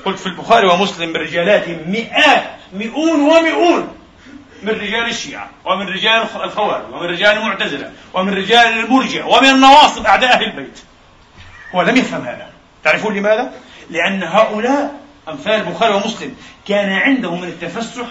قلت 0.04 0.18
في 0.18 0.26
البخاري 0.26 0.66
ومسلم 0.66 1.08
من 1.08 1.16
رجالاتهم 1.16 1.78
مئات 1.86 2.44
مئون 2.72 3.20
ومئون. 3.20 3.94
من 4.62 4.70
رجال 4.70 5.08
الشيعة 5.08 5.50
ومن 5.64 5.88
رجال 5.88 6.22
الخوارج 6.44 6.84
ومن 6.92 7.06
رجال 7.06 7.36
المعتزلة 7.36 7.92
ومن 8.14 8.34
رجال 8.34 8.78
المرجع 8.78 9.24
ومن 9.24 9.48
النواصب 9.48 10.06
أعداء 10.06 10.32
أهل 10.32 10.44
البيت. 10.44 10.80
هو 11.74 11.82
لم 11.82 11.96
يفهم 11.96 12.22
هذا. 12.22 12.46
تعرفون 12.84 13.14
لماذا؟ 13.14 13.52
لأن 13.90 14.22
هؤلاء 14.22 14.94
أمثال 15.28 15.54
البخاري 15.54 15.94
ومسلم 15.94 16.36
كان 16.68 16.92
عندهم 16.92 17.40
من 17.40 17.48
التفسح 17.48 18.06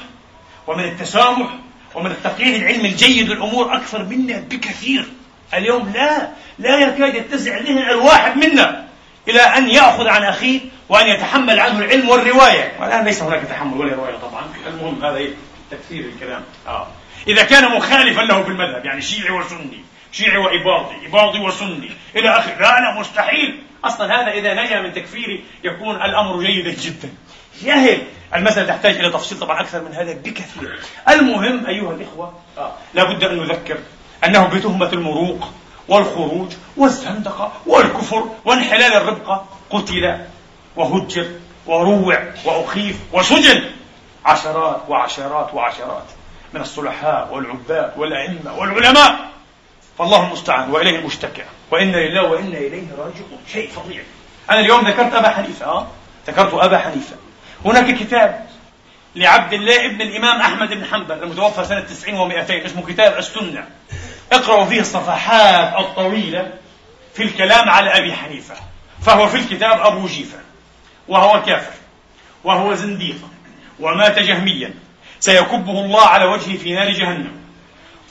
ومن 0.67 0.83
التسامح 0.83 1.49
ومن 1.95 2.11
التقييد 2.11 2.61
العلمي 2.61 2.89
الجيد 2.89 3.29
للأمور 3.29 3.75
أكثر 3.75 4.03
منا 4.03 4.39
بكثير. 4.39 5.05
اليوم 5.53 5.91
لا 5.93 6.29
لا 6.59 6.79
يكاد 6.79 7.15
يتسع 7.15 7.57
ذهن 7.57 7.77
الواحد 7.77 8.37
منا 8.37 8.87
إلى 9.27 9.41
أن 9.41 9.69
يأخذ 9.69 10.07
عن 10.07 10.23
أخيه 10.23 10.59
وأن 10.89 11.07
يتحمل 11.07 11.59
عنه 11.59 11.79
العلم 11.79 12.09
والرواية. 12.09 12.71
والآن 12.79 13.05
ليس 13.05 13.23
هناك 13.23 13.41
تحمل 13.41 13.77
ولا 13.77 13.95
رواية 13.95 14.15
طبعا. 14.15 14.43
المهم 14.67 15.05
هذا 15.05 15.17
إيه؟ 15.17 15.29
تكثير 15.71 16.05
الكلام. 16.05 16.43
آه. 16.67 16.87
إذا 17.27 17.43
كان 17.43 17.71
مخالفا 17.71 18.21
له 18.21 18.43
في 18.43 18.49
المذهب 18.49 18.85
يعني 18.85 19.01
شيعي 19.01 19.31
وسني 19.31 19.81
شيعي 20.11 20.37
وإباضي 20.37 20.95
إباضي 21.07 21.39
وسني 21.39 21.91
إلى 22.15 22.29
آخره. 22.29 22.55
لا 22.59 22.79
لا 22.79 22.99
مستحيل. 22.99 23.59
أصلا 23.83 24.21
هذا 24.21 24.31
إذا 24.31 24.53
نجا 24.53 24.81
من 24.81 24.93
تكفيره 24.93 25.39
يكون 25.63 25.95
الأمر 25.95 26.43
جيدا 26.43 26.71
جدا. 26.81 27.09
جاهل 27.61 28.01
المسألة 28.35 28.67
تحتاج 28.67 28.95
إلى 28.95 29.09
تفصيل 29.09 29.39
طبعا 29.39 29.61
أكثر 29.61 29.81
من 29.81 29.93
هذا 29.93 30.13
بكثير. 30.13 30.79
المهم 31.09 31.65
أيها 31.65 31.91
الإخوة 31.91 32.33
آه. 32.57 32.71
لابد 32.93 33.23
أن 33.23 33.37
نذكر 33.37 33.77
أنه 34.25 34.47
بتهمة 34.47 34.93
المروق 34.93 35.49
والخروج 35.87 36.51
والزندقة 36.77 37.51
والكفر 37.65 38.29
وانحلال 38.45 38.93
الربقة 38.93 39.45
قتل 39.69 40.17
وهجر 40.75 41.27
وروع 41.67 42.23
وأخيف 42.45 42.97
وسجن 43.13 43.63
عشرات 44.25 44.81
وعشرات 44.89 45.53
وعشرات 45.53 46.05
من 46.53 46.61
الصلحاء 46.61 47.29
والعباد 47.33 47.93
والأئمة 47.97 48.57
والعلماء. 48.57 49.15
فالله 49.97 50.27
المستعان 50.27 50.71
وإليه 50.71 50.99
المشتكى 50.99 51.43
وإنا 51.71 51.97
لله 51.97 52.23
وإنا 52.23 52.57
إليه 52.57 52.87
راجعون. 52.97 53.39
شيء 53.51 53.69
فظيع. 53.69 54.03
أنا 54.49 54.59
اليوم 54.59 54.87
ذكرت 54.87 55.13
أبا 55.13 55.29
حنيفة 55.29 55.65
أه؟ 55.65 55.87
ذكرت 56.27 56.53
أبا 56.53 56.77
حنيفة. 56.77 57.15
هناك 57.67 57.95
كتاب 57.99 58.47
لعبد 59.15 59.53
الله 59.53 59.85
ابن 59.85 60.01
الإمام 60.01 60.41
أحمد 60.41 60.73
بن 60.73 60.85
حنبل 60.85 61.23
المتوفى 61.23 61.65
سنة 61.65 61.79
90 61.79 62.31
و200 62.31 62.51
اسمه 62.51 62.85
كتاب 62.85 63.17
السنة. 63.17 63.67
اقرأوا 64.31 64.65
فيه 64.65 64.79
الصفحات 64.79 65.79
الطويلة 65.79 66.51
في 67.13 67.23
الكلام 67.23 67.69
على 67.69 67.97
أبي 67.97 68.13
حنيفة 68.13 68.55
فهو 69.01 69.27
في 69.27 69.37
الكتاب 69.37 69.79
أبو 69.81 70.07
جيفة 70.07 70.37
وهو 71.07 71.43
كافر 71.43 71.73
وهو 72.43 72.75
زنديق 72.75 73.17
ومات 73.79 74.19
جهميا 74.19 74.73
سيكبه 75.19 75.71
الله 75.71 76.05
على 76.05 76.25
وجهه 76.25 76.57
في 76.57 76.73
نار 76.73 76.91
جهنم. 76.91 77.31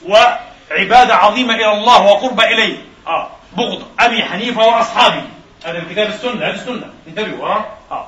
وعبادة 0.05 1.15
عظيمة 1.15 1.55
إلى 1.55 1.71
الله 1.71 2.01
وقرب 2.01 2.41
إليه. 2.41 2.77
آه 3.07 3.29
بغض 3.57 3.87
أبي 3.99 4.23
حنيفة 4.23 4.65
وأصحابه. 4.65 5.23
هذا 5.65 5.77
الكتاب 5.77 6.07
السنة 6.07 6.47
هذه 6.47 6.55
السنة. 6.55 6.93
انتبهوا 7.07 7.47
آه. 7.47 7.65
آه. 7.91 8.07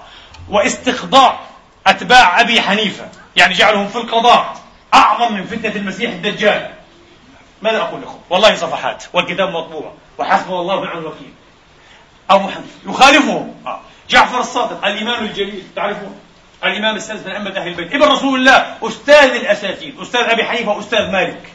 واستقضاء 0.50 1.40
أتباع 1.88 2.42
أبي 2.42 2.62
حنيفة 2.62 3.08
يعني 3.36 3.54
جعلهم 3.54 3.88
في 3.88 3.96
القضاء 3.96 4.56
أعظم 4.94 5.34
من 5.34 5.44
فتنة 5.44 5.76
المسيح 5.76 6.12
الدجال. 6.12 6.70
ماذا 7.62 7.78
أقول 7.78 8.02
لكم؟ 8.02 8.20
والله 8.30 8.56
صفحات 8.56 9.04
والكتاب 9.14 9.50
مطبوع 9.50 9.94
وحسبنا 10.18 10.60
الله 10.60 10.76
ونعم 10.76 10.98
الوكيل. 10.98 11.34
أبو 12.30 12.48
حنيفة 12.48 12.90
يخالفهم. 12.90 13.56
آه. 13.68 13.82
جعفر 14.10 14.40
الصادق 14.40 14.86
الإمام 14.86 15.24
الجليل 15.24 15.64
تعرفون؟ 15.76 16.20
الإمام 16.64 16.96
السادس 16.96 17.26
من 17.26 17.32
أئمة 17.32 17.50
أهل 17.50 17.68
البيت. 17.68 17.94
ابن 17.96 18.04
رسول 18.04 18.40
الله 18.40 18.76
أستاذ 18.84 19.36
الأساتذة 19.36 20.02
أستاذ 20.02 20.22
أبي 20.22 20.44
حنيفة 20.44 20.72
وأستاذ 20.72 21.12
مالك. 21.12 21.54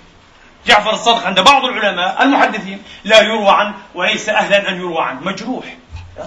جعفر 0.66 0.90
الصادق 0.90 1.26
عند 1.26 1.40
بعض 1.40 1.64
العلماء 1.64 2.22
المحدثين 2.22 2.82
لا 3.05 3.20
يروى 3.20 3.51
عنه 3.51 3.74
وليس 3.95 4.28
أهلا 4.28 4.68
أن 4.68 4.76
يروى 4.76 5.03
عنه. 5.03 5.20
مجروح. 5.20 5.64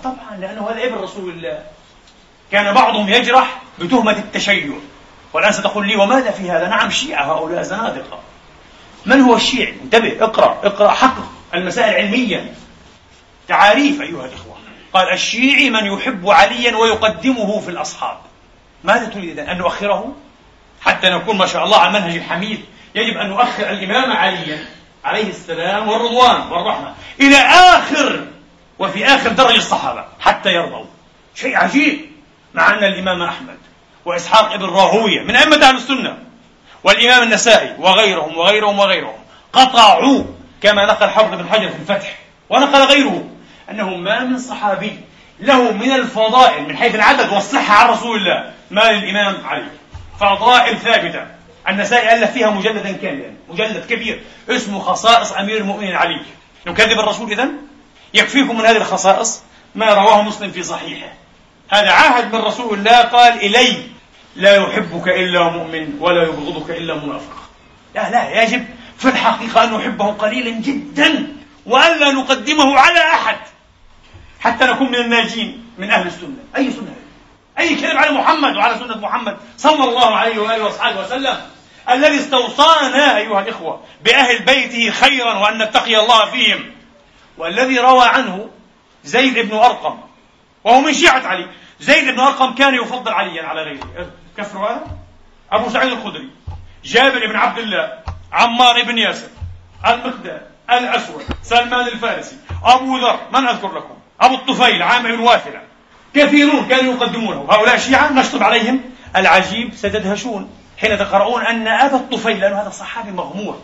طبعا 0.03 0.38
لأنه 0.39 0.70
هذا 0.70 0.84
ابن 0.84 0.95
رسول 0.95 1.30
الله. 1.30 1.63
كان 2.52 2.74
بعضهم 2.74 3.10
يجرح 3.10 3.62
بتهمة 3.80 4.12
التشيع. 4.12 4.74
والآن 5.34 5.52
ستقول 5.52 5.88
لي 5.88 5.95
وماذا 5.95 6.32
في 6.32 6.52
هذا؟ 6.52 6.68
نعم 6.68 6.89
شيعة 6.89 7.24
هؤلاء 7.24 7.62
زنادقة. 7.62 8.20
من 9.06 9.22
هو 9.22 9.36
الشيعي 9.36 9.74
انتبه 9.84 10.24
اقرأ 10.24 10.60
اقرأ 10.64 10.91
حقق 10.91 11.32
المسائل 11.54 11.95
علميا. 11.95 12.54
تعاريف 13.48 14.02
أيها 14.02 14.26
الإخوة. 14.26 14.58
قال 14.93 15.14
الشيعي 15.14 15.70
من 15.70 15.86
يحب 15.86 16.30
عليا 16.30 16.76
ويقدمه 16.76 17.60
في 17.60 17.70
الأصحاب. 17.70 18.18
ماذا 18.84 19.06
تريد 19.06 19.39
أن 19.39 19.58
نؤخره؟ 19.58 20.16
حتى 20.82 21.10
نكون 21.10 21.38
ما 21.38 21.45
شاء 21.45 21.64
الله 21.64 21.78
على 21.78 21.98
المنهج 21.98 22.16
الحميد. 22.16 22.66
يجب 22.95 23.18
أن 23.18 23.30
نؤخر 23.30 23.70
الإمام 23.70 24.12
عليا 24.12 24.66
عليه 25.06 25.30
السلام 25.30 25.88
والرضوان 25.88 26.41
والرحمة 26.52 26.93
إلى 27.20 27.38
آخر 27.38 28.28
وفي 28.80 29.06
آخر 29.06 29.30
درجة 29.30 29.58
الصحابة 29.58 30.06
حتى 30.20 30.50
يرضوا. 30.50 30.86
شيء 31.36 31.58
عجيب. 31.58 32.16
مع 32.58 32.74
أن 32.74 32.84
الإمام 32.84 33.22
أحمد 33.22 33.58
وإسحاق 34.05 34.53
ابن 34.53 34.66
راهوية 34.66 35.22
من 35.22 35.36
أئمة 35.36 35.55
أهل 35.55 35.76
السنة 35.76 36.18
والإمام 36.84 37.24
النسائي 37.24 37.76
وغيرهم 37.80 38.38
وغيرهم 38.38 38.80
وغيرهم 38.80 39.20
قطعوا 39.53 40.24
كما 40.62 40.86
نقل 40.86 41.10
حافظ 41.10 41.30
بن 41.30 41.49
حجر 41.49 41.70
في 41.70 41.76
الفتح 41.76 42.18
ونقل 42.49 42.82
غيره 42.82 43.30
أنه 43.70 43.89
ما 43.89 44.24
من 44.24 44.38
صحابي 44.38 44.99
له 45.39 45.72
من 45.72 45.91
الفضائل 45.91 46.68
من 46.68 46.78
حيث 46.78 46.95
العدد 46.95 47.34
والصحة 47.34 47.74
عن 47.74 47.89
رسول 47.89 48.18
الله 48.18 48.53
ما 48.72 48.91
للإمام 48.91 49.45
علي. 49.45 49.68
فضائل 50.20 50.78
ثابتة. 50.78 51.26
النسائي 51.70 52.14
ألف 52.14 52.32
فيها 52.32 52.49
مجلدا 52.49 52.91
كاملا. 52.91 53.32
مجلد 53.49 53.86
كبير. 53.89 54.22
اسمه 54.49 54.80
خصائص 54.80 55.32
أمير 55.32 55.58
المؤمنين 55.58 55.95
علي. 55.95 56.22
نكذب 56.68 56.99
الرسول 56.99 57.32
إذن؟ 57.32 57.51
يكفيكم 58.14 58.58
من 58.58 58.66
هذه 58.66 58.78
الخصائص؟ 58.78 59.43
ما 59.76 59.93
رواه 59.93 60.22
مسلم 60.22 60.51
في 60.51 60.64
صحيحه. 60.64 61.14
هذا 61.70 61.91
عهد 61.91 62.36
من 62.36 62.41
رسول 62.41 62.74
الله 62.74 63.01
قال 63.01 63.34
إلي 63.34 63.84
لا 64.36 64.55
يحبك 64.55 65.07
إلا 65.07 65.49
مؤمن 65.49 65.97
ولا 65.99 66.24
يبغضك 66.24 66.70
إلا 66.70 66.95
منافق. 66.95 67.36
لا 67.95 68.09
لا 68.09 68.43
يجب 68.43 68.65
في 68.97 69.05
الحقيقة 69.05 69.63
أن 69.63 69.74
نحبه 69.74 70.05
قليلا 70.05 70.49
جدا 70.49 71.28
وألا 71.65 72.11
نقدمه 72.11 72.80
على 72.80 72.99
أحد 72.99 73.38
حتى 74.39 74.65
نكون 74.65 74.88
من 74.88 74.95
الناجين 74.95 75.65
من 75.78 75.91
أهل 75.91 76.07
السنة. 76.07 76.43
أي 76.57 76.72
سنة؟ 76.72 76.95
أي 77.59 77.76
كلام 77.76 77.97
على 77.97 78.11
محمد 78.11 78.55
وعلى 78.55 78.78
سنة 78.80 78.97
محمد 78.97 79.38
صلى 79.57 79.84
الله 79.84 80.15
عليه 80.15 80.39
وآله 80.39 80.65
وصحبه 80.65 81.05
وسلم 81.05 81.38
الذي 81.89 82.20
استوصانا 82.20 83.18
أيها 83.18 83.39
الإخوة 83.41 83.82
بأهل 84.03 84.39
بيته 84.39 84.91
خيرا 84.91 85.34
وأن 85.34 85.57
نتقي 85.57 85.99
الله 85.99 86.26
فيهم. 86.26 86.72
والذي 87.38 87.80
روى 87.80 88.05
عنه 88.05 88.49
زيد 89.03 89.39
بن 89.39 89.57
أرقم 89.57 90.07
وهو 90.68 90.82
من 90.82 90.93
شيعة 90.93 91.28
علي. 91.28 91.47
زيد 91.80 92.13
بن 92.13 92.20
أرقم 92.20 92.55
كان 92.55 92.76
يفضل 92.76 93.11
عليا 93.11 93.43
على 93.43 93.61
غيره. 93.61 94.11
كفر 94.38 94.59
هذا 94.59 94.88
أبو 95.51 95.70
سعيد 95.70 95.91
الخدري 95.91 96.30
جابر 96.84 97.28
بن 97.28 97.36
عبد 97.36 97.57
الله 97.57 97.99
عمار 98.34 98.84
بن 98.84 98.97
ياسر 98.97 99.28
المقداد 99.88 100.41
الأسود 100.72 101.24
سلمان 101.43 101.88
الفارسي 101.88 102.36
أبو 102.63 102.97
ذر 102.97 103.20
من 103.34 103.47
أذكر 103.47 103.68
لكم؟ 103.78 103.95
أبو 104.22 104.36
الطفيل 104.36 104.84
عامر 104.84 105.15
بن 105.15 105.20
واثلة. 105.20 105.61
كثيرون 106.13 106.68
كانوا 106.68 106.93
يقدمونه. 106.93 107.47
هؤلاء 107.49 107.78
شيعة 107.78 108.13
نشطب 108.13 108.43
عليهم. 108.43 108.82
العجيب 109.15 109.74
ستدهشون 109.76 110.49
حين 110.78 110.97
تقرؤون 110.97 111.45
أن 111.45 111.68
أبا 111.68 111.95
الطفيل 111.95 112.39
لأنه 112.39 112.61
هذا 112.61 112.70
صحابي 112.70 113.11
مغمور. 113.11 113.61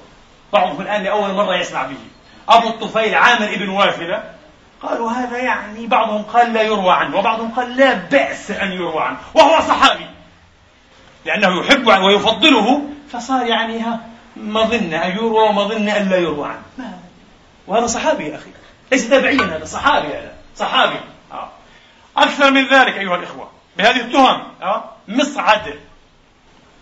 بعضهم 0.53 0.81
الآن 0.81 1.03
لأول 1.03 1.33
مرة 1.33 1.55
يسمع 1.55 1.83
به. 1.83 1.97
أبو 2.49 2.67
الطفيل 2.67 3.15
عامر 3.15 3.55
بن 3.55 3.69
واثلة 3.69 4.23
قالوا 4.83 5.11
هذا 5.11 5.37
يعني 5.37 5.87
بعضهم 5.87 6.21
قال 6.21 6.53
لا 6.53 6.61
يروى 6.61 6.91
عنه 6.91 7.17
وبعضهم 7.17 7.51
قال 7.51 7.77
لا 7.77 7.93
بأس 7.93 8.51
أن 8.51 8.71
يروى 8.71 9.01
عنه 9.01 9.17
وهو 9.33 9.59
صحابي 9.61 10.05
لأنه 11.25 11.59
يحب 11.59 11.87
ويفضله 11.87 12.83
فصار 13.11 13.47
يعني 13.47 13.79
ها 13.79 13.99
مظنة 14.37 15.05
أن 15.05 15.11
يروى 15.11 15.49
ومظنة 15.49 15.97
أن 15.97 16.09
لا 16.09 16.17
يروى 16.17 16.47
عنه 16.47 16.61
ما 16.77 16.99
وهذا 17.67 17.87
صحابي 17.87 18.27
يا 18.27 18.35
أخي 18.35 18.49
ليس 18.91 19.09
تابعيا 19.09 19.57
هذا 19.57 19.65
صحابي 19.65 20.07
هذا 20.07 20.33
صحابي 20.55 20.99
آه. 21.31 21.49
أكثر 22.17 22.51
من 22.51 22.67
ذلك 22.67 22.97
أيها 22.97 23.15
الإخوة 23.15 23.49
بهذه 23.77 24.01
التهم 24.01 24.43
آه. 24.61 24.83
مصعد 25.07 25.79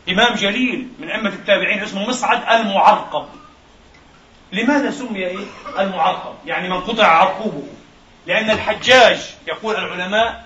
إمام 0.10 0.36
جليل 0.36 0.88
من 1.00 1.10
أئمة 1.10 1.30
التابعين 1.30 1.84
اسمه 1.84 2.10
مصعد 2.10 2.60
المعرقب 2.60 3.26
لماذا 4.52 4.92
سمي 4.92 5.28
إيه؟ 5.28 5.46
المعرقب 5.80 6.34
يعني 6.46 6.70
من 6.70 6.82
قطع 6.82 7.08
عرقوبه 7.08 7.64
لأن 8.26 8.50
الحجاج 8.50 9.36
يقول 9.48 9.76
العلماء 9.76 10.44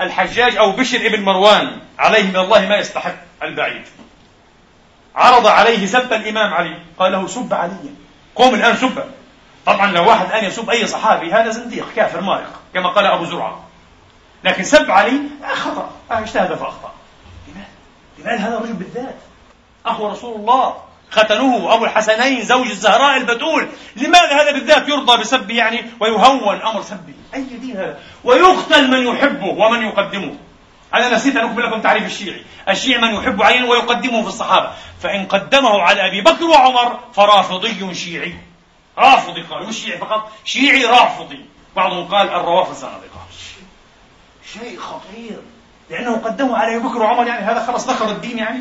الحجاج 0.00 0.56
أو 0.56 0.72
بشر 0.72 1.06
ابن 1.06 1.22
مروان 1.22 1.78
عليه 1.98 2.22
من 2.22 2.36
الله 2.36 2.60
ما 2.60 2.76
يستحق 2.76 3.14
البعيد. 3.42 3.82
عرض 5.14 5.46
عليه 5.46 5.86
سب 5.86 6.12
الإمام 6.12 6.54
علي 6.54 6.78
قال 6.98 7.12
له 7.12 7.26
سب 7.26 7.54
عليا. 7.54 7.94
قوم 8.34 8.54
الآن 8.54 8.76
سب. 8.76 9.04
طبعا 9.66 9.92
لو 9.92 10.08
واحد 10.08 10.26
الآن 10.26 10.44
يسب 10.44 10.70
أي 10.70 10.86
صحابي 10.86 11.32
هذا 11.32 11.50
زنديق 11.50 11.86
كافر 11.96 12.20
مارق 12.20 12.60
كما 12.74 12.88
قال 12.88 13.06
أبو 13.06 13.24
زرعة. 13.24 13.64
لكن 14.44 14.64
سب 14.64 14.90
علي 14.90 15.20
خطأ 15.54 15.90
أجتهد 16.10 16.54
فأخطأ. 16.54 16.92
لماذا؟ 17.48 17.68
لماذا 18.18 18.48
هذا 18.48 18.56
الرجل 18.56 18.72
بالذات؟ 18.72 19.16
أخو 19.86 20.08
رسول 20.08 20.36
الله. 20.36 20.87
ختنه 21.10 21.74
أبو 21.74 21.84
الحسنين 21.84 22.42
زوج 22.42 22.66
الزهراء 22.66 23.16
البتول. 23.16 23.68
لماذا 23.96 24.42
هذا 24.42 24.52
بالذات 24.52 24.88
يرضى 24.88 25.16
بسبه 25.16 25.54
يعني؟ 25.54 25.84
ويهون 26.00 26.60
أمر 26.62 26.82
سبه. 26.82 27.14
أي 27.34 27.42
دين 27.42 27.76
هذا؟ 27.76 27.98
ويقتل 28.24 28.90
من 28.90 29.06
يحبه 29.06 29.46
ومن 29.46 29.82
يقدمه. 29.82 30.34
أنا 30.94 31.14
نسيت 31.14 31.36
أن 31.36 31.44
أكمل 31.44 31.62
لكم 31.66 31.80
تعريف 31.80 32.06
الشيعي. 32.06 32.44
الشيعي 32.68 33.00
من 33.00 33.14
يحب 33.14 33.42
عليا 33.42 33.64
ويقدمه 33.64 34.22
في 34.22 34.28
الصحابة. 34.28 34.70
فإن 35.02 35.26
قدمه 35.26 35.82
على 35.82 36.06
أبي 36.06 36.20
بكر 36.20 36.44
وعمر 36.44 37.00
فرافضي 37.14 37.94
شيعي. 37.94 38.34
رافضي 38.98 39.42
قال 39.42 39.68
مش 39.68 39.76
شيعي 39.76 39.98
فقط 39.98 40.32
شيعي 40.44 40.84
رافضي. 40.84 41.46
بعضهم 41.76 42.08
قال 42.08 42.28
الروافض 42.28 42.74
زنادقة 42.74 43.18
شيء 44.52 44.78
خطير. 44.78 45.38
لأنه 45.90 46.16
قدمه 46.16 46.56
على 46.56 46.76
أبي 46.76 46.88
بكر 46.88 46.98
وعمر 46.98 47.26
يعني 47.26 47.44
هذا 47.44 47.66
خلاص 47.66 47.88
نقض 47.88 48.08
الدين 48.08 48.38
يعني. 48.38 48.60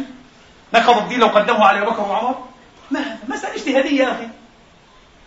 نقض 0.74 0.98
الدين 0.98 1.20
لو 1.20 1.28
قدمه 1.28 1.66
على 1.66 1.82
بكر 1.82 2.02
وعمر؟ 2.02 2.36
ما 2.92 3.00
هذا؟ 3.00 3.18
مسألة 3.28 3.56
اجتهادية 3.56 4.04
يا 4.04 4.12
أخي. 4.12 4.28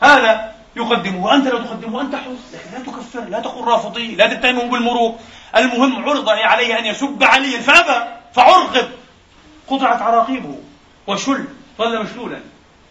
هذا 0.02 0.54
يقدمه 0.76 1.24
وأنت 1.24 1.46
لا 1.46 1.58
تقدمه 1.58 2.00
أنت 2.00 2.14
حر 2.14 2.30
لكن 2.52 2.70
لا 2.72 2.78
تكفر 2.78 3.20
لا 3.20 3.40
تقول 3.40 3.68
رافضي 3.68 4.14
لا 4.14 4.34
تتهمه 4.34 4.64
بالمروق. 4.64 5.20
المهم 5.56 6.08
عرض 6.08 6.28
عليه 6.28 6.78
أن 6.78 6.86
يسب 6.86 7.24
عليا 7.24 7.60
فأبى 7.60 8.04
فعرقب. 8.34 8.88
قطعت 9.68 10.02
عراقيبه 10.02 10.58
وشل 11.06 11.44
ظل 11.78 12.02
مشلولا. 12.02 12.40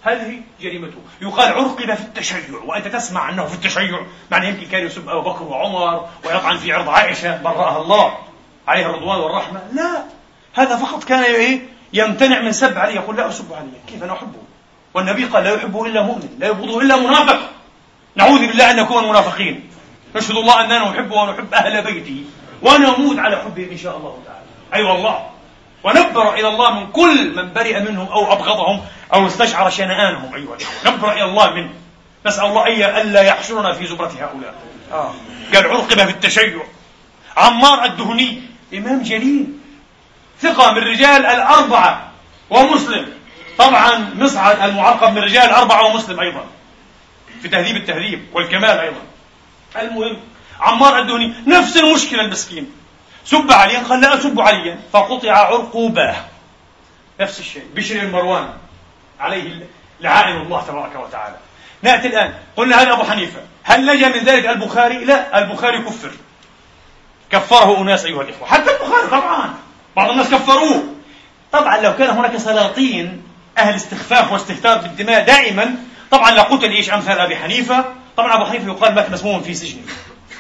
هذه 0.04 0.42
جريمته. 0.62 0.98
يقال 1.22 1.54
عرقب 1.54 1.94
في 1.96 2.04
التشيع 2.04 2.60
وأنت 2.66 2.88
تسمع 2.88 3.30
أنه 3.30 3.46
في 3.46 3.54
التشيع. 3.54 4.02
معنى 4.32 4.48
يمكن 4.48 4.68
كان 4.68 4.86
يسب 4.86 5.10
أبو 5.10 5.30
بكر 5.30 5.44
وعمر 5.44 6.08
ويطعن 6.26 6.58
في 6.58 6.74
عرض 6.74 6.90
عائشة 6.90 7.42
برأها 7.42 7.82
الله 7.82 8.18
عليه 8.68 8.86
الرضوان 8.86 9.20
والرحمة. 9.20 9.62
لا 9.74 10.04
هذا 10.54 10.76
فقط 10.76 11.04
كان 11.04 11.24
إيه؟ 11.24 11.79
يمتنع 11.94 12.42
من 12.42 12.52
سب 12.52 12.78
علي 12.78 12.96
يقول 12.96 13.18
لا 13.18 13.30
أسب 13.30 13.54
علي. 13.54 13.68
كيف 13.88 14.04
أنا 14.04 14.14
أحبه؟ 14.14 14.40
والنبي 14.94 15.26
قال 15.26 15.44
لا 15.44 15.56
يحبه 15.56 15.86
إلا 15.86 16.02
مؤمن 16.02 16.30
لا 16.40 16.48
يبغضه 16.48 16.82
إلا 16.82 16.96
منافق. 16.96 17.40
نعوذ 18.16 18.48
بالله 18.48 18.72
أن 18.72 18.76
نكون 18.76 19.10
منافقين. 19.10 19.70
نشهد 20.16 20.36
الله 20.36 20.64
أننا 20.64 20.90
نحبه 20.90 21.16
ونحب 21.16 21.54
أهل 21.54 21.84
بيته 21.84 22.24
ونموت 22.62 23.20
على 23.20 23.38
حبه 23.38 23.72
إن 23.72 23.78
شاء 23.78 23.98
الله 23.98 24.18
تعالى. 24.26 24.46
أي 24.74 24.80
أيوة 24.80 24.94
والله. 24.94 25.30
ونبرأ 25.84 26.34
إلى 26.34 26.48
الله 26.48 26.80
من 26.80 26.92
كل 26.92 27.36
من 27.36 27.54
برئ 27.54 27.80
منهم 27.80 28.08
أو 28.08 28.34
أبغضهم 28.34 28.82
أو 29.14 29.28
استشعر 29.28 29.70
شنآنهم. 29.70 30.36
أيها 30.36 30.56
الإخوة 30.56 30.94
نبرأ 30.94 31.14
إلى 31.14 31.24
الله 31.24 31.54
منه. 31.54 31.70
نسأل 32.26 32.46
الله 32.46 32.68
أن 32.68 33.08
ألا 33.08 33.22
يحشرنا 33.22 33.74
في 33.74 33.88
زمرة 33.88 34.12
هؤلاء. 34.20 34.54
آه. 34.92 35.14
قال 35.54 35.68
عرقب 35.68 35.98
في 35.98 36.10
التشيع 36.10 36.64
عمار 37.38 37.86
الدهني 37.86 38.42
إمام 38.74 39.04
جليل. 39.04 39.59
ثقة 40.42 40.72
من 40.72 40.78
رجال 40.78 41.26
الأربعة 41.26 42.12
ومسلم. 42.50 43.14
طبعا 43.58 44.14
مصعد 44.16 44.60
المعقب 44.62 45.12
من 45.14 45.18
رجال 45.18 45.44
الأربعة 45.44 45.86
ومسلم 45.86 46.20
أيضا. 46.20 46.46
في 47.42 47.50
تهذيب 47.50 47.76
التهذيب 47.76 48.26
والكمال 48.34 48.80
أيضا. 48.80 49.02
المهم 49.82 50.18
عمار 50.60 51.00
الدهني 51.00 51.34
نفس 51.48 51.78
المشكلة 51.78 52.22
المسكين. 52.22 52.72
سب 53.26 53.52
عليا 53.52 53.80
قال 53.80 54.02
لا 54.02 54.16
أسب 54.16 54.40
عليا. 54.40 54.80
فقطع 54.94 55.32
عرقوباه 55.32 56.16
نفس 57.20 57.40
الشيء. 57.40 57.66
بشر 57.76 57.96
المروان 57.96 58.54
عليه 59.20 59.68
لعائن 60.02 60.36
الله 60.36 60.62
تبارك 60.62 60.96
وتعالى. 60.96 61.36
نأتي 61.82 62.08
الآن. 62.08 62.34
قلنا 62.58 62.82
هذا 62.82 62.94
أبو 62.94 63.04
حنيفة 63.04 63.40
هل 63.64 63.86
نجا 63.86 64.08
من 64.08 64.24
ذلك 64.24 64.46
البخاري؟ 64.46 65.06
لا 65.06 65.40
البخاري 65.40 65.78
كفر. 65.78 66.12
كفره 67.32 67.82
أناس 67.82 68.06
أيها 68.06 68.22
الإخوة. 68.22 68.48
حتى 68.48 68.72
البخاري 68.72 69.08
طبعا. 69.08 69.54
بعض 70.00 70.10
الناس 70.10 70.30
كفروه. 70.32 70.84
طبعا 71.52 71.78
لو 71.78 71.96
كان 71.96 72.10
هناك 72.10 72.38
سلاطين 72.38 73.24
أهل 73.58 73.76
استخفاف 73.76 74.32
واستهتار 74.32 74.78
بالدماء 74.78 75.26
دائما 75.26 75.76
طبعا 76.12 76.32
لقتل 76.32 76.70
إيش 76.70 76.94
أمثال 76.94 77.20
أبي 77.20 77.36
حنيفة؟ 77.36 77.86
طبعا 78.18 78.36
أبو 78.36 78.46
حنيفة 78.46 78.68
يقال 78.68 78.96
مات 78.96 79.12
مسموما 79.12 79.42
في 79.42 79.54
سجنه. 79.54 79.82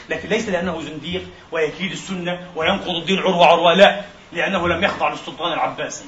لكن 0.10 0.30
ليس 0.30 0.50
لأنه 0.50 0.82
زنديق 0.82 1.24
ويكيد 1.52 1.92
السنة 1.92 2.40
وينقض 2.56 2.90
الدين 2.90 3.20
عروة 3.20 3.46
عروة 3.46 3.74
لا 3.74 4.02
لأنه 4.34 4.68
لم 4.68 4.84
يخضع 4.84 5.10
للسلطان 5.10 5.54
العباسي. 5.54 6.06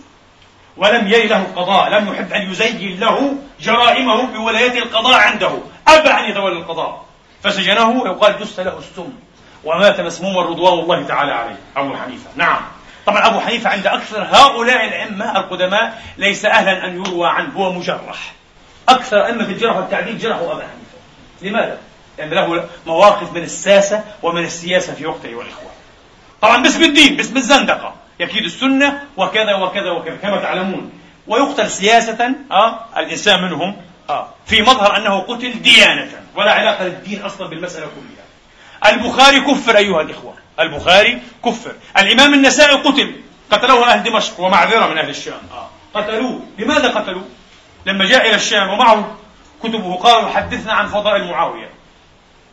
ولم 0.78 1.08
يلي 1.08 1.28
له 1.28 1.42
القضاء 1.42 1.90
لم 1.90 2.14
يحب 2.14 2.34
أن 2.34 2.52
يزين 2.52 3.00
له 3.00 3.36
جرائمه 3.62 4.26
بولاية 4.26 4.80
القضاء 4.80 5.20
عنده. 5.20 5.52
أبى 5.88 6.10
أن 6.10 6.32
يتولى 6.32 6.58
القضاء. 6.58 7.06
فسجنه 7.44 8.04
يقال 8.06 8.40
دس 8.40 8.60
له 8.60 8.78
السم. 8.78 9.10
ومات 9.64 10.02
مسموما 10.02 10.42
رضوان 10.42 10.80
الله 10.80 11.04
تعالى 11.04 11.32
عليه 11.32 11.58
أبو 11.78 11.98
حنيفة. 11.98 12.30
نعم. 12.36 12.62
طبعا 13.06 13.28
أبو 13.28 13.40
حنيفة 13.40 13.70
عند 13.70 13.88
أكثر 13.88 14.24
هؤلاء 14.24 14.86
الأئمة 14.88 15.40
القدماء 15.40 16.02
ليس 16.18 16.46
أهلا 16.46 16.86
أن 16.86 16.96
يروى 16.96 17.28
عنه 17.28 17.54
هو 17.54 17.74
مجرح. 17.74 18.34
أكثر 18.90 19.26
أئمة 19.26 19.44
الجرح 19.44 19.76
والتعديل 19.76 20.18
جرحوا 20.18 20.54
أبا 20.54 20.62
حنيفة. 20.62 20.98
لماذا؟ 21.42 21.78
لأن 22.18 22.30
له 22.30 22.70
مواقف 22.86 23.34
من 23.34 23.44
الساسة 23.44 24.04
ومن 24.24 24.44
السياسة 24.44 24.94
في 24.94 25.06
وقته 25.06 25.36
والإخوة. 25.36 25.72
طبعا 26.42 26.64
باسم 26.64 26.84
الدين 26.84 27.16
باسم 27.16 27.38
الزندقة. 27.38 27.96
يكيد 28.20 28.44
السنة 28.44 29.04
وكذا 29.18 29.56
وكذا 29.56 29.92
وكذا 29.92 30.16
كما 30.16 30.38
تعلمون. 30.38 30.92
ويقتل 31.28 31.70
سياسة 31.70 32.36
آه 32.52 32.86
الإنسان 32.98 33.44
منهم 33.44 33.78
آه 34.10 34.28
في 34.46 34.62
مظهر 34.62 34.98
أنه 34.98 35.20
قتل 35.20 35.62
ديانة. 35.62 36.10
ولا 36.36 36.52
علاقة 36.52 36.86
للدين 36.86 37.22
أصلا 37.22 37.48
بالمسألة 37.48 37.86
كلها. 37.86 38.26
البخاري 38.86 39.40
كفر 39.40 39.78
أيها 39.78 40.02
الإخوة. 40.02 40.34
البخاري 40.60 41.22
كفر. 41.46 41.72
الإمام 41.98 42.34
النسائي 42.34 42.76
قتل. 42.76 43.16
قتلوه 43.52 43.92
أهل 43.92 44.04
دمشق 44.04 44.40
ومعذرة 44.40 44.88
من 44.88 44.98
أهل 44.98 45.10
الشام. 45.10 45.42
آه. 45.54 45.70
قتلوه. 45.94 46.42
لماذا 46.58 46.88
قتلوه؟ 46.90 47.26
لما 47.86 48.06
جاء 48.06 48.28
إلى 48.28 48.36
الشام 48.36 48.70
ومعه 48.70 49.18
كتبه 49.64 49.96
قالوا 49.96 50.30
حدثنا 50.30 50.74
عن 50.74 50.88
فضائل 50.88 51.32
معاوية 51.32 51.70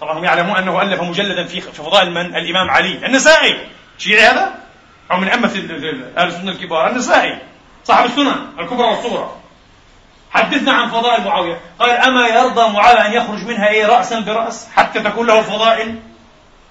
طبعا 0.01 0.19
هم 0.19 0.25
يعلمون 0.25 0.57
أنه 0.57 0.83
ألف 0.83 1.03
مجلدا 1.03 1.45
في 1.45 1.61
فضائل 1.61 2.11
من 2.11 2.37
الإمام 2.37 2.71
علي. 2.71 3.07
النسائي. 3.07 3.67
شيعي 3.99 4.27
هذا؟ 4.27 4.55
أو 5.11 5.17
من 5.17 5.29
أمة 5.29 5.49
أهل 6.17 6.29
السنة 6.29 6.51
الكبار. 6.51 6.91
النسائي. 6.91 7.39
صاحب 7.85 8.05
السنن 8.05 8.47
الكبرى 8.59 8.87
والصغرى. 8.87 9.37
حدثنا 10.31 10.73
عن 10.73 10.89
فضائل 10.89 11.25
معاوية 11.25 11.61
قال 11.79 11.91
أما 11.91 12.29
يرضى 12.29 12.73
معاوية 12.73 13.07
أن 13.07 13.13
يخرج 13.13 13.45
منها 13.45 13.69
إيه؟ 13.69 13.87
رأسا 13.87 14.21
برأس. 14.21 14.69
حتى 14.77 15.01
تكون 15.01 15.27
له 15.27 15.43
فضائل 15.43 16.01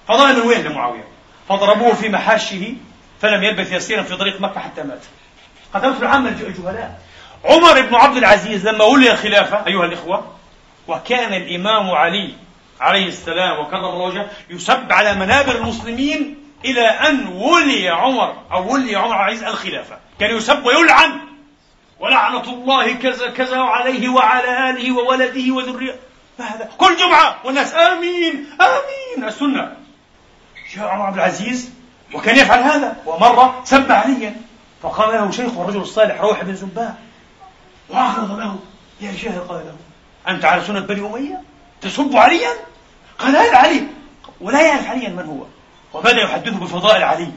فضائل 0.08 0.36
من 0.36 0.46
وين 0.46 0.64
لمعاوية. 0.64 1.04
فضربوه 1.48 1.94
في 1.94 2.08
محاشه 2.08 2.74
فلم 3.20 3.44
يلبث 3.44 3.72
يسيرا 3.72 4.02
في 4.02 4.16
طريق 4.16 4.40
مكة 4.40 4.60
حتى 4.60 4.82
مات. 4.82 5.04
قتلت 5.74 6.02
العامة 6.02 6.28
الجهلاء. 6.28 7.00
عمر 7.44 7.80
بن 7.80 7.94
عبد 7.94 8.16
العزيز 8.16 8.68
لما 8.68 8.84
ولي 8.84 9.12
الخلافة 9.12 9.66
أيها 9.66 9.84
الإخوة 9.84 10.32
وكان 10.88 11.34
الإمام 11.34 11.90
علي 11.90 12.34
عليه 12.80 13.06
السلام 13.06 13.60
وكرم 13.60 13.84
الله 13.84 14.04
وجهه 14.04 14.30
يسب 14.50 14.92
على 14.92 15.14
منابر 15.14 15.56
المسلمين 15.56 16.38
إلى 16.64 16.82
أن 16.82 17.26
ولي 17.26 17.88
عمر 17.88 18.36
أو 18.52 18.72
ولي 18.72 18.96
عمر 18.96 19.16
العزيز 19.16 19.42
الخلافة. 19.42 19.98
كان 20.20 20.36
يسب 20.36 20.66
ويلعن. 20.66 21.20
ولعنة 22.00 22.52
الله 22.52 22.92
كذا 22.92 23.30
كذا 23.30 23.58
عليه 23.58 24.08
وعلى 24.08 24.70
آله 24.70 24.92
وولده 24.92 25.54
وذريته. 25.54 25.98
فهذا 26.38 26.68
كل 26.78 26.96
جمعة 26.96 27.36
والناس 27.44 27.74
آمين 27.74 28.46
آمين. 28.60 29.28
السنة. 29.28 29.76
جاء 30.74 30.88
عمر 30.88 31.06
عبد 31.06 31.16
العزيز 31.16 31.70
وكان 32.14 32.36
يفعل 32.36 32.58
هذا 32.58 32.96
ومرة 33.06 33.60
سب 33.64 33.92
عليا. 33.92 34.36
فقال 34.82 35.14
له 35.14 35.30
شيخ 35.30 35.58
الرجل 35.58 35.80
الصالح 35.80 36.20
روح 36.20 36.44
بن 36.44 36.54
زباء 36.54 36.96
وعرض 37.90 38.38
له 38.38 38.58
يا 39.00 39.12
جاهل 39.12 39.40
قال 39.40 39.58
له 39.58 39.76
أنت 40.28 40.44
على 40.44 40.64
سنة 40.64 40.80
بني 40.80 41.06
أمية؟ 41.06 41.42
تسب 41.80 42.16
عليا؟ 42.16 42.50
قال 43.18 43.36
هذا 43.36 43.56
علي. 43.56 43.86
ولا 44.40 44.62
يعرف 44.62 44.86
عليا 44.86 45.08
من 45.08 45.24
هو. 45.24 45.46
وبدأ 45.98 46.20
يحدثه 46.20 46.58
بفضائل 46.58 47.02
علي. 47.02 47.32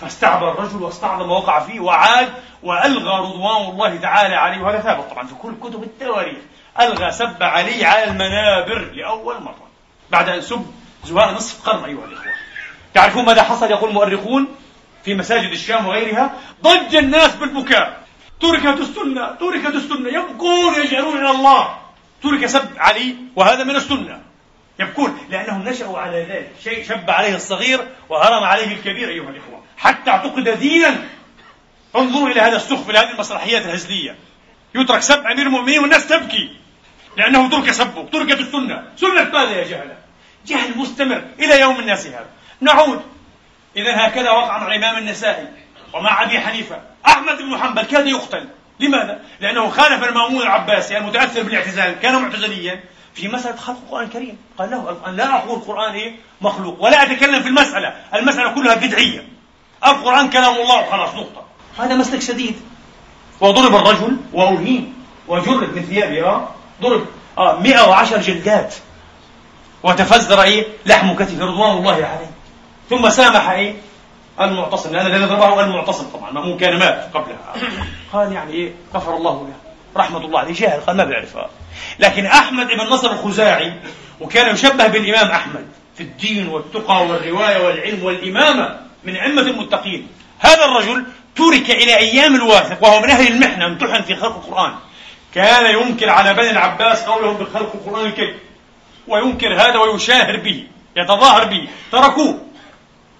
فاستعبر 0.00 0.52
الرجل 0.52 0.82
واستعظم 0.82 1.30
وقع 1.30 1.60
فيه 1.60 1.80
وعاد 1.80 2.28
وألغى 2.62 3.18
رضوان 3.18 3.70
الله 3.70 3.96
تعالى 3.96 4.34
عليه. 4.34 4.62
وهذا 4.62 4.80
ثابت 4.80 5.10
طبعا 5.10 5.26
في 5.26 5.34
كل 5.34 5.54
كتب 5.62 5.82
التواريخ. 5.82 6.38
ألغى 6.80 7.12
سب 7.12 7.42
علي 7.42 7.84
على 7.84 8.04
المنابر 8.04 8.78
لأول 8.78 9.42
مرة. 9.42 9.68
بعد 10.10 10.28
أن 10.28 10.40
سب 10.40 10.66
زواء 11.04 11.34
نصف 11.34 11.68
قرن 11.68 11.84
أيها 11.84 12.04
الإخوة. 12.04 12.32
تعرفون 12.98 13.24
ماذا 13.24 13.42
حصل؟ 13.42 13.70
يقول 13.70 13.90
المؤرخون 13.90 14.48
في 15.04 15.14
مساجد 15.14 15.50
الشام 15.50 15.86
وغيرها 15.86 16.32
ضج 16.62 16.96
الناس 16.96 17.34
بالبكاء. 17.34 18.02
تركت 18.40 18.80
السنة 18.80 19.32
تركت 19.40 19.74
السنة. 19.74 20.08
يبكون 20.08 20.74
يجأرون 20.74 21.18
إلى 21.18 21.30
الله. 21.30 21.78
ترك 22.22 22.46
سب 22.46 22.68
علي 22.76 23.16
وهذا 23.36 23.64
من 23.64 23.76
السنة. 23.76 24.20
يبكون 24.78 25.18
لأنهم 25.30 25.68
نشأوا 25.68 25.98
على 25.98 26.22
ذلك. 26.22 26.50
شيء 26.64 26.84
شب 26.84 27.10
عليه 27.10 27.34
الصغير 27.34 27.88
وهرم 28.08 28.44
عليه 28.44 28.66
الكبير 28.66 29.08
أيها 29.08 29.30
الإخوة. 29.30 29.62
حتى 29.76 30.10
اعتقد 30.10 30.48
دينا. 30.48 31.04
انظروا 31.96 32.28
إلى 32.28 32.40
هذا 32.40 32.56
السخف 32.56 32.90
إلى 32.90 32.98
هذه 32.98 33.10
المسرحيات 33.10 33.62
الهزلية. 33.64 34.16
يترك 34.74 35.02
سب 35.02 35.26
أمير 35.26 35.46
المؤمنين 35.46 35.78
والناس 35.78 36.06
تبكي. 36.08 36.56
لأنه 37.16 37.48
ترك 37.50 37.70
سبه 37.70 38.08
تركت 38.12 38.40
السنة. 38.40 38.82
سنة 38.96 39.24
ماذا 39.24 39.50
يا 39.50 39.64
جهلة؟ 39.64 39.96
جهل 40.46 40.78
مستمر 40.78 41.22
إلى 41.38 41.60
يوم 41.60 41.80
الناس 41.80 42.06
هذا. 42.06 42.37
نعود. 42.60 43.00
إذا 43.76 44.06
هكذا 44.06 44.30
وقع 44.30 44.58
مع 44.58 44.66
الإمام 44.66 44.98
النسائي 44.98 45.48
ومع 45.94 46.22
أبي 46.22 46.40
حنيفة. 46.40 46.80
أحمد 47.06 47.38
بن 47.38 47.58
حنبل 47.58 47.82
كاد 47.82 48.06
يقتل. 48.06 48.48
لماذا؟ 48.80 49.20
لأنه 49.40 49.70
خالف 49.70 50.04
المأمون 50.04 50.42
العباسي 50.42 50.98
المتأثر 50.98 51.42
بالاعتزال 51.42 52.00
كان 52.02 52.22
معتزليا 52.22 52.80
في 53.14 53.28
مسألة 53.28 53.56
خلق 53.56 53.76
القرآن 53.84 54.04
الكريم. 54.04 54.38
قال 54.58 54.70
له 54.70 54.90
الآن 54.90 55.16
لا 55.16 55.36
أقول 55.36 55.58
القرآن 55.58 55.92
إيه؟ 55.92 56.16
مخلوق 56.40 56.82
ولا 56.82 57.02
أتكلم 57.02 57.42
في 57.42 57.48
المسألة. 57.48 57.94
المسألة 58.14 58.52
كلها 58.52 58.74
بدعية. 58.74 59.28
القرآن 59.86 60.30
كلام 60.30 60.54
الله. 60.54 60.88
وخلاص 60.88 61.14
نقطة. 61.14 61.44
هذا 61.78 61.94
مسلك 61.94 62.22
سديد 62.22 62.60
وضرب 63.40 63.74
الرجل 63.74 64.16
وأهين 64.32 64.94
وجرد 65.28 65.76
من 65.76 65.82
ثيابه 65.82 66.26
آه. 66.26 66.48
ضرب 66.82 67.06
آه 67.38 67.60
110 67.60 68.18
جلدات. 68.18 68.74
وتفزر 69.82 70.42
إيه؟ 70.42 70.66
لحم 70.86 71.14
كتفه 71.14 71.44
رضوان 71.44 71.70
الله 71.70 71.94
عليه. 71.94 72.30
ثم 72.90 73.10
سامح 73.10 73.50
إيه؟ 73.50 73.74
المعتصم 74.40 74.92
لأن 74.92 75.06
الذي 75.06 75.24
ضربه 75.24 75.64
المعتصم 75.64 76.04
طبعا 76.04 76.30
مأمون 76.30 76.58
كان 76.58 76.78
مات 76.78 77.10
قبلها. 77.14 77.54
قال 78.12 78.32
يعني 78.32 78.52
إيه؟ 78.52 78.72
غفر 78.94 79.16
الله 79.16 79.32
له. 79.32 79.54
رحمة 79.96 80.18
الله 80.18 80.38
عليه. 80.38 80.54
جاهل 80.54 80.80
قال 80.80 80.96
ما 80.96 81.04
بيعرفها 81.04 81.50
لكن 81.98 82.26
أحمد 82.26 82.66
بن 82.66 82.86
نصر 82.90 83.10
الخزاعي 83.10 83.72
وكان 84.20 84.54
يشبه 84.54 84.86
بالإمام 84.86 85.30
أحمد 85.30 85.66
في 85.96 86.02
الدين 86.02 86.48
والتقى 86.48 87.06
والرواية 87.06 87.66
والعلم 87.66 88.04
والإمامة 88.04 88.80
من 89.04 89.16
أئمة 89.16 89.42
المتقين. 89.42 90.08
هذا 90.38 90.64
الرجل 90.64 91.04
ترك 91.36 91.70
إلى 91.70 91.96
أيام 91.96 92.34
الواثق 92.34 92.84
وهو 92.84 93.00
من 93.00 93.10
أهل 93.10 93.32
المحنة 93.32 93.66
امتحن 93.66 94.02
في 94.02 94.16
خلق 94.16 94.36
القرآن. 94.36 94.74
كان 95.34 95.80
ينكر 95.80 96.10
على 96.10 96.34
بني 96.34 96.50
العباس 96.50 97.02
قولهم 97.02 97.36
بخلق 97.36 97.72
القرآن 97.74 98.06
الكريم 98.06 98.38
وينكر 99.08 99.54
هذا 99.54 99.78
ويشاهر 99.78 100.36
به 100.36 100.64
يتظاهر 100.96 101.44
به. 101.44 101.68
تركوه. 101.92 102.47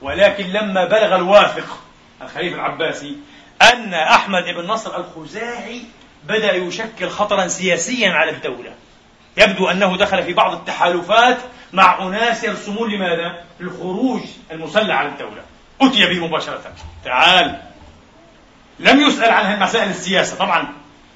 ولكن 0.02 0.46
لما 0.46 0.84
بلغ 0.84 1.16
الواثق 1.16 1.78
الخليفة 2.22 2.56
العباسي 2.56 3.16
أن 3.62 3.94
أحمد 3.94 4.44
بن 4.44 4.66
نصر 4.66 4.96
الخزاعي 4.96 5.82
بدأ 6.24 6.52
يشكل 6.52 7.08
خطرا 7.08 7.48
سياسيا 7.48 8.10
على 8.10 8.30
الدولة. 8.30 8.74
يبدو 9.36 9.68
أنه 9.68 9.96
دخل 9.96 10.22
في 10.22 10.32
بعض 10.32 10.52
التحالفات 10.52 11.38
مع 11.72 12.06
أناس 12.06 12.44
يرسمون 12.44 12.90
لماذا؟ 12.90 13.44
الخروج 13.60 14.20
المسلح 14.50 14.96
على 14.96 15.08
الدولة. 15.08 15.42
أتي 15.80 16.06
به 16.06 16.26
مباشرة. 16.26 16.60
تعال. 17.04 17.60
لم 18.78 19.00
يسأل 19.00 19.30
عن 19.30 19.60
مسائل 19.60 19.90
السياسة. 19.90 20.36
طبعا 20.36 20.68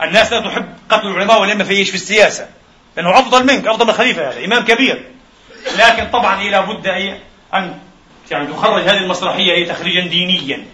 الناس 0.03 0.33
لا 0.33 0.41
تحب 0.41 0.75
قتل 0.89 1.07
العلماء 1.07 1.41
ولما 1.41 1.65
في 1.65 1.85
في 1.85 1.95
السياسة. 1.95 2.49
لأنه 2.97 3.19
أفضل 3.19 3.47
منك 3.47 3.67
أفضل 3.67 3.85
من 3.85 3.91
الخليفة 3.91 4.31
هذا 4.31 4.45
إمام 4.45 4.65
كبير. 4.65 5.11
لكن 5.79 6.11
طبعا 6.11 6.41
إيه 6.41 6.51
لابد 6.51 6.87
أن 7.55 7.79
يعني 8.33 8.47
تخرج 8.47 8.83
هذه 8.83 8.97
المسرحية 8.97 9.53
إيه 9.53 9.69
تخريجا 9.69 10.01
دينيا. 10.01 10.67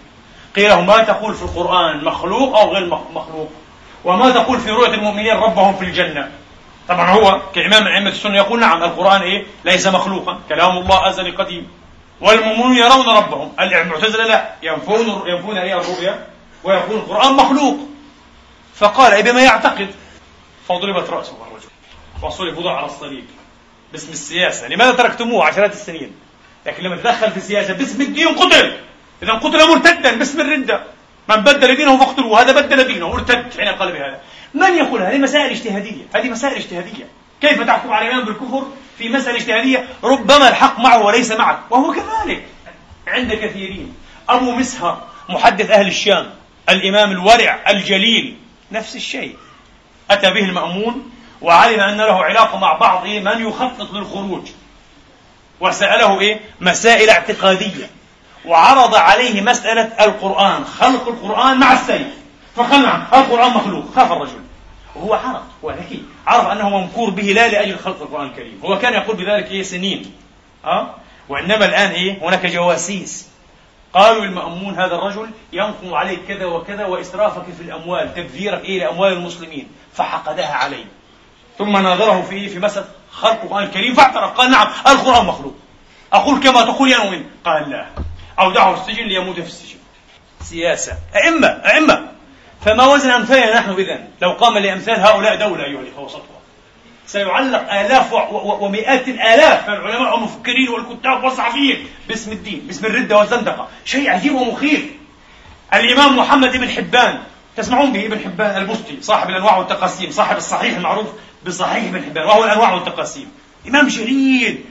قيل 0.57 0.69
له 0.69 0.81
ما 0.81 0.99
تقول 0.99 1.35
في 1.35 1.43
القرآن 1.43 2.05
مخلوق 2.05 2.59
أو 2.59 2.73
غير 2.75 2.87
مخلوق؟ 3.15 3.51
وما 4.05 4.31
تقول 4.31 4.61
في 4.61 4.71
رؤية 4.71 4.95
المؤمنين 4.95 5.37
ربهم 5.37 5.77
في 5.77 5.85
الجنة؟ 5.85 6.31
طبعا 6.89 7.11
هو 7.11 7.41
كإمام 7.55 7.87
أئمة 7.87 8.11
السنة 8.11 8.37
يقول 8.37 8.61
نعم 8.61 8.83
القرآن 8.83 9.23
إيه؟ 9.23 9.47
ليس 9.65 9.87
مخلوقا. 9.87 10.39
كلام 10.49 10.79
الله 10.79 11.09
أزلي 11.09 11.31
قديم. 11.31 11.69
والمؤمنون 12.21 12.77
يرون 12.77 13.09
ربهم. 13.09 13.53
المعتزلة 13.61 14.27
لا 14.27 14.55
ينفون 14.63 15.23
ينفون 15.27 15.59
إيه 15.59 15.81
الرؤيا؟ 15.81 16.27
ويقول 16.65 16.97
القرآن 16.99 17.35
مخلوق. 17.35 17.77
فقال 18.75 19.13
إيه 19.13 19.23
بما 19.23 19.43
يعتقد. 19.43 19.91
فضربت 20.69 21.11
رأسه 21.11 21.33
الرجل. 21.51 21.69
وصلب 22.23 22.59
وضع 22.59 22.77
على 22.77 22.87
الصليب 22.87 23.25
باسم 23.93 24.13
السياسة. 24.13 24.69
لماذا 24.69 24.93
تركتموه 24.93 25.45
عشرات 25.45 25.73
السنين؟ 25.73 26.28
لكن 26.69 26.83
لما 26.83 26.97
تدخل 26.97 27.31
في 27.31 27.37
السياسة 27.37 27.75
باسم 27.75 28.03
الدين 28.03 28.29
قتل. 28.29 28.77
إذا 29.23 29.33
قتل 29.33 29.69
مرتدا 29.69 30.17
باسم 30.17 30.41
الردة 30.41 30.81
من 31.29 31.37
بدل 31.37 31.77
دينه 31.77 31.99
فاقتلوه 31.99 32.41
هذا 32.41 32.53
بدل 32.53 32.85
دينه. 32.85 33.09
مرتد 33.09 33.47
حين 33.59 33.69
قال 33.69 33.93
بهذا 33.93 34.21
من 34.55 34.77
يقول 34.77 35.03
هذه 35.03 35.19
مسائل 35.19 35.51
اجتهادية؟ 35.51 36.05
هذه 36.15 36.29
مسائل 36.29 36.57
اجتهادية. 36.57 37.09
كيف 37.41 37.63
تحكم 37.63 37.93
على 37.93 38.07
الإمام 38.07 38.25
بالكفر 38.25 38.67
في 38.99 39.09
مسألة 39.09 39.37
اجتهادية؟ 39.37 39.89
ربما 40.05 40.49
الحق 40.49 40.81
معه 40.81 41.05
وليس 41.05 41.33
معك. 41.33 41.59
وهو 41.71 41.93
كذلك. 41.93 42.45
عند 43.07 43.35
كثيرين. 43.35 43.95
أبو 44.29 44.51
مسهر 44.51 45.07
محدث 45.29 45.71
أهل 45.71 45.87
الشام 45.87 46.31
الإمام 46.69 47.11
الورع 47.11 47.61
الجليل. 47.69 48.37
نفس 48.73 48.97
الشيء. 48.97 49.37
أتى 50.11 50.31
به 50.31 50.45
المأمون 50.45 51.11
وعلم 51.41 51.81
أن 51.81 51.97
له 51.97 52.25
علاقة 52.25 52.59
مع 52.59 52.73
بعض 52.73 53.07
من 53.07 53.47
يخطط 53.49 53.93
للخروج. 53.93 54.49
وسأله 55.61 56.21
إيه؟ 56.21 56.41
مسائل 56.61 57.11
اعتقادية. 57.11 57.91
وعرض 58.45 58.95
عليه 58.95 59.41
مسألة 59.41 59.91
القرآن 60.01 60.65
خلق 60.65 61.09
القرآن 61.09 61.61
مع 61.61 61.73
السيف. 61.73 62.07
فقال 62.57 62.83
نعم 62.83 63.05
القرآن 63.15 63.51
مخلوق 63.51 63.85
خاف 63.97 64.13
الرجل. 64.13 64.41
وهو 64.97 65.15
عرف 65.15 65.43
هو 65.65 65.75
عرف 66.27 66.47
أنه 66.47 66.69
ممكور 66.69 67.11
به 67.11 67.23
لا 67.23 67.49
لأجل 67.49 67.79
خلق 67.79 68.03
القرآن 68.03 68.27
الكريم. 68.27 68.61
هو 68.65 68.79
كان 68.79 68.93
يقول 68.93 69.17
بذلك 69.17 69.51
إيه؟ 69.51 69.63
سنين. 69.63 70.13
أه؟ 70.65 70.95
وإنما 71.29 71.65
الآن 71.65 71.91
إيه؟ 71.91 72.19
هناك 72.23 72.47
جواسيس. 72.47 73.29
قالوا 73.95 74.25
للمأمون 74.25 74.75
هذا 74.75 74.95
الرجل 74.95 75.31
ينقم 75.53 75.95
عليك 75.95 76.21
كذا 76.29 76.45
وكذا 76.45 76.87
وإسرافك 76.87 77.45
في 77.59 77.63
الأموال 77.63 78.15
تبذيرك 78.15 78.65
إيه؟ 78.65 78.81
لأموال 78.81 79.13
المسلمين. 79.13 79.69
فحقدها 79.95 80.55
عليه. 80.55 80.85
ثم 81.59 81.77
ناظره 81.77 82.23
في 82.23 82.49
في 82.49 82.59
مسألة 82.59 82.87
خلق 83.19 83.43
القرآن 83.43 83.65
الكريم 83.65 83.95
فاعترف 83.95 84.31
قال 84.31 84.51
نعم 84.51 84.67
القرآن 84.87 85.27
مخلوق. 85.27 85.55
أقول 86.13 86.41
كما 86.41 86.63
تقول 86.63 86.91
يا 86.91 86.99
مؤمن. 86.99 87.25
قال 87.45 87.71
لا. 87.71 87.87
أودعه 88.41 88.75
السجن 88.75 89.05
ليموت 89.05 89.35
في 89.35 89.47
السجن. 89.47 89.79
سياسة. 90.43 90.93
أئمة 91.17 91.49
أئمة. 91.49 92.09
فما 92.65 92.87
وزن 92.87 93.11
أمثالنا 93.11 93.59
نحن 93.59 93.71
إذا 93.71 93.99
لو 94.23 94.31
قام 94.33 94.59
لأمثال 94.59 95.01
هؤلاء 95.01 95.37
دولة 95.37 95.65
أيها 95.65 95.81
الإخوة 95.81 96.23
سيعلق 97.07 97.73
آلاف 97.73 98.13
ومئات 98.61 99.09
الآلاف 99.09 99.69
من 99.69 99.75
العلماء 99.75 100.15
والمفكرين 100.15 100.69
والكتاب 100.69 101.25
والصحفيين 101.25 101.87
باسم 102.09 102.33
الدين 102.33 102.61
باسم 102.67 102.87
الردة 102.87 103.19
والزندقة. 103.19 103.69
شيء 103.85 104.11
عجيب 104.11 104.35
ومخيف. 104.35 104.85
الإمام 105.75 106.19
محمد 106.19 106.57
بن 106.57 106.69
حبان 106.69 107.19
تسمعون 107.57 107.93
به 107.93 108.07
ابن 108.07 108.19
حبان 108.25 108.57
البستي 108.57 108.99
صاحب 109.03 109.31
الأنواع 109.31 109.57
والتقاسيم 109.57 110.11
صاحب 110.11 110.37
الصحيح 110.37 110.77
المعروف 110.77 111.07
بصحيح 111.49 111.85
ابن 111.85 112.05
حبان 112.05 112.25
وهو 112.25 112.45
الأنواع 112.45 112.75
والتقاسيم 112.75 113.33
إمام 113.69 113.89
جليل 113.89 114.65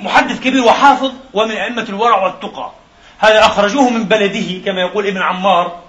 محدث 0.00 0.40
كبير 0.40 0.64
وحافظ 0.64 1.12
ومن 1.34 1.50
أئمة 1.50 1.86
الورع 1.88 2.24
والتقى. 2.24 2.72
هذا 3.18 3.46
أخرجوه 3.46 3.90
من 3.90 4.04
بلده 4.04 4.64
كما 4.64 4.80
يقول 4.80 5.06
ابن 5.06 5.22
عمار 5.22 5.80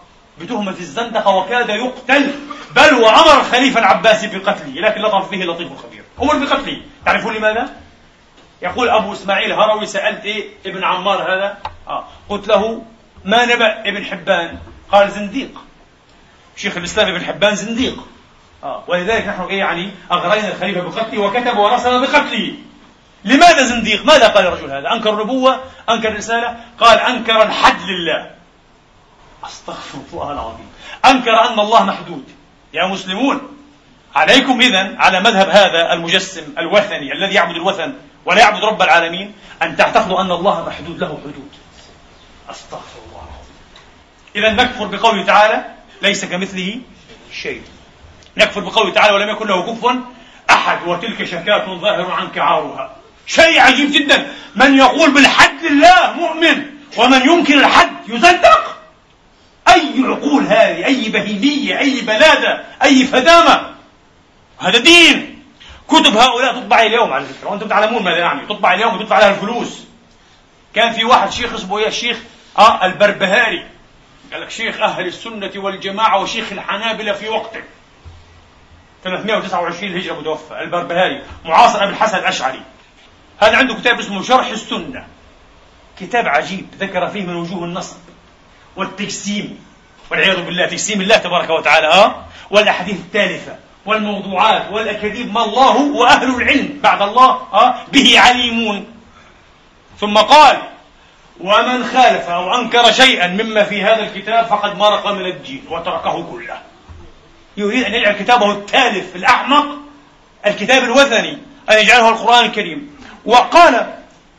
بتهمة 0.42 0.76
الزندقة 0.80 1.36
وكاد 1.36 1.70
يقتل 1.70 2.32
بل 2.76 2.94
وأمر 2.94 3.40
الخليفة 3.40 3.80
العباسي 3.80 4.28
بقتله 4.28 4.82
لكن 4.82 5.02
لطف 5.02 5.32
به 5.32 5.38
لطيف 5.38 5.68
خبير 5.84 6.04
أمر 6.22 6.46
بقتله. 6.46 6.82
تعرفون 7.06 7.34
لماذا؟ 7.34 7.70
يقول 8.62 8.90
أبو 8.90 9.14
إسماعيل 9.14 9.52
هروي 9.52 9.86
سألت 9.86 10.26
إيه؟ 10.26 10.50
ابن 10.66 10.84
عمار 10.84 11.22
هذا؟ 11.22 11.58
آه. 11.88 12.08
قلت 12.30 12.48
له 12.48 12.82
ما 13.26 13.46
نبأ 13.46 13.82
ابن 13.90 14.06
حبان؟ 14.06 14.58
قال 14.92 15.12
زنديق. 15.12 15.62
شيخ 16.56 16.78
الإسلام 16.78 17.16
ابن 17.16 17.26
حبان 17.26 17.56
زنديق. 17.56 18.04
آه. 18.64 18.84
ولذلك 18.88 19.28
نحن 19.28 19.42
إيه 19.42 19.60
يعني 19.60 19.92
أغرينا 20.12 20.48
الخليفة 20.48 20.82
بقتله 20.82 21.22
وكتب 21.22 21.58
ورسم 21.58 22.02
بقتله 22.02 22.54
لماذا 23.26 23.66
زنديق؟ 23.66 24.06
ماذا 24.06 24.28
قال 24.28 24.48
الرجل 24.48 24.72
هذا؟ 24.72 24.92
أنكر 24.92 25.14
النبوة؟ 25.14 25.60
أنكر 25.90 26.10
الرسالة؟ 26.10 26.58
قال 26.80 27.00
أنكر 27.00 27.44
الحد 27.44 27.82
لله 27.82 28.32
أستغفر 29.44 30.00
الله 30.14 30.32
العظيم 30.32 30.70
أنكر 31.06 31.32
أن 31.32 31.60
الله 31.60 31.84
محدود 31.84 32.24
يا 32.74 32.88
مسلمون 32.88 33.42
عليكم 34.16 34.62
إذا 34.62 34.96
على 34.98 35.20
مذهب 35.20 35.50
هذا 35.50 35.94
المجسم 35.94 36.54
الوثني 36.58 37.14
الذي 37.14 37.34
يعبد 37.34 37.56
الوثن 37.56 37.94
ولا 38.26 38.40
يعبد 38.40 38.64
رب 38.64 38.82
العالمين 38.82 39.34
أن 39.62 39.76
تعتقدوا 39.76 40.22
أن 40.22 40.32
الله 40.32 40.66
محدود 40.70 41.00
له 41.00 41.20
حدود 41.24 41.52
أستغفر 42.50 43.00
الله 43.08 43.24
العظيم 43.24 43.56
إذا 44.36 44.64
نكفر 44.64 44.86
بقوله 44.86 45.26
تعالى 45.26 45.66
ليس 46.02 46.26
كمثله 46.26 46.80
شيء 47.32 47.62
نكفر 48.40 48.60
بقوله 48.60 48.94
تعالى 48.94 49.14
ولم 49.14 49.30
يكن 49.30 49.48
له 49.48 49.74
كفوا 49.74 49.92
أحد 50.50 50.88
وتلك 50.88 51.24
شكاة 51.24 51.66
ظاهر 51.76 52.12
عنك 52.12 52.38
عارها. 52.38 52.96
شيء 53.28 53.60
عجيب 53.60 53.92
جدا. 53.92 54.28
من 54.56 54.78
يقول 54.78 55.12
بالحد 55.12 55.66
لله 55.66 56.14
مؤمن 56.14 56.66
ومن 56.98 57.22
ينكر 57.22 57.54
الحد 57.54 58.10
يزندق 58.10 58.78
أي 59.68 60.04
عقول 60.04 60.44
هذه؟ 60.44 60.86
أي 60.86 61.10
بهيمية؟ 61.10 61.80
أي 61.80 62.02
بلادة؟ 62.02 62.64
أي 62.84 63.04
فدامة؟ 63.04 63.76
هذا 64.60 64.78
دين. 64.78 65.44
كتب 65.88 66.18
هؤلاء 66.18 66.54
تطبع 66.54 66.82
اليوم 66.82 67.14
على 67.14 67.26
فكرة. 67.26 67.50
وأنتم 67.50 67.68
تعلمون 67.68 68.04
ماذا 68.04 68.18
يعني 68.18 68.42
تطبع 68.42 68.74
اليوم 68.74 68.96
وتدفع 68.96 69.16
عليها 69.16 69.30
الفلوس. 69.30 69.84
كان 70.74 70.94
في 70.94 71.04
واحد 71.04 71.32
شيخ 71.32 71.54
اسمه 71.54 71.80
إيه 71.80 71.88
الشيخ 71.88 72.18
آه 72.58 72.86
البربهاري. 72.86 73.66
قال 74.34 74.42
لك 74.42 74.50
شيخ 74.50 74.82
أهل 74.82 75.08
السنة 75.08 75.52
والجماعة 75.56 76.22
وشيخ 76.22 76.52
الحنابلة 76.52 77.14
في 77.14 77.30
وقته. 77.30 77.62
329 79.04 79.98
هجرة 79.98 80.14
متوفى 80.14 80.62
البربهاري 80.62 81.24
معاصر 81.46 81.84
أبي 81.84 81.92
الحسن 81.92 82.18
الأشعري. 82.18 82.62
هذا 83.40 83.58
عنده 83.58 83.74
كتاب 83.74 84.00
اسمه 84.00 84.24
شرح 84.24 84.48
السنة. 84.48 85.08
كتاب 86.00 86.28
عجيب 86.28 86.68
ذكر 86.80 87.08
فيه 87.08 87.22
من 87.22 87.36
وجوه 87.36 87.64
النصب 87.64 87.98
والتجسيم 88.76 89.60
والعياذ 90.12 90.42
بالله 90.42 90.66
تجسيم 90.66 91.02
الله 91.02 91.18
تبارك 91.18 91.50
وتعالى 91.50 91.88
آه 91.88 92.16
والأحاديث 92.52 92.96
التالفة 92.96 93.56
والموضوعات 93.86 94.72
والأكاذيب 94.72 95.34
ما 95.34 95.44
الله 95.44 95.78
وأهل 95.78 96.36
العلم 96.36 96.80
بعد 96.84 97.02
الله 97.02 97.30
آه 97.54 97.76
به 97.92 98.20
عليمون. 98.20 98.86
ثم 100.00 100.18
قال 100.18 100.58
ومن 101.40 101.84
خالف 101.84 102.30
أو 102.30 102.56
أنكر 102.56 102.92
شيئا 102.92 103.28
مما 103.28 103.64
في 103.64 103.84
هذا 103.84 104.04
الكتاب 104.04 104.46
فقد 104.46 104.78
مرق 104.78 105.08
من 105.08 105.26
الدين 105.26 105.66
وتركه 105.70 106.24
كله. 106.32 106.62
يريد 107.60 107.84
أن 107.84 107.94
يجعل 107.94 108.14
كتابه 108.14 108.52
التالف 108.52 109.16
الأحمق 109.16 109.66
الكتاب 110.46 110.84
الوثني 110.84 111.38
أن 111.70 111.78
يجعله 111.78 112.10
القرآن 112.10 112.46
الكريم. 112.46 112.96
وقال 113.26 113.94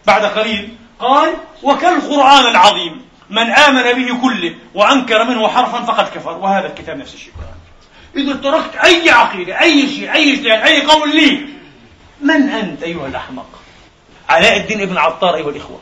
بعد 0.06 0.24
قليل 0.24 0.68
قال 0.98 1.34
وكالقرآن 1.62 2.46
العظيم؟ 2.46 3.02
من 3.30 3.50
آمن 3.50 3.82
به 3.82 4.20
كله 4.22 4.54
وأنكر 4.74 5.24
منه 5.24 5.48
حرفا 5.48 5.84
فقد 5.84 6.08
كفر. 6.08 6.38
وهذا 6.38 6.66
الكتاب 6.66 6.96
نفس 6.96 7.14
الشيء. 7.14 7.32
إذا 8.16 8.32
تركت 8.32 8.76
أي 8.76 9.10
عقيدة 9.10 9.60
أي 9.60 9.88
شيء 9.88 10.12
أي 10.12 10.34
اجتهاد 10.34 10.62
أي 10.66 10.86
قول 10.86 11.16
لي 11.16 11.48
من 12.20 12.48
أنت 12.48 12.82
أيها 12.82 13.06
الأحمق؟ 13.06 13.46
علاء 14.28 14.56
الدين 14.56 14.80
ابن 14.80 14.98
عطار 14.98 15.34
أيها 15.34 15.50
الإخوة 15.50 15.80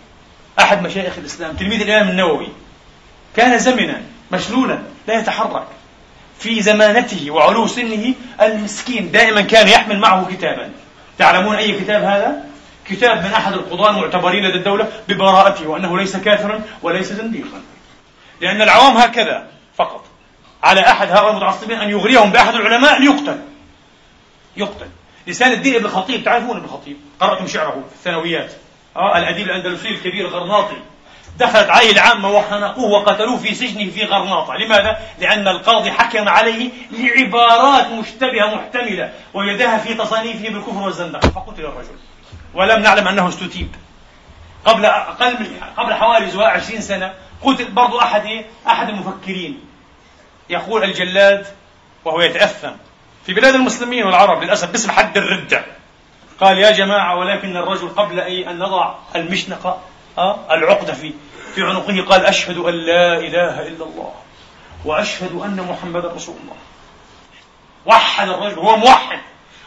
أحد 0.58 0.82
مشايخ 0.82 1.18
الإسلام 1.18 1.56
تلميذ 1.56 1.80
الإمام 1.80 2.08
النووي 2.08 2.48
كان 3.36 3.58
زمنا 3.58 4.02
مشلولا 4.32 4.78
لا 5.08 5.18
يتحرك. 5.20 5.66
في 6.38 6.62
زمانته 6.62 7.30
وعلو 7.30 7.66
سنه 7.66 8.14
المسكين 8.42 9.10
دائما 9.10 9.40
كان 9.40 9.68
يحمل 9.68 9.98
معه 9.98 10.28
كتابا. 10.30 10.70
تعلمون 11.18 11.56
أي 11.56 11.72
كتاب 11.72 12.02
هذا؟ 12.02 12.44
كتاب 12.88 13.24
من 13.24 13.32
أحد 13.32 13.52
القضاة 13.52 13.90
المعتبرين 13.90 14.44
لدى 14.44 14.58
الدولة 14.58 14.88
ببراءته 15.08 15.66
وأنه 15.66 15.98
ليس 15.98 16.16
كافرا 16.16 16.62
وليس 16.82 17.12
زنديقا. 17.12 17.62
لأن 18.40 18.62
العوام 18.62 18.96
هكذا 18.96 19.46
فقط. 19.76 20.04
على 20.62 20.80
أحد 20.80 21.08
هؤلاء 21.10 21.30
المتعصبين 21.30 21.78
أن 21.78 21.90
يغريهم 21.90 22.30
بأحد 22.30 22.54
العلماء 22.54 23.00
ليقتل 23.00 23.38
يقتل. 24.56 24.86
لسان 25.26 25.52
الدين 25.52 25.74
ابن 25.74 25.84
الخطيب 25.84 26.24
تعرفون 26.24 26.56
ابن 26.56 26.64
الخطيب 26.64 26.96
قرأتم 27.20 27.46
شعره 27.46 27.70
في 27.70 27.94
الثانويات. 27.94 28.52
آه 28.96 29.18
الأديب 29.18 29.46
الأندلسي 29.46 29.88
الكبير 29.88 30.28
الغرناطي 30.28 30.76
دخلت 31.38 31.70
عليه 31.70 31.92
العامة 31.92 32.30
وخنقوه 32.30 32.90
وقتلوه 32.90 33.36
في 33.36 33.54
سجنه 33.54 33.90
في 33.90 34.04
غرناطة. 34.04 34.54
لماذا؟ 34.54 34.98
لأن 35.18 35.48
القاضي 35.48 35.90
حكم 35.90 36.28
عليه 36.28 36.70
لعبارات 36.90 37.86
مشتبهة 37.86 38.54
محتملة 38.54 39.12
ويدها 39.34 39.78
في 39.78 39.94
تصانيفه 39.94 40.48
بالكفر 40.48 40.82
والزندقة. 40.82 41.28
فقتل 41.28 41.60
الرجل 41.64 41.96
ولم 42.54 42.82
نعلم 42.82 43.08
أنه 43.08 43.28
استتيب. 43.28 43.74
قبل 44.64 44.84
أقل 44.84 45.32
من 45.32 45.60
قبل 45.76 45.94
حوالي 45.94 46.44
20 46.44 46.80
سنة 46.80 47.14
قتل 47.42 47.70
برضو 47.70 48.00
أحد 48.00 48.26
إيه؟ 48.26 48.46
أحد 48.66 48.88
المفكرين. 48.88 49.60
يقول 50.50 50.84
الجلاد 50.84 51.46
وهو 52.04 52.20
يتأثم. 52.20 52.72
في 53.26 53.34
بلاد 53.34 53.54
المسلمين 53.54 54.06
والعرب 54.06 54.42
للأسف 54.42 54.70
باسم 54.70 54.90
حد 54.90 55.16
الردة 55.16 55.64
قال 56.40 56.58
يا 56.58 56.70
جماعة 56.70 57.16
ولكن 57.16 57.56
الرجل 57.56 57.88
قبل 57.88 58.20
أن 58.20 58.58
نضع 58.58 58.94
المشنقة 59.16 59.80
العقدة 60.50 60.92
في 60.92 61.12
في 61.54 61.62
عنقه. 61.62 62.02
قال 62.02 62.26
أشهد 62.26 62.56
أن 62.58 62.74
لا 62.74 63.18
إله 63.18 63.68
إلا 63.68 63.84
الله 63.84 64.12
وأشهد 64.84 65.32
أن 65.32 65.66
محمدا 65.70 66.08
رسول 66.08 66.36
الله. 66.42 66.56
وحد 67.86 68.28
الرجل 68.28 68.58
هو 68.58 68.76
موحد 68.76 69.18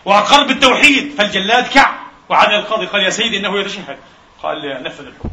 وأقر 0.06 0.44
بالتوحيد. 0.44 1.16
فالجلاد 1.18 1.68
كعب 1.68 1.94
وعاد 2.30 2.50
القاضي 2.54 2.86
قال 2.86 3.02
يا 3.02 3.10
سيدي 3.10 3.38
إنه 3.38 3.60
يتشهد. 3.60 3.98
قال 4.44 4.84
نفذ 4.84 5.06
الحكم. 5.06 5.30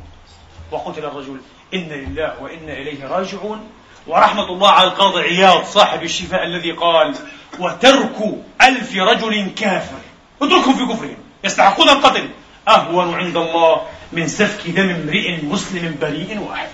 وقتل 0.72 1.04
الرجل 1.04 1.40
إن 1.74 1.88
لله 1.88 2.34
وإنا 2.42 2.72
إليه 2.72 3.06
راجعون. 3.06 3.70
ورحمة 4.06 4.46
الله 4.52 4.70
على 4.70 4.88
القاضي 4.88 5.22
عياض 5.22 5.64
صاحب 5.64 6.02
الشفاء 6.02 6.44
الذي 6.44 6.72
قال 6.72 7.14
وترك 7.58 8.16
ألف 8.62 8.96
رجل 8.96 9.50
كافر. 9.56 9.98
اتركهم 10.42 10.74
في 10.74 10.94
كفرهم 10.94 11.16
يستحقون 11.44 11.88
القتل. 11.88 12.28
أهون 12.68 13.14
عند 13.14 13.36
الله 13.36 13.82
من 14.12 14.28
سفك 14.28 14.70
دم 14.70 14.90
امرئ 14.90 15.42
مسلم 15.42 15.96
بريء 16.00 16.38
واحد. 16.38 16.68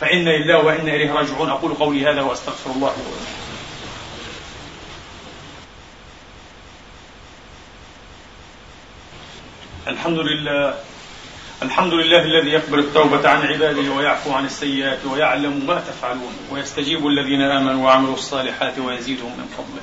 فإنا 0.00 0.30
لله 0.30 0.58
وإنا 0.58 0.94
إليه 0.94 1.12
راجعون. 1.12 1.50
أقول 1.50 1.74
قولي 1.74 2.10
هذا 2.10 2.20
وأستغفر 2.20 2.70
الله 2.70 2.92
لي 2.96 3.02
الحمد 9.92 10.18
لله. 10.18 10.74
الحمد 11.62 11.94
لله 11.94 12.22
الذي 12.22 12.50
يقبل 12.50 12.78
التوبة 12.78 13.28
عن 13.28 13.46
عباده 13.46 13.92
ويعفو 13.92 14.32
عن 14.32 14.44
السيئات 14.44 14.98
ويعلم 15.04 15.64
ما 15.66 15.80
تفعلون. 15.80 16.32
ويستجيب 16.50 17.06
الذين 17.06 17.42
آمنوا 17.42 17.84
وعملوا 17.84 18.14
الصالحات 18.14 18.78
ويزيدهم 18.78 19.32
من 19.38 19.48
فضله. 19.56 19.82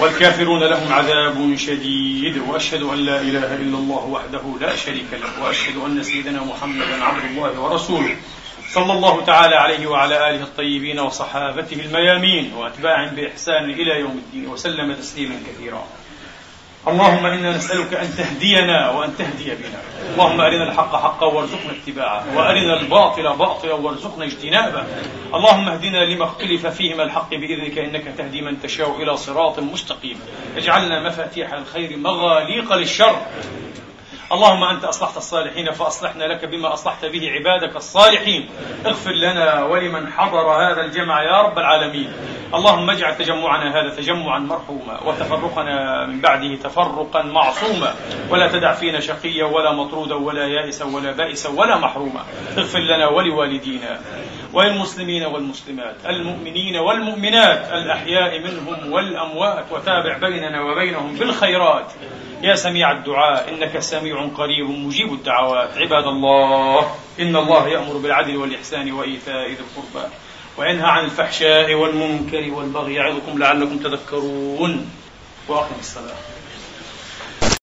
والكافرون 0.00 0.62
لهم 0.64 0.92
عذاب 0.92 1.56
شديد 1.56 2.38
وأشهد 2.38 2.82
أن 2.82 2.98
لا 2.98 3.20
إله 3.20 3.54
إلا 3.54 3.78
الله 3.78 4.04
وحده 4.04 4.42
لا 4.60 4.76
شريك 4.76 5.10
له 5.12 5.44
وأشهد 5.44 5.76
أن 5.86 6.02
سيدنا 6.02 6.44
محمدا 6.44 7.04
عبد 7.04 7.24
الله 7.24 7.60
ورسوله 7.60 8.16
صلى 8.72 8.92
الله 8.92 9.24
تعالى 9.24 9.54
عليه 9.56 9.86
وعلى 9.86 10.30
آله 10.30 10.42
الطيبين 10.42 11.00
وصحابته 11.00 11.80
الميامين 11.80 12.52
وأتباعهم 12.54 13.14
بإحسان 13.14 13.70
إلى 13.70 14.00
يوم 14.00 14.22
الدين 14.26 14.48
وسلم 14.48 14.92
تسليما 14.92 15.34
كثيرا. 15.48 15.86
اللهم 16.88 17.26
إنا 17.26 17.56
نسألك 17.56 17.94
أن 17.94 18.14
تهدينا 18.16 18.90
وأن 18.90 19.16
تهدي 19.16 19.44
بنا. 19.44 19.80
اللهم 20.12 20.40
أرنا 20.40 20.68
الحق 20.68 20.96
حقا 20.96 21.26
وارزقنا 21.26 21.72
اتباعه 21.72 22.36
وأرنا 22.36 22.80
الباطل 22.80 23.36
باطلا 23.36 23.72
وارزقنا 23.72 24.24
اجتنابه. 24.24 24.84
اللهم 25.34 25.68
اهدنا 25.68 26.04
لما 26.04 26.24
اختلف 26.24 26.66
فيه 26.66 26.94
من 26.94 27.00
الحق 27.00 27.30
بإذنك 27.30 27.78
إنك 27.78 28.14
تهدي 28.18 28.40
من 28.42 28.62
تشاء 28.62 29.02
إلى 29.02 29.16
صراط 29.16 29.58
مستقيم. 29.58 30.18
اجعلنا 30.56 31.08
مفاتيح 31.08 31.52
الخير 31.52 31.96
مغاليق 31.96 32.72
للشر. 32.72 33.16
اللهم 34.32 34.64
أنت 34.64 34.84
أصلحت 34.84 35.16
الصالحين 35.16 35.72
فأصلحنا 35.72 36.24
لك 36.24 36.44
بما 36.44 36.72
أصلحت 36.72 37.04
به 37.04 37.30
عبادك 37.30 37.76
الصالحين. 37.76 38.48
اغفر 38.86 39.12
لنا 39.12 39.64
ولمن 39.64 40.12
حضر 40.12 40.46
هذا 40.50 40.80
الجمع 40.80 41.22
يا 41.22 41.42
رب 41.42 41.58
العالمين. 41.58 42.12
اللهم 42.54 42.90
اجعل 42.90 43.16
تجمعنا 43.16 43.80
هذا 43.80 43.88
تجمعا 43.88 44.38
مرحوما 44.38 45.00
وتفرقنا 45.04 46.06
من 46.06 46.20
بعده 46.20 46.56
تفرقا 46.56 47.22
معصوما. 47.22 47.94
ولا 48.30 48.48
تدع 48.48 48.72
فينا 48.72 49.00
شقيا 49.00 49.44
ولا 49.44 49.72
مطرودا 49.72 50.14
ولا 50.14 50.46
يائسا 50.46 50.84
ولا 50.84 51.12
بائسا 51.12 51.48
ولا 51.48 51.78
محروما. 51.78 52.24
اغفر 52.58 52.78
لنا 52.78 53.08
ولوالدينا 53.08 54.00
وللمسلمين 54.52 55.24
والمسلمات 55.24 55.96
المؤمنين 56.06 56.76
والمؤمنات 56.76 57.72
الأحياء 57.72 58.40
منهم 58.40 58.92
والأموات. 58.92 59.64
وتابع 59.70 60.18
بيننا 60.18 60.62
وبينهم 60.62 61.14
بالخيرات. 61.14 61.92
يا 62.42 62.54
سميع 62.54 62.92
الدعاء 62.92 63.48
إنك 63.48 63.78
سميع 63.78 64.26
قريب 64.26 64.70
مجيب 64.70 65.12
الدعوات. 65.12 65.78
عباد 65.78 66.04
الله 66.04 66.96
إن 67.20 67.36
الله 67.36 67.68
يأمر 67.68 67.96
بالعدل 67.96 68.36
والإحسان 68.36 68.92
وإيتاء 68.92 69.48
ذي 69.48 69.56
القربى 69.60 70.08
وينهى 70.58 70.90
عن 70.90 71.04
الفحشاء 71.04 71.74
والمنكر 71.74 72.50
والبغي 72.54 72.94
يعظكم 72.94 73.38
لعلكم 73.38 73.78
تذكرون. 73.78 74.90
وأقم 75.48 75.74
الصلاة. 75.80 76.31